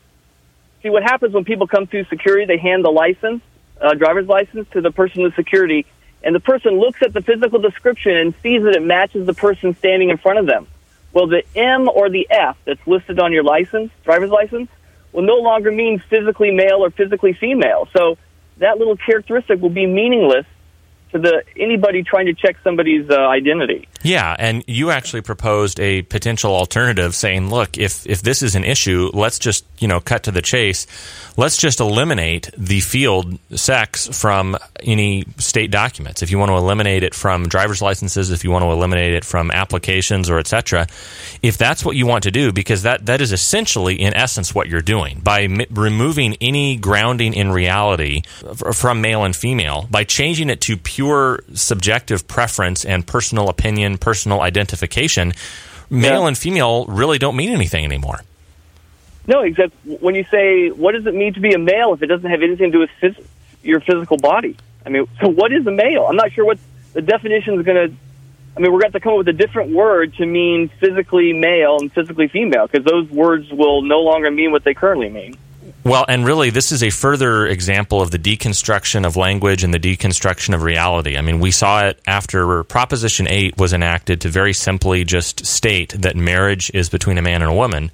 see 0.83 0.89
what 0.89 1.03
happens 1.03 1.33
when 1.33 1.43
people 1.43 1.67
come 1.67 1.87
through 1.87 2.05
security, 2.05 2.45
they 2.45 2.57
hand 2.57 2.85
the 2.85 2.91
license, 2.91 3.41
uh, 3.81 3.93
driver's 3.93 4.27
license, 4.27 4.67
to 4.71 4.81
the 4.81 4.91
person 4.91 5.23
in 5.23 5.33
security, 5.33 5.85
and 6.23 6.35
the 6.35 6.39
person 6.39 6.79
looks 6.79 7.01
at 7.01 7.13
the 7.13 7.21
physical 7.21 7.59
description 7.59 8.15
and 8.15 8.33
sees 8.41 8.63
that 8.63 8.75
it 8.75 8.83
matches 8.83 9.25
the 9.25 9.33
person 9.33 9.75
standing 9.75 10.09
in 10.09 10.17
front 10.17 10.39
of 10.39 10.45
them. 10.45 10.67
Well, 11.13 11.27
the 11.27 11.43
M 11.55 11.89
or 11.89 12.09
the 12.09 12.27
F 12.29 12.57
that's 12.65 12.85
listed 12.85 13.19
on 13.19 13.31
your 13.31 13.43
license, 13.43 13.91
driver's 14.03 14.29
license, 14.29 14.69
will 15.13 15.23
no 15.23 15.37
longer 15.37 15.71
mean 15.71 15.99
physically 15.99 16.51
male 16.51 16.83
or 16.83 16.91
physically 16.91 17.33
female. 17.33 17.87
So 17.93 18.17
that 18.57 18.77
little 18.77 18.97
characteristic 18.97 19.61
will 19.61 19.69
be 19.69 19.85
meaningless 19.85 20.45
to 21.11 21.19
the 21.19 21.43
anybody 21.55 22.03
trying 22.03 22.25
to 22.25 22.33
check 22.33 22.57
somebody's 22.63 23.09
uh, 23.09 23.15
identity. 23.15 23.87
Yeah, 24.03 24.35
and 24.37 24.63
you 24.67 24.91
actually 24.91 25.21
proposed 25.21 25.79
a 25.79 26.03
potential 26.03 26.53
alternative, 26.53 27.15
saying, 27.15 27.49
"Look, 27.49 27.77
if 27.77 28.05
if 28.05 28.21
this 28.21 28.41
is 28.41 28.55
an 28.55 28.63
issue, 28.63 29.09
let's 29.13 29.39
just 29.39 29.65
you 29.79 29.87
know 29.87 29.99
cut 29.99 30.23
to 30.23 30.31
the 30.31 30.41
chase. 30.41 30.87
Let's 31.35 31.57
just 31.57 31.79
eliminate 31.79 32.49
the 32.57 32.79
field 32.79 33.37
sex 33.55 34.07
from 34.07 34.57
any 34.81 35.25
state 35.37 35.69
documents. 35.69 36.23
If 36.23 36.31
you 36.31 36.39
want 36.39 36.49
to 36.49 36.55
eliminate 36.55 37.03
it 37.03 37.13
from 37.13 37.47
driver's 37.47 37.81
licenses, 37.81 38.31
if 38.31 38.43
you 38.43 38.49
want 38.49 38.63
to 38.63 38.71
eliminate 38.71 39.13
it 39.13 39.23
from 39.23 39.51
applications 39.51 40.29
or 40.29 40.39
etc. 40.39 40.87
If 41.43 41.57
that's 41.57 41.85
what 41.85 41.95
you 41.95 42.07
want 42.07 42.23
to 42.23 42.31
do, 42.31 42.51
because 42.51 42.81
that 42.83 43.05
that 43.05 43.21
is 43.21 43.31
essentially, 43.31 44.01
in 44.01 44.13
essence, 44.15 44.55
what 44.55 44.67
you're 44.67 44.81
doing 44.81 45.21
by 45.23 45.43
m- 45.43 45.61
removing 45.69 46.35
any 46.41 46.75
grounding 46.75 47.33
in 47.33 47.51
reality 47.51 48.21
from 48.73 49.01
male 49.01 49.23
and 49.23 49.35
female 49.35 49.87
by 49.91 50.03
changing 50.03 50.49
it 50.49 50.61
to 50.61 50.75
pure 50.75 51.39
subjective 51.53 52.27
preference 52.27 52.83
and 52.83 53.05
personal 53.05 53.49
opinion, 53.49 53.86
personal 53.95 54.41
identification, 54.41 55.31
male 55.89 56.23
Yeah. 56.23 56.27
and 56.27 56.37
female 56.37 56.85
really 56.87 57.19
don't 57.19 57.35
mean 57.37 57.51
anything 57.51 57.85
anymore. 57.85 58.21
No, 59.27 59.41
except 59.43 59.73
when 59.85 60.15
you 60.15 60.25
say, 60.31 60.69
what 60.69 60.93
does 60.93 61.05
it 61.05 61.13
mean 61.13 61.33
to 61.35 61.39
be 61.39 61.53
a 61.53 61.59
male 61.59 61.93
if 61.93 62.01
it 62.01 62.07
doesn't 62.07 62.29
have 62.29 62.41
anything 62.41 62.71
to 62.71 62.77
do 62.77 62.79
with 62.79 62.89
phys- 63.01 63.23
your 63.61 63.79
physical 63.81 64.17
body? 64.17 64.55
I 64.85 64.89
mean, 64.89 65.05
so 65.21 65.27
what 65.29 65.51
is 65.53 65.67
a 65.67 65.71
male? 65.71 66.05
I'm 66.09 66.15
not 66.15 66.31
sure 66.31 66.45
what 66.45 66.57
the 66.93 67.01
definition 67.01 67.59
is 67.59 67.65
going 67.65 67.89
to. 67.89 67.95
I 68.55 68.59
mean, 68.59 68.71
we're 68.71 68.79
going 68.79 68.91
to 68.91 68.93
have 68.93 68.93
to 68.93 68.99
come 69.01 69.11
up 69.13 69.17
with 69.19 69.27
a 69.27 69.33
different 69.33 69.71
word 69.71 70.15
to 70.15 70.25
mean 70.25 70.69
physically 70.79 71.31
male 71.31 71.77
and 71.79 71.91
physically 71.93 72.27
female 72.27 72.65
because 72.67 72.83
those 72.85 73.07
words 73.11 73.51
will 73.51 73.83
no 73.83 73.99
longer 73.99 74.31
mean 74.31 74.51
what 74.51 74.63
they 74.63 74.73
currently 74.73 75.09
mean. 75.09 75.35
Well, 75.83 76.05
and 76.09 76.25
really, 76.25 76.49
this 76.49 76.71
is 76.71 76.83
a 76.83 76.89
further 76.89 77.47
example 77.47 78.01
of 78.01 78.11
the 78.11 78.19
deconstruction 78.19 79.05
of 79.05 79.15
language 79.15 79.63
and 79.63 79.73
the 79.73 79.79
deconstruction 79.79 80.53
of 80.53 80.63
reality. 80.63 81.17
I 81.17 81.21
mean, 81.21 81.39
we 81.39 81.51
saw 81.51 81.85
it 81.85 82.01
after 82.05 82.63
Proposition 82.65 83.27
8 83.29 83.57
was 83.57 83.71
enacted 83.71 84.19
to 84.21 84.29
very 84.29 84.53
simply 84.53 85.05
just 85.05 85.45
state 85.45 85.93
that 85.99 86.17
marriage 86.17 86.69
is 86.73 86.89
between 86.89 87.17
a 87.17 87.21
man 87.21 87.41
and 87.41 87.51
a 87.51 87.55
woman. 87.55 87.91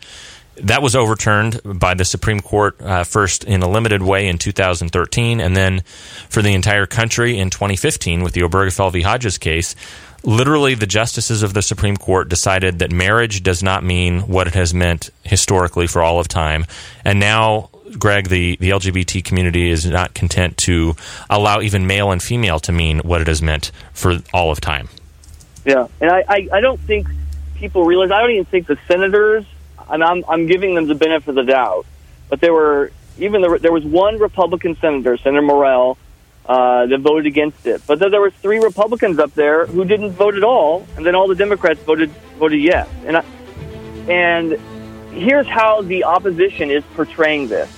That 0.57 0.81
was 0.81 0.95
overturned 0.95 1.61
by 1.63 1.93
the 1.93 2.05
Supreme 2.05 2.39
Court 2.39 2.79
uh, 2.81 3.03
first 3.03 3.43
in 3.43 3.61
a 3.63 3.69
limited 3.69 4.01
way 4.01 4.27
in 4.27 4.37
2013, 4.37 5.39
and 5.39 5.55
then 5.55 5.81
for 6.29 6.41
the 6.41 6.53
entire 6.53 6.85
country 6.85 7.37
in 7.37 7.49
2015 7.49 8.23
with 8.23 8.33
the 8.33 8.41
Obergefell 8.41 8.91
v. 8.91 9.01
Hodges 9.01 9.37
case. 9.37 9.75
Literally, 10.23 10.73
the 10.75 10.87
justices 10.87 11.43
of 11.43 11.53
the 11.53 11.61
Supreme 11.61 11.97
Court 11.97 12.29
decided 12.29 12.79
that 12.79 12.91
marriage 12.91 13.43
does 13.43 13.61
not 13.61 13.83
mean 13.83 14.21
what 14.21 14.47
it 14.47 14.53
has 14.53 14.73
meant 14.73 15.09
historically 15.23 15.85
for 15.85 16.01
all 16.01 16.19
of 16.19 16.29
time. 16.29 16.65
And 17.03 17.19
now, 17.19 17.69
Greg, 17.99 18.29
the, 18.29 18.57
the 18.59 18.69
LGBT 18.69 19.23
community 19.23 19.69
is 19.69 19.85
not 19.85 20.13
content 20.13 20.57
to 20.59 20.95
allow 21.29 21.59
even 21.59 21.87
male 21.87 22.11
and 22.11 22.23
female 22.23 22.59
to 22.61 22.71
mean 22.71 22.99
what 22.99 23.19
it 23.19 23.27
has 23.27 23.41
meant 23.41 23.71
for 23.91 24.19
all 24.33 24.49
of 24.49 24.61
time. 24.61 24.87
Yeah, 25.65 25.87
and 25.99 26.09
I, 26.09 26.23
I, 26.27 26.49
I 26.53 26.61
don't 26.61 26.79
think 26.79 27.07
people 27.55 27.85
realize. 27.85 28.11
I 28.11 28.21
don't 28.21 28.31
even 28.31 28.45
think 28.45 28.67
the 28.67 28.77
senators. 28.87 29.45
And 29.89 30.03
I'm 30.03 30.23
I'm 30.29 30.47
giving 30.47 30.75
them 30.75 30.87
the 30.87 30.95
benefit 30.95 31.29
of 31.29 31.35
the 31.35 31.43
doubt, 31.43 31.85
but 32.29 32.39
there 32.39 32.53
were 32.53 32.91
even 33.17 33.41
there, 33.41 33.59
there 33.59 33.71
was 33.71 33.83
one 33.83 34.17
Republican 34.17 34.75
senator, 34.77 35.17
Senator 35.17 35.41
Morrell, 35.41 35.97
uh, 36.45 36.85
that 36.87 36.99
voted 36.99 37.25
against 37.25 37.65
it. 37.65 37.81
But 37.87 37.99
then 37.99 38.11
there 38.11 38.21
were 38.21 38.31
three 38.31 38.59
Republicans 38.59 39.19
up 39.19 39.33
there 39.33 39.65
who 39.65 39.85
didn't 39.85 40.11
vote 40.11 40.35
at 40.35 40.43
all, 40.43 40.85
and 40.95 41.05
then 41.05 41.15
all 41.15 41.27
the 41.27 41.35
Democrats 41.35 41.79
voted 41.81 42.09
voted 42.37 42.61
yes. 42.61 42.87
And 43.05 43.17
I, 43.17 43.23
and 44.09 44.59
here's 45.13 45.47
how 45.47 45.81
the 45.81 46.03
opposition 46.03 46.69
is 46.69 46.83
portraying 46.95 47.47
this. 47.47 47.69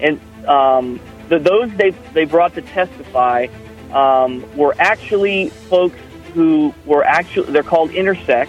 And 0.00 0.20
um, 0.46 1.00
the, 1.28 1.38
those 1.38 1.74
they 1.76 1.90
they 2.12 2.24
brought 2.24 2.54
to 2.54 2.62
testify 2.62 3.48
um, 3.92 4.44
were 4.56 4.74
actually 4.78 5.48
folks 5.48 5.98
who 6.34 6.74
were 6.84 7.04
actually 7.04 7.52
they're 7.52 7.62
called 7.62 7.90
intersex, 7.90 8.48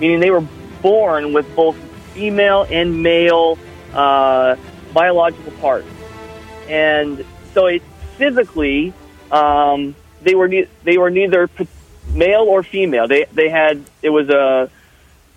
meaning 0.00 0.20
they 0.20 0.30
were 0.30 0.46
born 0.82 1.32
with 1.32 1.54
both 1.56 1.76
female 2.12 2.66
and 2.70 3.02
male 3.02 3.58
uh, 3.92 4.56
biological 4.92 5.52
parts, 5.52 5.88
and 6.68 7.24
so 7.52 7.66
it 7.66 7.82
physically 8.16 8.92
um, 9.30 9.94
they 10.22 10.34
were 10.34 10.48
ne- 10.48 10.68
they 10.82 10.98
were 10.98 11.10
neither 11.10 11.48
male 12.12 12.42
or 12.42 12.62
female. 12.62 13.08
They 13.08 13.26
they 13.32 13.48
had 13.48 13.82
it 14.02 14.10
was 14.10 14.28
a 14.28 14.70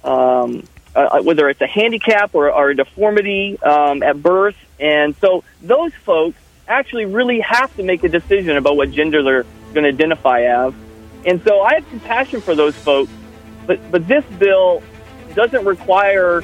um, 0.04 0.64
uh, 0.96 1.22
whether 1.22 1.48
it's 1.50 1.62
a 1.62 1.68
handicap 1.68 2.34
or, 2.34 2.52
or 2.52 2.72
a 2.72 2.76
deformity 2.76 3.60
um, 3.62 4.02
at 4.02 4.22
birth. 4.22 4.56
And 4.80 5.16
so 5.18 5.44
those 5.62 5.94
folks 5.94 6.38
actually 6.68 7.06
really 7.06 7.40
have 7.42 7.76
to 7.76 7.84
make 7.84 8.04
a 8.04 8.10
decision 8.10 8.58
about 8.58 8.78
what 8.78 8.92
gender 8.92 9.22
they're 9.24 9.46
going 9.74 9.84
to 9.84 9.90
identify 9.90 10.42
as. 10.42 10.74
And 11.26 11.42
so 11.44 11.62
I 11.62 11.76
have 11.76 11.90
compassion 11.90 12.42
for 12.42 12.56
those 12.56 12.76
folks, 12.76 13.12
but, 13.66 13.80
but 13.92 14.08
this 14.08 14.26
bill 14.40 14.82
doesn't 15.36 15.66
require 15.66 16.44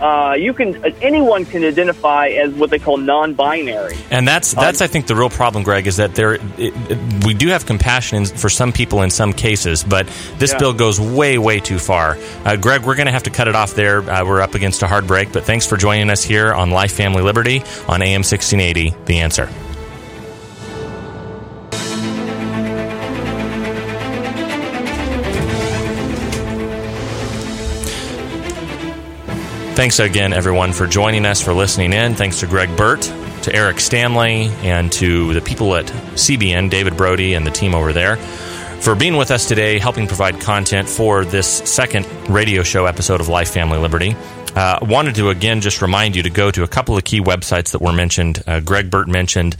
uh, 0.00 0.34
you 0.38 0.52
can 0.52 0.84
anyone 1.02 1.44
can 1.44 1.64
identify 1.64 2.28
as 2.28 2.52
what 2.54 2.70
they 2.70 2.78
call 2.78 2.96
non-binary, 2.96 3.96
and 4.10 4.26
that's 4.26 4.52
that's 4.52 4.80
um, 4.80 4.84
I 4.84 4.88
think 4.88 5.06
the 5.06 5.14
real 5.14 5.30
problem, 5.30 5.64
Greg, 5.64 5.86
is 5.86 5.96
that 5.96 6.14
there 6.14 6.34
it, 6.34 6.42
it, 6.58 7.24
we 7.24 7.34
do 7.34 7.48
have 7.48 7.66
compassion 7.66 8.26
for 8.26 8.48
some 8.48 8.72
people 8.72 9.02
in 9.02 9.10
some 9.10 9.32
cases, 9.32 9.84
but 9.84 10.06
this 10.38 10.52
yeah. 10.52 10.58
bill 10.58 10.72
goes 10.72 11.00
way 11.00 11.38
way 11.38 11.60
too 11.60 11.78
far. 11.78 12.18
Uh, 12.44 12.56
Greg, 12.56 12.84
we're 12.84 12.96
going 12.96 13.06
to 13.06 13.12
have 13.12 13.24
to 13.24 13.30
cut 13.30 13.48
it 13.48 13.54
off 13.54 13.74
there. 13.74 13.98
Uh, 13.98 14.24
we're 14.24 14.40
up 14.40 14.54
against 14.54 14.82
a 14.82 14.86
hard 14.86 15.06
break, 15.06 15.32
but 15.32 15.44
thanks 15.44 15.66
for 15.66 15.76
joining 15.76 16.10
us 16.10 16.22
here 16.22 16.52
on 16.52 16.70
Life, 16.70 16.92
Family, 16.92 17.22
Liberty 17.22 17.60
on 17.88 18.02
AM 18.02 18.22
1680. 18.22 18.94
The 19.06 19.18
answer. 19.18 19.48
Thanks 29.74 29.98
again, 29.98 30.32
everyone, 30.32 30.72
for 30.72 30.86
joining 30.86 31.26
us, 31.26 31.42
for 31.42 31.52
listening 31.52 31.92
in. 31.92 32.14
Thanks 32.14 32.38
to 32.40 32.46
Greg 32.46 32.76
Burt, 32.76 33.02
to 33.42 33.52
Eric 33.52 33.80
Stanley, 33.80 34.46
and 34.62 34.90
to 34.92 35.34
the 35.34 35.40
people 35.40 35.74
at 35.74 35.86
CBN, 35.86 36.70
David 36.70 36.96
Brody, 36.96 37.34
and 37.34 37.44
the 37.44 37.50
team 37.50 37.74
over 37.74 37.92
there 37.92 38.16
for 38.84 38.94
being 38.94 39.16
with 39.16 39.30
us 39.30 39.48
today, 39.48 39.78
helping 39.78 40.06
provide 40.06 40.40
content 40.40 40.88
for 40.88 41.24
this 41.24 41.48
second 41.48 42.06
radio 42.28 42.62
show 42.62 42.86
episode 42.86 43.20
of 43.20 43.28
Life, 43.28 43.50
Family, 43.50 43.78
Liberty. 43.78 44.14
Uh, 44.54 44.78
wanted 44.82 45.16
to 45.16 45.30
again 45.30 45.60
just 45.60 45.82
remind 45.82 46.14
you 46.14 46.22
to 46.22 46.30
go 46.30 46.50
to 46.50 46.62
a 46.62 46.68
couple 46.68 46.96
of 46.96 47.02
key 47.02 47.20
websites 47.20 47.72
that 47.72 47.80
were 47.80 47.92
mentioned. 47.92 48.42
Uh, 48.46 48.60
Greg 48.60 48.90
Burt 48.90 49.08
mentioned 49.08 49.56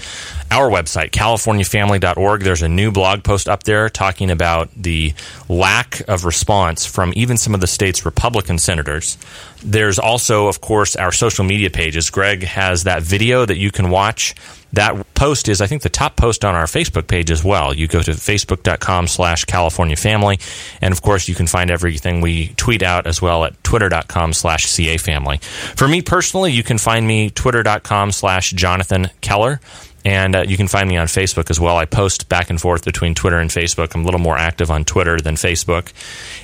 our 0.51 0.70
website, 0.70 1.11
californiafamily.org. 1.11 2.42
There's 2.42 2.62
a 2.62 2.68
new 2.68 2.90
blog 2.90 3.24
post 3.24 3.49
up 3.49 3.64
there 3.64 3.88
talking 3.88 4.30
about 4.30 4.70
the 4.76 5.14
lack 5.49 6.01
of 6.09 6.24
response 6.24 6.86
from 6.86 7.12
even 7.16 7.36
some 7.36 7.55
of 7.55 7.61
the 7.61 7.66
state's 7.66 8.05
Republican 8.05 8.59
senators. 8.59 9.18
There's 9.62 9.99
also, 9.99 10.47
of 10.47 10.61
course, 10.61 10.97
our 10.97 11.12
social 11.12 11.45
media 11.45 11.70
pages. 11.70 12.11
Greg 12.11 12.42
has 12.42 12.84
that 12.84 13.03
video 13.03 13.47
that 13.47 13.57
you 13.57 13.70
can 13.70 13.90
watch 13.90 14.34
that 14.74 15.14
post 15.14 15.49
is, 15.49 15.61
I 15.61 15.66
think, 15.66 15.82
the 15.82 15.88
top 15.88 16.16
post 16.16 16.45
on 16.45 16.55
our 16.55 16.64
Facebook 16.64 17.07
page 17.07 17.30
as 17.30 17.45
well. 17.45 17.72
You 17.72 17.86
go 17.86 18.03
to 18.03 18.11
facebook.com 18.11 19.07
slash 19.07 19.45
California 19.45 19.97
Family. 19.97 20.38
And 20.80 20.92
of 20.92 21.01
course, 21.01 21.28
you 21.28 21.34
can 21.34 21.47
find 21.47 21.70
everything 21.70 22.20
we 22.20 22.49
tweet 22.57 22.82
out 22.82 23.07
as 23.07 23.22
well 23.22 23.45
at 23.45 23.62
twitter.com 23.62 24.32
slash 24.32 24.66
CA 24.66 24.97
Family. 24.97 25.38
For 25.76 25.86
me 25.86 26.03
personally, 26.03 26.53
you 26.53 26.62
can 26.62 26.78
find 26.78 27.07
me 27.07 27.30
twitter.com 27.30 28.12
slash 28.12 28.51
Jonathan 28.51 29.11
Keller. 29.20 29.61
And 30.05 30.36
uh, 30.36 30.44
you 30.46 30.59
can 30.59 30.68
find 30.68 30.88
me 30.88 30.98
on 30.98 31.07
Facebook 31.07 31.48
as 31.50 31.59
well. 31.59 31.78
I 31.78 31.86
post 31.86 32.28
back 32.28 32.50
and 32.50 32.61
forth 32.61 32.84
between 32.84 33.14
Twitter 33.14 33.38
and 33.38 33.50
Facebook. 33.50 33.94
I'm 33.94 34.02
a 34.02 34.05
little 34.05 34.20
more 34.20 34.36
active 34.36 34.70
on 34.70 34.84
Twitter 34.84 35.18
than 35.18 35.36
Facebook. 35.36 35.92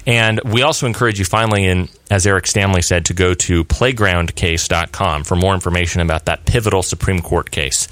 And 0.06 0.40
we 0.44 0.62
also 0.62 0.86
encourage 0.86 1.18
you, 1.18 1.26
finally, 1.26 1.66
in, 1.66 1.90
as 2.10 2.26
Eric 2.26 2.46
Stanley 2.46 2.80
said, 2.80 3.04
to 3.06 3.14
go 3.14 3.34
to 3.34 3.64
playgroundcase.com 3.64 5.24
for 5.24 5.36
more 5.36 5.52
information 5.52 6.00
about 6.00 6.24
that 6.24 6.46
pivotal 6.46 6.82
Supreme 6.82 7.20
Court 7.20 7.50
case. 7.50 7.86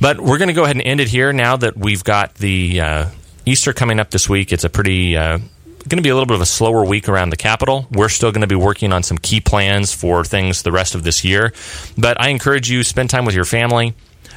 But 0.00 0.20
we're 0.20 0.38
going 0.38 0.48
to 0.48 0.54
go 0.54 0.64
ahead 0.64 0.76
and 0.76 0.86
end 0.86 1.00
it 1.00 1.08
here 1.08 1.34
now 1.34 1.56
that 1.58 1.76
we've 1.76 2.02
got 2.02 2.34
the 2.36 2.80
uh, 2.80 3.10
Easter 3.44 3.74
coming 3.74 4.00
up 4.00 4.10
this 4.10 4.28
week. 4.28 4.52
It's 4.52 4.64
a 4.64 4.70
pretty. 4.70 5.16
Uh, 5.16 5.38
going 5.86 5.98
to 5.98 6.02
be 6.02 6.08
a 6.08 6.14
little 6.14 6.26
bit 6.26 6.36
of 6.36 6.40
a 6.40 6.46
slower 6.46 6.84
week 6.84 7.08
around 7.10 7.28
the 7.28 7.36
Capitol. 7.36 7.86
We're 7.90 8.08
still 8.08 8.32
going 8.32 8.40
to 8.40 8.46
be 8.46 8.54
working 8.54 8.92
on 8.92 9.02
some 9.02 9.18
key 9.18 9.40
plans 9.42 9.92
for 9.92 10.24
things 10.24 10.62
the 10.62 10.72
rest 10.72 10.94
of 10.94 11.02
this 11.02 11.24
year. 11.24 11.52
But 11.98 12.18
I 12.18 12.28
encourage 12.28 12.70
you 12.70 12.82
spend 12.82 13.10
time 13.10 13.26
with 13.26 13.34
your 13.34 13.44
family. 13.44 13.94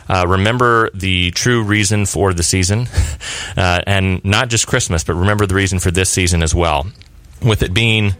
Uh, 0.09 0.25
remember 0.27 0.89
the 0.93 1.31
true 1.31 1.63
reason 1.63 2.05
for 2.05 2.33
the 2.33 2.43
season, 2.43 2.87
uh, 3.57 3.81
and 3.85 4.23
not 4.23 4.49
just 4.49 4.67
Christmas, 4.67 5.03
but 5.03 5.15
remember 5.15 5.45
the 5.45 5.55
reason 5.55 5.79
for 5.79 5.91
this 5.91 6.09
season 6.09 6.43
as 6.43 6.53
well. 6.55 6.87
With 7.41 7.61
it 7.63 7.73
being 7.73 8.15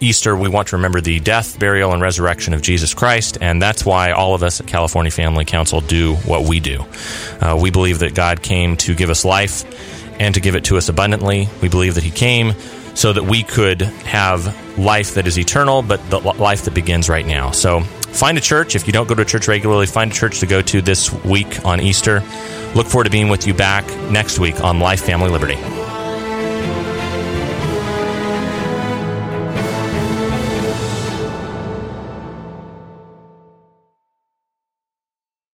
Easter, 0.00 0.36
we 0.36 0.48
want 0.48 0.68
to 0.68 0.76
remember 0.76 1.00
the 1.00 1.18
death, 1.20 1.58
burial, 1.58 1.92
and 1.92 2.00
resurrection 2.00 2.54
of 2.54 2.62
Jesus 2.62 2.94
Christ, 2.94 3.38
and 3.40 3.60
that's 3.60 3.84
why 3.84 4.12
all 4.12 4.34
of 4.34 4.42
us 4.42 4.60
at 4.60 4.66
California 4.66 5.10
Family 5.10 5.44
Council 5.44 5.80
do 5.80 6.14
what 6.16 6.44
we 6.44 6.60
do. 6.60 6.84
Uh, 7.40 7.58
we 7.60 7.70
believe 7.70 7.98
that 8.00 8.14
God 8.14 8.42
came 8.42 8.76
to 8.78 8.94
give 8.94 9.10
us 9.10 9.24
life 9.24 9.64
and 10.20 10.34
to 10.34 10.40
give 10.40 10.54
it 10.54 10.64
to 10.64 10.76
us 10.76 10.88
abundantly. 10.88 11.48
We 11.60 11.68
believe 11.68 11.96
that 11.96 12.04
He 12.04 12.10
came 12.10 12.54
so 12.94 13.12
that 13.12 13.24
we 13.24 13.42
could 13.42 13.82
have 13.82 14.78
life 14.78 15.14
that 15.14 15.26
is 15.26 15.38
eternal, 15.38 15.82
but 15.82 16.10
the 16.10 16.18
life 16.18 16.64
that 16.64 16.74
begins 16.74 17.08
right 17.08 17.26
now. 17.26 17.50
So 17.50 17.82
find 18.12 18.38
a 18.38 18.40
church. 18.40 18.74
If 18.74 18.86
you 18.86 18.92
don't 18.92 19.08
go 19.08 19.14
to 19.14 19.24
church 19.24 19.48
regularly, 19.48 19.86
find 19.86 20.10
a 20.10 20.14
church 20.14 20.40
to 20.40 20.46
go 20.46 20.62
to 20.62 20.82
this 20.82 21.12
week 21.24 21.64
on 21.64 21.80
Easter. 21.80 22.20
Look 22.74 22.86
forward 22.86 23.04
to 23.04 23.10
being 23.10 23.28
with 23.28 23.46
you 23.46 23.54
back 23.54 23.86
next 24.10 24.38
week 24.38 24.62
on 24.62 24.80
Life, 24.80 25.04
Family, 25.04 25.30
Liberty. 25.30 25.87